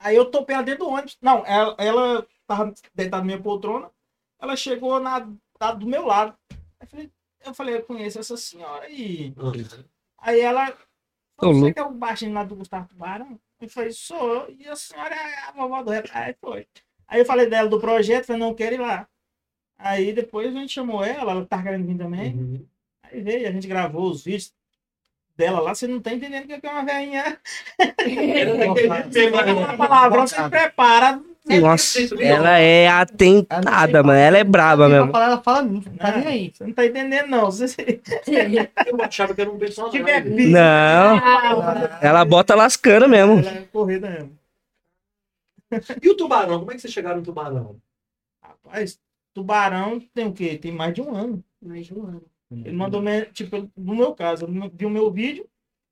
[0.00, 1.18] Aí eu topei ela dentro do ônibus.
[1.20, 3.90] Não, ela, ela tava deitada na minha poltrona.
[4.40, 5.28] Ela chegou na,
[5.58, 6.34] tá do meu lado.
[6.50, 7.12] Aí eu falei,
[7.44, 9.34] eu falei, eu conheço essa senhora aí.
[10.18, 10.74] Aí ela.
[11.38, 13.38] Você que é o baixinho lá do Gustavo Tubarão?
[13.60, 14.50] Eu falei, sou.
[14.50, 16.10] E a senhora é a vovó do rap.
[16.14, 16.66] Aí foi.
[17.06, 19.06] Aí eu falei dela do projeto, falei, não quero ir lá.
[19.76, 22.34] Aí depois a gente chamou ela, ela tava querendo vir também.
[22.34, 22.66] Uhum.
[23.02, 24.54] Aí veio, a gente gravou os vídeos
[25.40, 27.38] dela lá, você não tá entendendo o que é uma velhinha.
[29.76, 31.20] Uma palavrão, você prepara.
[31.60, 34.18] Nossa, ela é atentada, mano.
[34.18, 35.10] Ela é braba Ela mesmo.
[35.10, 36.52] fala, ela fala, não tá nem aí.
[36.54, 37.50] Você não tá entendendo, não.
[37.50, 37.66] Você,
[38.86, 40.02] Eu achava que era um personagem.
[40.50, 41.18] Não,
[42.02, 43.38] ela bota lascando mesmo.
[43.38, 44.38] ela é corrida mesmo.
[46.02, 46.58] E o tubarão?
[46.60, 47.76] Como é que vocês chegaram no tubarão?
[48.42, 48.98] Rapaz,
[49.32, 50.58] tubarão tem o quê?
[50.58, 51.42] Tem mais de um ano.
[51.62, 52.22] Mais de um ano.
[52.50, 55.48] Ele mandou, tipo, no meu caso, ele viu meu vídeo,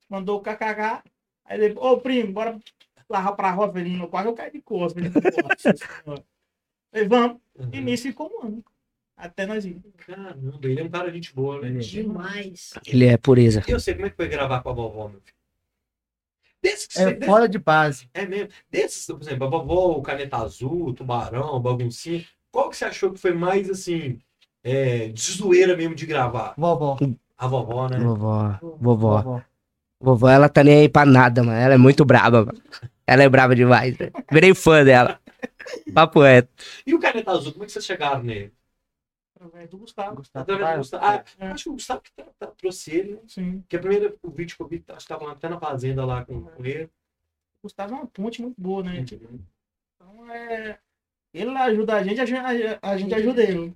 [0.09, 1.01] mandou o kkk.
[1.45, 2.59] Aí ele, ô primo, bora
[3.09, 5.01] lá pra roça, ele no quarto, eu caí de costas.
[6.05, 7.39] Falei, vamos.
[7.71, 8.65] E nisso ficou um ano.
[9.15, 9.81] Até nós ir.
[9.97, 11.79] Caramba, ele é um cara de gente boa, né?
[11.79, 12.73] Demais.
[12.85, 13.63] Ele é pureza.
[13.67, 15.35] E eu sei como é que foi gravar com a vovó, meu filho.
[16.61, 18.09] Desses que você- É fora de base.
[18.13, 18.49] é mesmo.
[18.69, 22.25] Desses, por exemplo, a vovó, o Caneta Azul, o Tubarão, o Baguncinha.
[22.51, 24.19] Qual que você achou que foi mais, assim,
[24.63, 26.53] é, de zoeira mesmo de gravar?
[26.57, 26.97] Vovó.
[27.37, 27.97] A vovó, né?
[27.99, 29.41] Vovó, vovó.
[30.01, 31.57] Vovó, ela tá nem aí pra nada, mano.
[31.57, 32.61] Ela é muito braba, mano.
[33.05, 34.13] Ela é braba demais, velho.
[34.31, 35.19] Virei fã dela.
[35.93, 36.49] Papo reto.
[36.85, 38.53] E o Caneta Azul, como é que vocês chegaram nele?
[39.35, 40.15] Através do Gustavo.
[40.17, 40.77] Gustavo Através do.
[40.79, 41.05] Gustavo.
[41.05, 43.19] Ah, eu acho que o Gustavo que tá- tá- trouxe ele, né?
[43.27, 43.63] Sim.
[43.67, 46.23] Que a primeira, o vídeo que eu vi, acho que tava até na fazenda lá
[46.25, 46.85] com, com ele.
[46.85, 46.89] O
[47.63, 48.99] Gustavo é uma ponte muito boa, né?
[48.99, 50.77] Então é.
[51.33, 53.73] Ele ajuda a gente, a gente, a gente ajuda ele.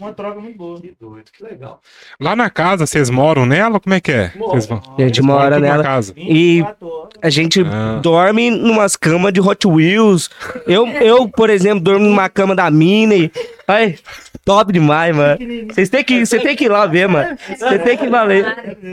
[0.00, 0.80] Uma troca muito boa.
[0.80, 1.80] Que doido, que legal.
[2.18, 3.78] Lá na casa, vocês moram nela?
[3.78, 4.32] Como é que é?
[4.38, 4.80] Vocês vão...
[4.96, 5.82] A gente mora nela.
[5.82, 6.14] casa.
[6.16, 7.08] E 24 horas.
[7.20, 8.00] a gente Ah.
[8.02, 10.30] dorme numas camas de Hot Wheels.
[10.66, 13.30] Eu, eu, por exemplo, dormo numa cama da Mini.
[13.68, 13.98] Ai,
[14.44, 15.38] top demais, mano.
[15.68, 17.36] Vocês têm que, você tem que ir lá ver, mano.
[17.58, 18.44] Você tem que ir lá ver.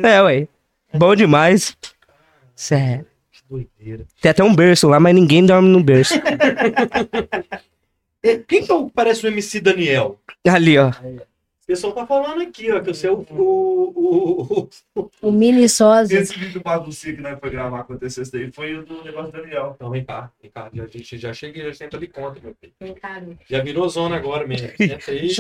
[0.04, 0.48] É, ué.
[0.94, 1.78] Bom demais.
[2.56, 3.06] Sério.
[3.32, 4.06] Que doideira.
[4.22, 6.16] Tem até um berço lá, mas ninguém dorme no berço.
[8.34, 10.20] E Quem que é o- parece o MC Daniel?
[10.48, 10.90] Ali, ó.
[10.90, 11.22] O
[11.68, 13.26] pessoal tá falando aqui, ó, que você é o.
[13.30, 15.10] o, o, o...
[15.22, 16.18] O mini sósia.
[16.20, 19.34] Esse vídeo do baguncinho que nós foi gravar aconteceu isso daí foi o do negócio
[19.34, 19.76] do Daniel.
[19.78, 20.70] Não, vem cá, vem cá.
[20.74, 22.96] Já, já, já cheguei, já senta ali conta, meu filho.
[23.02, 23.38] Claro.
[23.50, 24.70] Já virou zona agora mesmo.
[24.78, 25.30] Senta aí.
[25.30, 25.34] É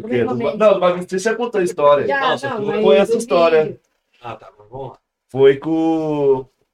[0.00, 2.08] que eu Não, do baguncinho você contou a história.
[2.08, 3.78] Já, Nossa, não, foi- mas essa história.
[4.20, 4.98] Ah, tá, mas vamos lá.
[5.28, 5.68] Foi que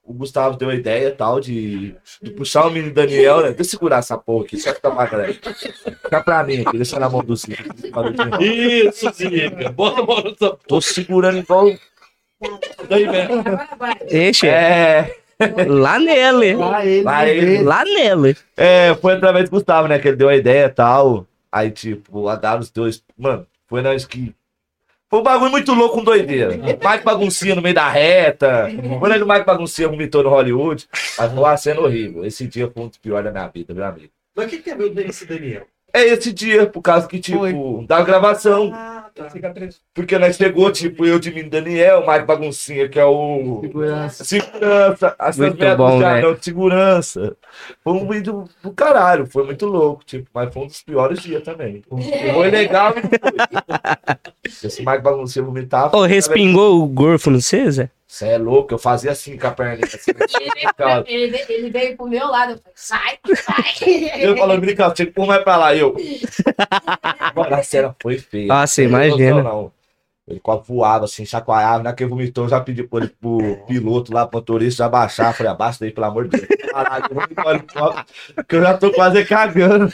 [0.06, 3.48] o, Gustavo deu a ideia tal de, de puxar o menino Daniel, né?
[3.48, 5.32] Deixa eu segurar essa porra aqui, só que tá galera.
[5.32, 7.62] Fica pra mim aqui, deixa na mão do Zico.
[8.40, 9.70] Isso, Zica.
[9.70, 11.66] Bota a mão nessa Tô segurando igual.
[12.88, 13.42] Daí, velho.
[14.08, 14.46] Deixa.
[14.46, 15.16] É,
[15.68, 16.54] Lá nele.
[16.54, 17.62] Lá ele, Lá ele.
[17.62, 18.36] Lá nele.
[18.56, 19.98] é, foi através do Gustavo, né?
[19.98, 21.26] Que ele deu a ideia e tal.
[21.52, 23.02] Aí, tipo, a W dois.
[23.16, 24.34] Mano, foi nós que.
[25.08, 26.56] Foi um bagulho muito louco com doideira.
[26.56, 28.68] Mike baguncinha no meio da reta.
[28.98, 30.88] Quando ele Mike baguncinha vomitou no Hollywood.
[30.92, 32.24] Mas foi uma cena horrível.
[32.24, 34.10] Esse dia foi um dos piores da minha vida, meu amigo.
[34.34, 34.94] Mas o que tem a ver o
[35.26, 35.66] Daniel?
[35.96, 37.54] É esse dia, por causa que, tipo, Foi.
[37.86, 38.70] da gravação.
[38.74, 39.28] Ah, tá.
[39.94, 43.60] Porque nós chegou, tipo, eu de mim, Daniel, o Mike Baguncinha, que é o.
[43.62, 44.24] Segurança.
[44.24, 45.98] Segurança, as Muito bom.
[45.98, 47.36] Jardim de segurança.
[47.82, 51.42] Foi um vídeo do caralho, foi muito louco, tipo, mas foi um dos piores dias
[51.42, 51.82] também.
[52.34, 54.66] Foi legal e.
[54.66, 55.96] Esse Mike Baguncinha vomitava.
[55.96, 57.90] Ô, respingou o gorfo no Zé?
[58.08, 59.84] Você é louco, eu fazia assim com a perninha.
[59.86, 60.12] Assim,
[60.68, 64.20] Ficava- Ele, veio- ele veio pro meu lado, eu falei, sai, sai.
[64.22, 65.96] eu falando, brincando, tinha que pôr mais pra lá, e eu.
[67.18, 68.46] Agora a cena foi feia.
[68.88, 69.42] Não tem imagina.
[69.42, 69.72] não.
[70.28, 73.38] Ele quase voava, assim, chacoalhava, na que ele vomitou, eu já pedi pro, ele- pro
[73.68, 75.32] piloto lá, pro motorista, já baixar.
[75.32, 76.48] Falei, abaixa daí, pelo amor de Deus.
[76.72, 77.64] Caralho, eu embora,
[78.48, 79.88] que eu já tô quase cagando.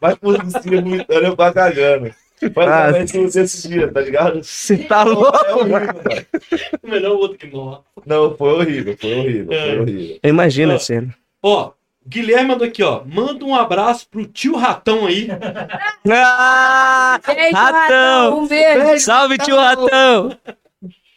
[0.00, 2.12] Mas por cima, vomitando, eu quase cagando.
[2.50, 4.42] Foi Ah, exatamente esses dias, tá ligado?
[4.42, 5.36] Você tá louco?
[5.46, 6.26] É horrível, mano.
[6.82, 7.80] Melhor o outro que morre.
[8.06, 9.60] Não, foi horrível, foi horrível, É.
[9.66, 10.18] foi horrível.
[10.22, 10.76] Eu imagino Ó.
[10.76, 11.14] a cena.
[11.42, 11.72] Ó,
[12.06, 13.02] Guilherme mandou aqui, ó.
[13.06, 15.28] Manda um abraço pro tio Ratão aí.
[16.10, 18.38] Ah, Beijo, Ratão!
[18.40, 19.04] Um beijo.
[19.04, 20.36] Salve, tio Ratão!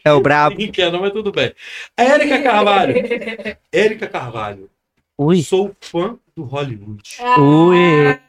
[0.03, 0.51] É o brabo.
[0.55, 1.51] Ninguém quer, não, mas tudo bem.
[1.97, 2.93] Érica Carvalho.
[3.73, 4.69] Érica Carvalho.
[5.17, 7.01] Ui, Sou fã do Hollywood.
[7.39, 8.19] ui.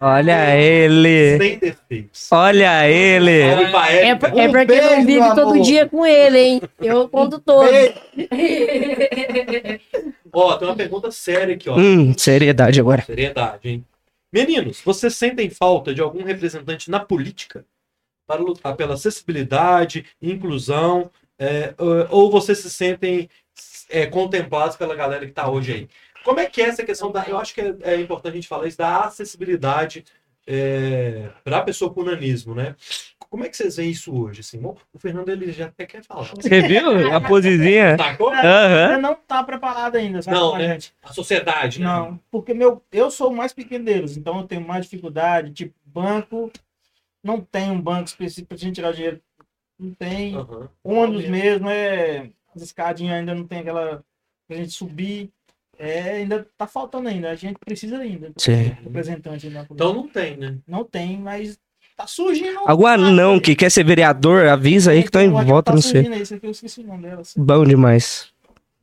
[0.00, 1.38] Olha ele.
[1.38, 2.28] Sem defeitos.
[2.30, 3.40] Olha ele.
[3.40, 5.60] É, é porque beijo, não vive todo amor.
[5.60, 6.62] dia com ele, hein?
[6.80, 7.68] Eu conto todo.
[10.32, 11.76] Ó, tem uma pergunta séria aqui, ó.
[11.76, 13.02] Hum, seriedade agora.
[13.02, 13.84] Seriedade, hein?
[14.32, 17.64] Meninos, vocês sentem falta de algum representante na política
[18.26, 23.30] para lutar pela acessibilidade, inclusão, é, ou ou vocês se sentem
[23.88, 25.88] é, contemplados pela galera que está hoje aí?
[26.24, 27.24] Como é que é essa questão da.
[27.24, 30.04] Eu acho que é, é importante a gente falar isso da acessibilidade
[31.44, 32.74] para a pessoa com nanismo, né?
[33.30, 34.40] Como é que vocês veem isso hoje?
[34.40, 34.58] Assim?
[34.64, 36.24] O Fernando ele já até quer falar.
[36.34, 37.98] Você viu a posezinha?
[37.98, 38.32] Sacou?
[38.32, 38.88] Aham.
[38.88, 40.36] Você não tá preparado ainda, sabe?
[40.36, 40.72] Não, né?
[40.72, 40.94] gente?
[41.02, 41.86] A sociedade, né?
[41.86, 45.52] Não, porque meu, eu sou o mais pequeno deles, então eu tenho mais dificuldade.
[45.52, 46.50] Tipo, banco,
[47.22, 49.20] não tem um banco específico pra gente tirar dinheiro.
[49.78, 50.34] Não tem.
[50.34, 50.70] Aham.
[50.82, 52.30] ônibus mesmo, é.
[52.56, 54.02] As escadinhas ainda não tem aquela.
[54.46, 55.30] pra gente subir.
[55.78, 57.30] É, ainda tá faltando ainda.
[57.30, 58.32] A gente precisa ainda.
[58.36, 58.74] Sim.
[58.84, 59.46] Representante.
[59.46, 60.56] Então não tem, né?
[60.66, 61.58] Não tem, mas
[61.96, 62.58] tá surgindo.
[62.66, 65.82] Algum anão que quer ser vereador, avisa aí que tô em uma volta, tá não
[65.82, 66.06] sei.
[66.06, 67.20] aí, eu esqueci o nome dela.
[67.20, 67.42] assim.
[67.42, 68.32] Bom demais.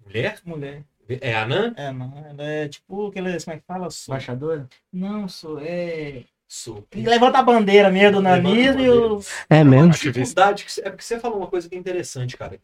[0.06, 0.40] Mulher?
[0.46, 0.84] Mulher.
[1.22, 1.74] É anã?
[1.78, 2.14] É, não.
[2.30, 3.38] Ela é tipo aquele.
[3.44, 3.90] Como é que fala?
[3.92, 4.14] Sou.
[4.16, 4.68] Embaixadora?
[4.92, 5.60] Não, sou.
[5.60, 6.24] É.
[6.48, 6.86] Sou.
[6.96, 9.22] Levanta a bandeira mesmo do nanismo e o.
[9.50, 9.92] É mesmo?
[9.92, 12.58] Atividade, que- é porque você falou uma coisa que é interessante, cara.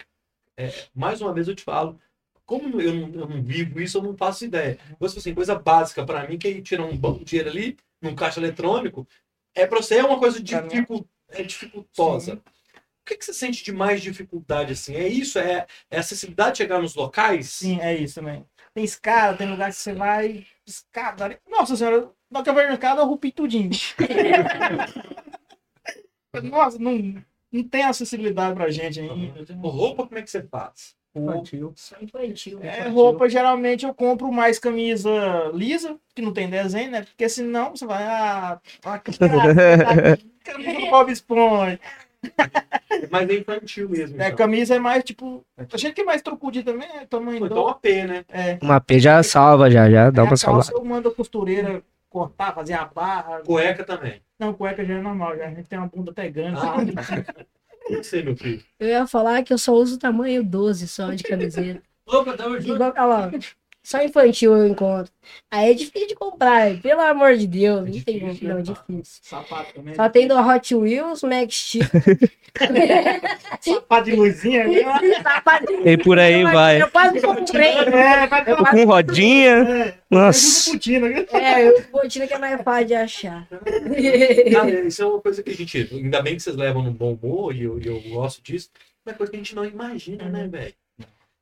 [0.58, 2.00] É, mais uma vez eu te falo,
[2.52, 4.78] como eu não, eu não vivo isso, eu não faço ideia.
[5.00, 7.78] Você assim, coisa básica pra mim, que é ir tirar um banco de dinheiro ali,
[8.02, 9.08] num caixa eletrônico,
[9.56, 12.34] é pra você é uma coisa Pra mim, dificu, é dificultosa.
[12.34, 12.40] Sim.
[12.40, 14.96] O que, que você sente de mais dificuldade assim?
[14.96, 15.40] É isso?
[15.40, 17.52] É, é acessibilidade de chegar nos locais?
[17.52, 18.46] Sim, é isso também.
[18.74, 20.46] Tem escada, tem lugar que você vai.
[20.68, 21.40] Escada.
[21.50, 23.72] Nossa senhora, na que eu rupi tudinho.
[26.44, 29.54] Nossa, não, não tem acessibilidade pra gente ainda.
[29.54, 31.00] Roupa, como é que você faz?
[31.14, 31.74] Infantil.
[31.76, 32.60] Só infantil.
[32.62, 35.12] É, roupa, geralmente eu compro mais camisa
[35.54, 37.02] lisa, que não tem desenho, né?
[37.02, 38.04] Porque senão você vai.
[38.04, 41.80] Ah, ah cara, camisa do Bob Esponja.
[43.10, 44.22] Mas é infantil mesmo.
[44.22, 44.38] É, então.
[44.38, 45.46] camisa é mais tipo.
[45.58, 47.68] A gente que é mais trocudinho também, é tamanho Então do.
[47.68, 48.26] a P, né?
[48.30, 48.58] É.
[48.62, 50.66] Uma P já salva, já, já dá Aí uma a salvada.
[50.66, 53.42] calça eu mando a costureira cortar, fazer a barra.
[53.42, 54.22] Cueca também.
[54.40, 55.46] Não, cueca já é normal, já.
[55.46, 56.60] A gente tem uma bunda até grande.
[56.60, 56.76] Ah,
[57.90, 58.64] meu filho.
[58.80, 61.82] Eu ia falar que eu só uso tamanho 12 só de camiseta.
[62.06, 62.76] Opa, tamo junto.
[62.76, 63.32] Igual aquela.
[63.84, 65.12] Só infantil eu encontro.
[65.50, 67.90] Aí é difícil de comprar, pelo amor de Deus.
[67.90, 69.22] Não tem como, não, é difícil.
[69.24, 69.96] Sapato também.
[69.96, 71.86] Só tem do Hot Wheels, Max Steel.
[73.60, 74.68] Sapato de luzinha.
[74.68, 74.84] né?
[75.24, 75.88] Sapatinho.
[75.88, 76.82] E por aí vai.
[76.82, 77.72] Eu quase comprei.
[77.72, 79.52] É, vai ter Com rodinha.
[79.52, 80.72] É, Nossa.
[80.72, 81.26] putina, né?
[81.32, 83.48] É, eu botina que é mais fácil de achar.
[83.50, 85.90] Cara, isso é uma coisa que a gente.
[85.92, 88.70] Ainda bem que vocês levam no bom humor e eu, eu gosto disso.
[89.06, 90.74] É uma coisa que a gente não imagina, né, velho?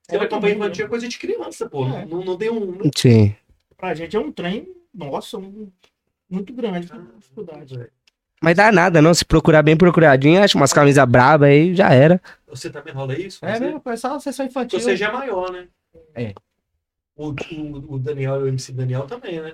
[0.09, 1.87] Você vai comprar infantil é coisa de criança, pô.
[1.87, 2.79] Não, não, não tem um.
[2.95, 3.35] Sim.
[3.77, 5.71] Pra gente é um trem, nossa, um-
[6.29, 6.89] muito grande.
[7.17, 7.89] Dificuldade.
[8.41, 9.13] Mas dá nada, não.
[9.13, 12.21] Se procurar bem procuradinho, acha umas camisas brabas aí, já era.
[12.47, 13.43] Você também rola isso?
[13.45, 14.79] É Você- mesmo, foi só sessão infantil.
[14.79, 15.67] Você já é maior, né?
[16.15, 16.33] É.
[17.15, 19.53] O, o, o Daniel, o MC Daniel também, né?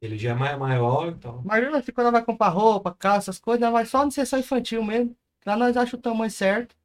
[0.00, 1.40] Ele já é maior e tal.
[1.44, 4.84] Imagina se quando vai comprar roupa, calça, essas coisas, nós vai só de sessão infantil
[4.84, 5.16] mesmo.
[5.44, 6.76] Lá nós achamos o tamanho certo.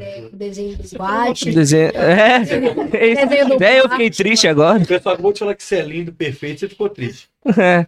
[0.00, 1.52] É, o desenho do Bate.
[1.52, 1.92] Desenho...
[1.94, 2.40] É.
[2.40, 4.82] Desenho do Até eu fiquei triste agora.
[4.82, 7.28] O pessoal acabou de falar que você é lindo, perfeito, você ficou triste.
[7.58, 7.86] É.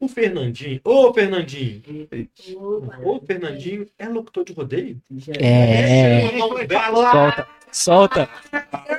[0.00, 2.08] O Fernandinho, ô Fernandinho,
[3.04, 5.00] ô Fernandinho é locutor de rodeio?
[5.38, 6.28] É.
[6.90, 7.48] Solta.
[7.70, 8.28] Solta.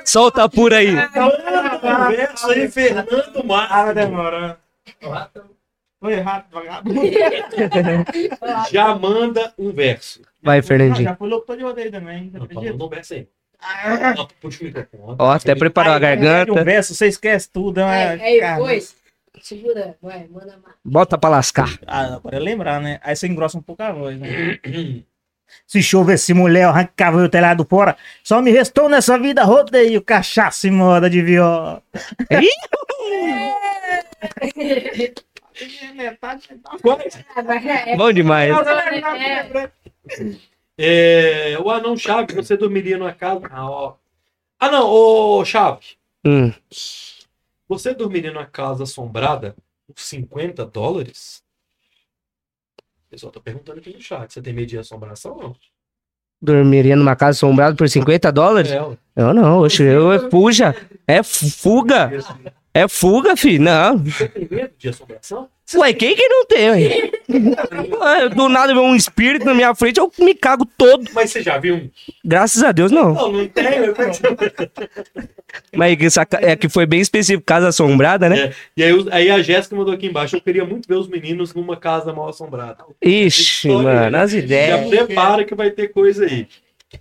[0.02, 0.94] Solta por aí.
[1.12, 4.64] Conversa aí, Fernando ah, Márcio.
[6.04, 7.00] Tô errado, vagabundo.
[8.70, 10.20] Já manda um verso.
[10.42, 11.08] Vai, Não, Fernandinho.
[11.08, 12.30] já fui locutor de rodeio também.
[12.30, 13.26] Não, manda um verso aí.
[14.14, 15.16] Não, puxa o microfone.
[15.18, 16.52] Ó, até preparou a garganta.
[16.52, 17.80] Um verso, você esquece tudo.
[17.80, 17.92] É uma...
[17.94, 18.94] Aí, aí, cara, pois.
[19.40, 20.76] Segura, vai, manda mais.
[20.84, 21.70] Bota pra lascar.
[21.86, 23.00] Ah, agora é lembrar, né?
[23.02, 24.58] Aí você engrossa um pouco a voz, né?
[25.66, 27.96] Se chovesse mulher, eu arrancava o telhado fora.
[28.22, 31.82] Só me restou nessa vida rodeio, cachaça e moda de viola.
[37.96, 38.54] Bom demais.
[40.76, 43.46] É, o anão Chave, você dormiria numa casa.
[43.50, 43.94] Ah, ó.
[44.58, 45.96] Ah, não, ô Chave.
[46.24, 46.52] Hum.
[47.68, 49.54] Você dormiria numa casa assombrada
[49.86, 51.42] por 50 dólares?
[53.06, 54.32] O pessoal tá perguntando aqui no chat.
[54.32, 55.56] Você tem medo de assombração ou não?
[56.42, 58.70] Dormiria numa casa assombrada por 50 dólares?
[58.72, 58.78] É.
[59.16, 60.74] Eu não, oxe, eu é fuja.
[61.06, 62.10] É fuga.
[62.76, 63.62] É fuga, filho.
[63.62, 63.98] Não.
[63.98, 65.48] Você tem medo de assombração?
[65.76, 67.10] Ué, quem que não tem, ué?
[68.00, 71.08] Ué, Do nada vem um espírito na minha frente, eu me cago todo.
[71.14, 71.90] Mas você já viu um?
[72.24, 73.14] Graças a Deus, não.
[73.14, 73.64] Não, não tem.
[73.76, 73.94] eu-
[75.74, 78.38] Mas que essa ca- é que foi bem específico, casa assombrada, né?
[78.46, 80.36] É, E aí, aí a Jéssica mandou aqui embaixo.
[80.36, 82.84] Eu queria muito ver os meninos numa casa mal assombrada.
[83.02, 84.88] Ixi, História, mano, as Já ideias.
[84.88, 86.46] prepara que vai ter coisa aí.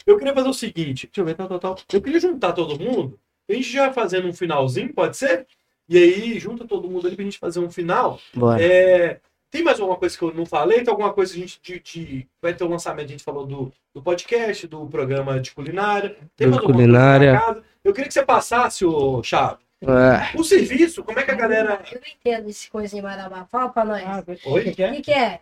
[0.06, 1.76] Eu queria fazer o seguinte, deixa eu ver, tal, tal, tal.
[1.91, 3.20] Eu queria juntar todo mundo,
[3.50, 5.45] a gente já fazendo um finalzinho, pode ser?
[5.89, 8.19] E aí, junta todo mundo ali pra gente fazer um final.
[8.34, 8.61] Bora.
[8.64, 9.19] É,
[9.51, 10.81] tem mais alguma coisa que eu não falei?
[10.81, 13.45] Tem alguma coisa que a gente de, de- vai ter o lançamento, a gente falou
[13.45, 16.15] do, do podcast, do programa de culinária.
[16.35, 17.39] Tem mais alguma culinária.
[17.39, 17.64] coisa?
[17.84, 19.57] Eu queria que você passasse, o Chave.
[19.85, 20.38] É.
[20.39, 21.81] O serviço, como é que a galera.
[21.91, 23.45] Eu não entendo esse coisa em Marabá.
[23.51, 24.01] Fala pra nós.
[24.45, 24.61] Oi?
[24.61, 25.41] O que, que é?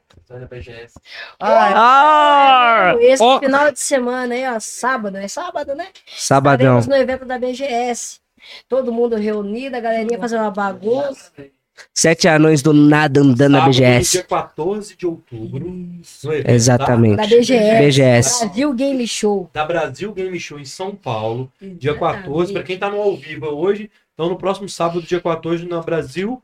[1.40, 2.96] Ah!
[3.00, 3.40] Esse Ó.
[3.40, 5.18] final de semana aí, ó, sábado.
[5.18, 5.90] É sábado, né?
[6.08, 6.80] Sabadão.
[6.80, 8.21] Estaremos no evento da BGS.
[8.68, 11.32] Todo mundo reunido, a galerinha fazendo uma bagunça.
[11.94, 14.12] Sete anões do nada andando na Sábado, BGS.
[14.12, 15.70] Dia 14 de outubro.
[15.70, 17.16] no evento, Exatamente.
[17.18, 17.82] Da BGS.
[17.86, 18.46] BGS.
[18.46, 19.50] Brasil Game Show.
[19.54, 22.24] da Brasil Game Show em São Paulo, dia Exatamente.
[22.24, 22.54] 14.
[22.54, 26.42] Para quem tá no ao vivo hoje, então no próximo sábado, dia 14, na Brasil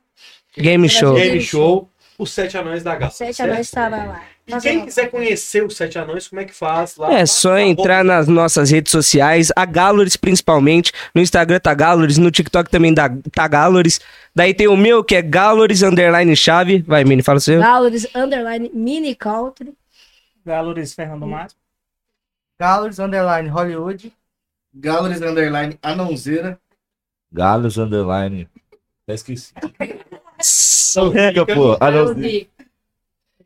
[0.57, 1.13] Game Show.
[1.13, 3.13] Game Game Show, os Sete Anões da Gata.
[3.13, 3.51] Sete certo?
[3.51, 4.23] anões estava lá.
[4.47, 6.95] E quem quiser conhecer os Sete Anões, como é que faz?
[6.95, 10.91] Lá, É só entrar nas nossas redes sociais, a Galores principalmente.
[11.13, 13.99] No Instagram tá Galores, no TikTok também dá, tá Galores.
[14.33, 16.81] Daí tem o meu, que é Galores Underline Chave.
[16.81, 17.59] Vai, Mini, fala o seu.
[17.59, 19.73] Valores Underline Mini Country.
[20.45, 21.57] Valores Fernando Márcio.
[22.59, 24.11] Galleries Underline Hollywood.
[24.73, 26.59] Galleries Underline Anãozeira.
[27.31, 28.47] Galos Underline.
[29.03, 29.53] Até esqueci.
[30.89, 31.77] Então, Fica, pô.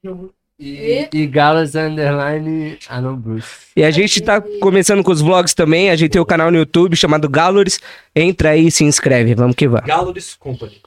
[0.03, 0.29] Não.
[0.61, 3.49] E, e Galas Underline Anon Bruce.
[3.75, 5.89] E a gente tá começando com os vlogs também.
[5.89, 7.79] A gente tem o canal no YouTube chamado Galores.
[8.15, 9.33] Entra aí e se inscreve.
[9.33, 9.87] Vamos que vamos.
[9.87, 10.79] Galleries Company.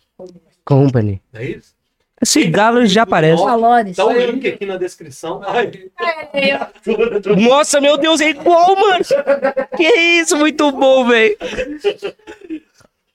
[0.64, 1.20] Company.
[1.32, 1.74] É isso?
[2.22, 3.42] Esse Galores já aparece.
[3.42, 3.96] Valores.
[3.96, 5.42] Tá o link aqui na descrição.
[5.44, 5.72] Ai,
[7.36, 9.04] Nossa, meu Deus, é igual, mano.
[9.76, 9.88] Que
[10.20, 11.36] isso, muito bom, velho.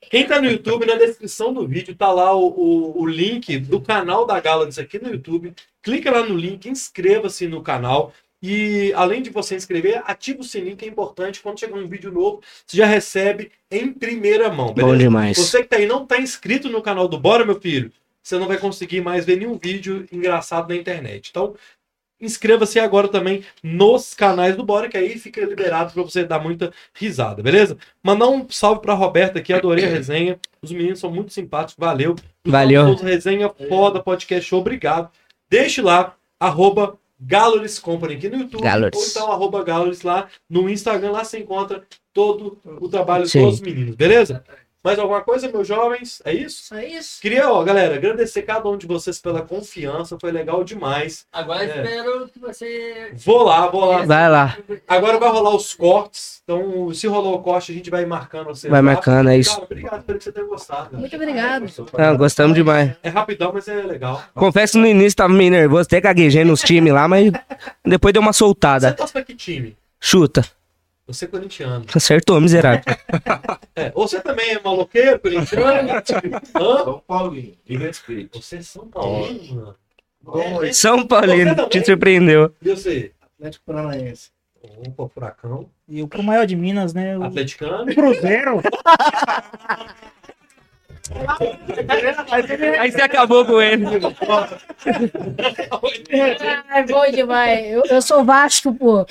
[0.09, 3.79] Quem tá no YouTube, na descrição do vídeo, tá lá o, o, o link do
[3.79, 5.53] canal da Galleries aqui no YouTube.
[5.81, 8.13] Clica lá no link, inscreva-se no canal.
[8.41, 11.41] E além de você inscrever, ativa o sininho que é importante.
[11.41, 14.73] Quando chegar um vídeo novo, você já recebe em primeira mão.
[14.73, 15.37] Bom demais.
[15.37, 17.91] Você que tá aí não tá inscrito no canal do Bora, meu filho,
[18.23, 21.29] você não vai conseguir mais ver nenhum vídeo engraçado na internet.
[21.29, 21.53] Então,
[22.21, 26.71] inscreva-se agora também nos canais do Bora, que aí fica liberado para você dar muita
[26.93, 27.77] risada, beleza?
[28.01, 30.39] Mandar um salve pra Roberta aqui, adorei a resenha.
[30.61, 32.15] Os meninos são muito simpáticos, valeu.
[32.45, 32.95] Valeu.
[32.95, 35.09] Resenha foda, podcast show, obrigado.
[35.49, 38.63] Deixe lá, arroba Galleries Company aqui no YouTube,
[38.93, 43.45] ou então arroba Galleries lá no Instagram, lá você encontra todo o trabalho Sim.
[43.45, 44.43] dos meninos, beleza?
[44.83, 46.21] Mais alguma coisa, meus jovens?
[46.23, 46.63] É isso?
[46.67, 47.19] Só isso.
[47.21, 51.25] Queria, ó, galera, agradecer cada um de vocês pela confiança, foi legal demais.
[51.33, 51.67] Agora É.
[51.67, 53.11] espero que você.
[53.13, 54.05] Vou lá, vou lá.
[54.05, 54.57] Vai lá.
[54.87, 58.69] Agora vai rolar os cortes, então se rolar o corte, a gente vai marcando você.
[58.69, 58.83] Vai lá.
[58.93, 59.51] marcando, é isso.
[59.51, 60.97] Cara, obrigado, espero que você tenha gostado.
[60.97, 61.65] Muito obrigado.
[61.97, 62.91] Ah, gostamos demais.
[63.03, 64.23] É rapidão, mas é legal.
[64.33, 67.31] Confesso que no início tava meio nervoso, até gaguejei nos times lá, mas
[67.85, 68.93] depois deu uma Você soltada.
[68.93, 69.75] torce pra que time?
[69.99, 70.45] Chuta.
[71.09, 71.85] Você é corintiano.
[71.91, 72.83] Acertou, miserável.
[73.75, 75.89] É, você também é maloqueiro, corintiano?
[76.53, 77.55] São Paulinho.
[77.67, 78.39] Me respeite.
[78.39, 79.75] Você é São Paulino,
[80.23, 80.63] mano.
[80.63, 82.53] É, São Paulino, te surpreendeu.
[82.61, 83.11] E você?
[83.39, 84.29] Atlético Paranaense.
[84.87, 85.67] Opa, furacão.
[85.87, 87.17] E o pro maior de Minas, né?
[87.17, 87.87] O Atleticano.
[87.87, 88.61] Cruzeiro.
[92.79, 93.85] Aí você acabou com ele.
[96.69, 97.65] Ai, bom demais.
[97.71, 99.05] Eu, eu sou Vasco, pô.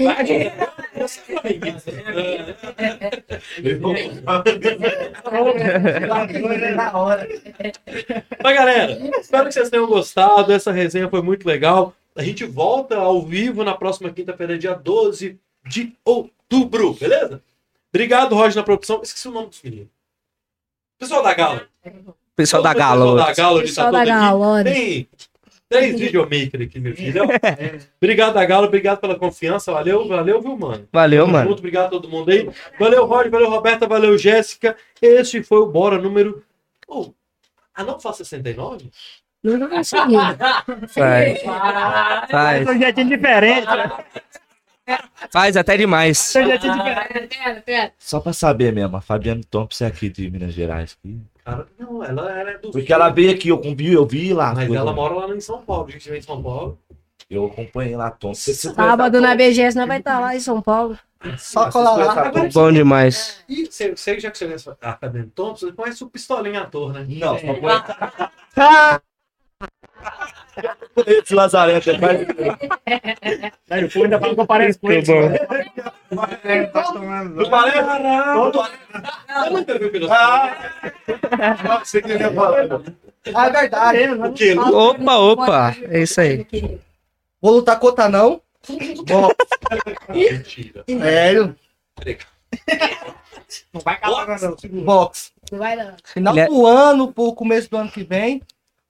[8.43, 10.53] Mas galera, espero que vocês tenham gostado.
[10.53, 11.95] Essa resenha foi muito legal.
[12.15, 17.43] A gente volta ao vivo na próxima quinta-feira, dia 12 de outubro, beleza?
[17.93, 19.01] Obrigado, Roger, na produção.
[19.03, 19.98] Esqueci o nome dos meninos.
[20.99, 21.67] Pessoal da Gala.
[22.35, 23.17] Pessoal da Pessoal Galo.
[23.17, 24.21] da Galo, Pessoal tá da todo aqui.
[24.21, 25.09] Galo, Tem
[25.69, 27.23] três videomakers aqui, meu filho.
[28.03, 29.73] Obrigado da Galo, obrigado pela confiança.
[29.73, 30.89] Valeu, valeu, viu, mano?
[30.93, 31.51] Valeu, Tamo mano.
[31.51, 32.51] junto, obrigado a todo mundo aí.
[32.79, 34.77] Valeu, Roger, valeu, Roberta, valeu, Jéssica.
[35.01, 36.43] Este foi o Bora número.
[36.89, 37.13] Oh,
[37.75, 38.91] ah, não faz 69?
[39.43, 40.15] Não consegui.
[40.89, 41.43] Faz.
[42.29, 42.65] Faz.
[42.65, 43.67] São jeitinho diferente.
[43.67, 44.25] Faz até demais.
[44.31, 44.48] São
[44.89, 45.33] diferente.
[47.29, 47.93] Pera, pera.
[47.99, 50.97] Só pra saber mesmo, a Fabiana Thompson é aqui de Minas Gerais.
[51.03, 51.19] aqui.
[51.45, 52.71] Cara, não, ela, ela é do.
[52.71, 54.55] Porque ela veio aqui, eu vi, eu vi lá.
[54.55, 55.87] Mas ela mora lá em São Paulo.
[55.89, 56.79] A gente vem em São Paulo.
[57.31, 58.53] Eu acompanhei lá, Thompson.
[58.53, 60.99] Você- você Sábado na conhece BGS nós vai estar lá em São Paulo.
[61.37, 62.29] Só colar lá.
[62.29, 63.43] A Bom demais.
[63.49, 66.93] E você, você já que você conhece a Academia Thompson, você conhece o Pistolinha ator,
[66.93, 67.05] né?
[67.09, 67.85] Não, só conheço.
[71.07, 72.27] Esse Lazarento, é mais-
[73.71, 75.07] Aí o povo ainda fala que eu pareço com ele.
[76.11, 77.79] Não parece?
[79.29, 80.57] Você nunca viu o Pistolinha?
[81.31, 82.83] Ah, você queria falar.
[83.35, 83.99] Ah, é verdade.
[84.09, 84.57] O quê?
[84.59, 85.77] Opa, opa.
[85.83, 86.47] É isso aí.
[87.41, 88.41] Vou lutar contra não.
[90.09, 90.85] Mentira.
[90.89, 91.57] Sério.
[93.73, 94.57] Não vai calar, não.
[94.85, 95.33] Box.
[95.53, 95.95] Não vai não.
[96.05, 98.43] Final é- do ano, pro começo do ano que vem,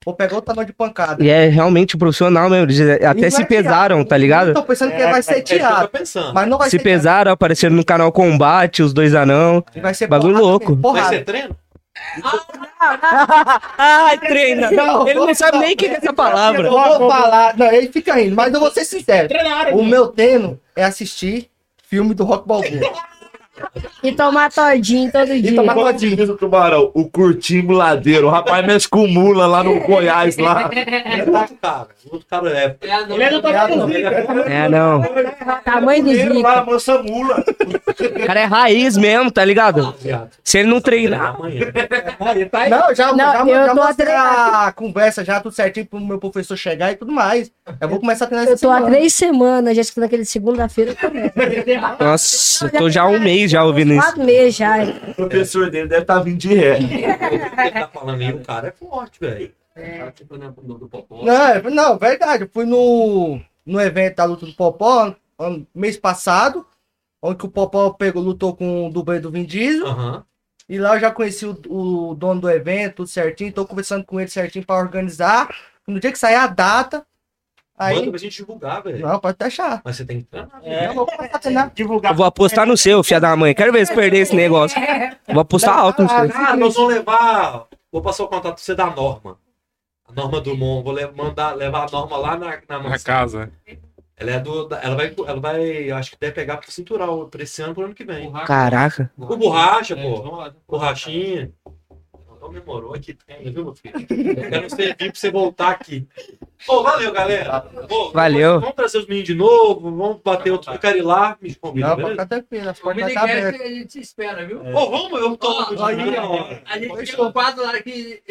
[0.05, 1.23] vou pegar outra noite de pancada.
[1.23, 2.65] E é realmente profissional mesmo.
[2.65, 4.53] Eles até E se é pesaram, tá ligado?
[4.53, 5.89] Tô pensando que É, vai ser É isso que eu tô teatro.
[5.89, 6.33] pensando.
[6.33, 9.61] Mas não vai Se ser pesaram, apareceram no canal Combate, os dois anão.
[9.61, 9.81] teatro.
[9.81, 10.69] Vai ser Bagulho porrada louco.
[10.71, 11.15] mesmo, Vai Porrada.
[11.17, 11.55] ser treino?
[13.77, 14.71] Ai, treina.
[14.71, 16.67] Não, Ele não sabe nem o que é essa palavra.
[16.67, 17.57] Eu vou falar.
[17.57, 19.27] Não, ele fica rindo, mas eu vou ser sincero.
[19.73, 21.49] O meu treino é assistir
[21.89, 22.69] filme do Rock Balboa.
[24.01, 25.55] E tomar todinho todo E dia.
[25.55, 26.15] tomar Como todinho.
[26.15, 28.27] diz o tubarão, o curtinho muladeiro.
[28.27, 30.69] O rapaz mexe com mula lá no Goiás lá.
[31.37, 31.87] Outro cara.
[32.11, 32.75] Outro cara é.
[33.09, 34.09] Ele é do tamanho do Zica.
[34.47, 35.01] É, não.
[35.63, 36.65] Tamanho do Primeiro lá, Zica.
[36.71, 37.43] mansa mula.
[38.23, 39.93] O cara é raiz mesmo, tá ligado?
[40.43, 41.35] Se ele não treinar.
[41.35, 41.65] Amanhã.
[42.69, 46.17] Não, já, Não, já, eu já tô mostrei a conversa já, tudo certinho pro meu
[46.19, 47.51] professor chegar e tudo mais.
[47.79, 48.95] Eu vou começar a treinar Eu essa tô há semana.
[48.95, 50.95] três semaas já escutando aquele segunda-feira.
[51.99, 54.01] Nossa, eu tô já há um mês já ouvindo isso.
[54.01, 54.77] Quatro meses já.
[55.09, 56.77] O professor dele deve estar vindo de ré.
[56.79, 59.51] Ele tá falando aí, o cara é forte, velho.
[59.75, 60.11] É.
[61.09, 62.43] Não, é- não, verdade.
[62.43, 65.15] Eu fui no, no evento da luta do Popó
[65.73, 66.65] mês passado,
[67.21, 69.87] onde o Popó pegou, lutou com o dublê do Vin Diesel.
[69.87, 70.23] Aham.
[70.67, 73.51] E lá eu já conheci o, o dono do evento, tudo certinho.
[73.51, 75.49] Tô conversando com ele certinho pra organizar.
[75.87, 77.03] No dia que sair a data,
[77.79, 77.95] aí.
[77.95, 78.99] Manda pra gente divulgar, velho.
[78.99, 79.81] Não, pode deixar.
[79.83, 80.61] Mas você tem que treinar.
[80.63, 81.07] Eu vou
[81.41, 81.71] treinar.
[81.73, 82.11] Divulgar.
[82.11, 83.55] Eu vou apostar no seu, filha da mãe.
[83.55, 84.79] Quero ver se perder esse negócio.
[85.27, 86.17] Vou apostar alto no seu.
[86.17, 87.65] Ah, nós vamos levar.
[87.91, 89.37] Vou passar o contato pra você da Norma.
[90.07, 90.83] A Norma Drummond.
[90.83, 93.51] Vou mandar, levar a Norma lá na, na Na casa.
[94.17, 94.67] Ela é do.
[94.81, 95.91] Ela vai, ela vai.
[95.91, 98.29] Acho que deve pegar pro cintural pra esse ano pro ano que vem.
[98.45, 99.09] Caraca.
[99.17, 100.51] O borracha, É, pô.
[100.67, 101.51] Borrachinha.
[102.41, 103.95] Não demorou aqui, tem, viu, meu filho?
[103.99, 106.07] Eu quero servir pra você voltar aqui.
[106.65, 107.61] Pô, valeu, galera.
[107.87, 108.59] Pô, Valeu.
[108.59, 110.73] Vamos, trazer os meninos de novo, vamos bater outro.
[110.73, 112.11] Eu quero ir lá, me convida, Não, beleza?
[112.13, 113.61] ficar tranquilo, as portas Minicast abertas.
[113.61, 114.59] a gente se espera, viu?
[114.59, 116.49] Pô, vamos, eu tô Ó, aí, ó, ó.
[116.65, 118.21] A gente tem um quadro lá que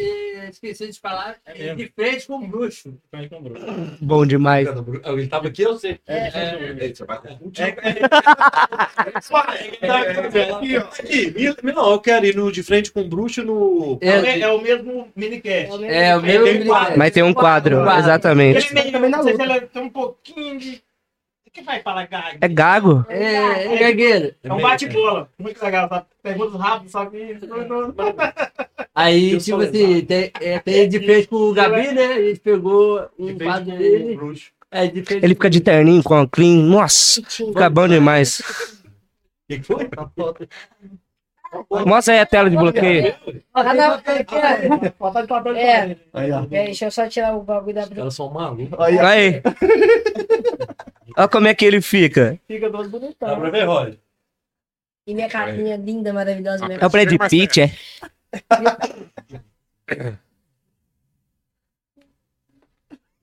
[0.49, 1.75] esqueci de falar, mesmo.
[1.77, 2.93] de frente com o bruxo.
[4.01, 4.67] Bom demais.
[5.05, 5.99] Ele tava aqui, eu sei.
[10.99, 13.98] Aqui, me- não, eu quero ir no de frente com o bruxo no.
[14.01, 15.83] É, é o mesmo minicast.
[15.85, 16.97] É, o Tem meu quadro.
[16.97, 18.67] Mas tem um quadro, exatamente.
[18.67, 19.55] Ele meio, Também na não sei se luta.
[19.57, 20.81] ele tem um pouquinho de...
[21.47, 22.37] O que vai falar gago?
[22.41, 23.05] É gago?
[23.09, 24.35] É, é gagueiro.
[24.43, 25.29] É um bate-bola.
[25.39, 25.89] Muito legal.
[25.89, 26.05] Tá?
[26.21, 27.37] Perguntas rápidas, só que...
[28.93, 32.05] Aí, Eu tipo assim, tem, é, tem de frente com o Gabi, né?
[32.05, 34.15] A gente pegou um quadro o dele.
[34.15, 34.51] bruxo.
[34.71, 36.55] É, de frente Ele fica de terninho com a clean.
[36.63, 38.39] Nossa, fica bom demais.
[38.39, 38.43] O
[39.49, 39.89] que que foi?
[41.85, 43.15] Mostra aí a tela de bloqueio.
[43.53, 44.17] Ah, não, é,
[45.21, 45.97] de papel de É.
[46.13, 48.79] é, deixa eu só tirar o bagulho da Os caras são malucos.
[48.79, 49.05] Aí, ó.
[49.05, 49.41] Aí.
[51.17, 52.39] Olha como é que ele fica.
[52.47, 53.39] Fica todo Dá bonitão.
[53.39, 53.97] pra ver, Roger?
[55.07, 56.65] E minha carinha linda, maravilhosa.
[56.65, 57.71] É o Brad Pitt, é?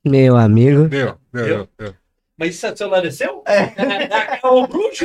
[0.04, 0.88] Meu amigo.
[0.88, 1.68] Deu, deu, deu.
[1.78, 1.94] deu.
[2.38, 3.42] Mas isso é celular é seu?
[3.46, 3.72] É.
[4.42, 5.04] É o bruxo?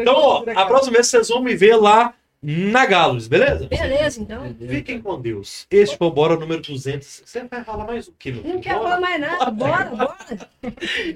[0.00, 3.66] Então, ó, a próxima vez vocês vão me ver lá na Galos, beleza?
[3.66, 4.42] Beleza, então.
[4.66, 5.66] Fiquem com Deus.
[5.70, 7.22] Este foi o Bora número 200.
[7.26, 8.88] Você vai falar mais o quê, meu Não quero Bora.
[8.88, 9.50] falar mais nada.
[9.50, 10.16] Bora, bora.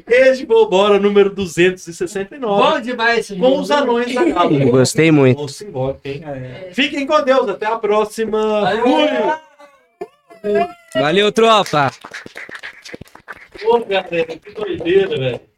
[0.07, 2.63] Este foi o Bora número 269.
[2.63, 4.71] Bom demais com os anões da Galos.
[4.71, 5.41] Gostei muito.
[5.43, 6.23] Ô, simbólico, hein?
[6.73, 7.49] Fiquem com Deus.
[7.49, 8.71] Até a próxima.
[10.43, 10.69] Fui!
[10.95, 11.91] Valeu, tropa!
[13.65, 15.54] Ô, galera, que doideira, velho.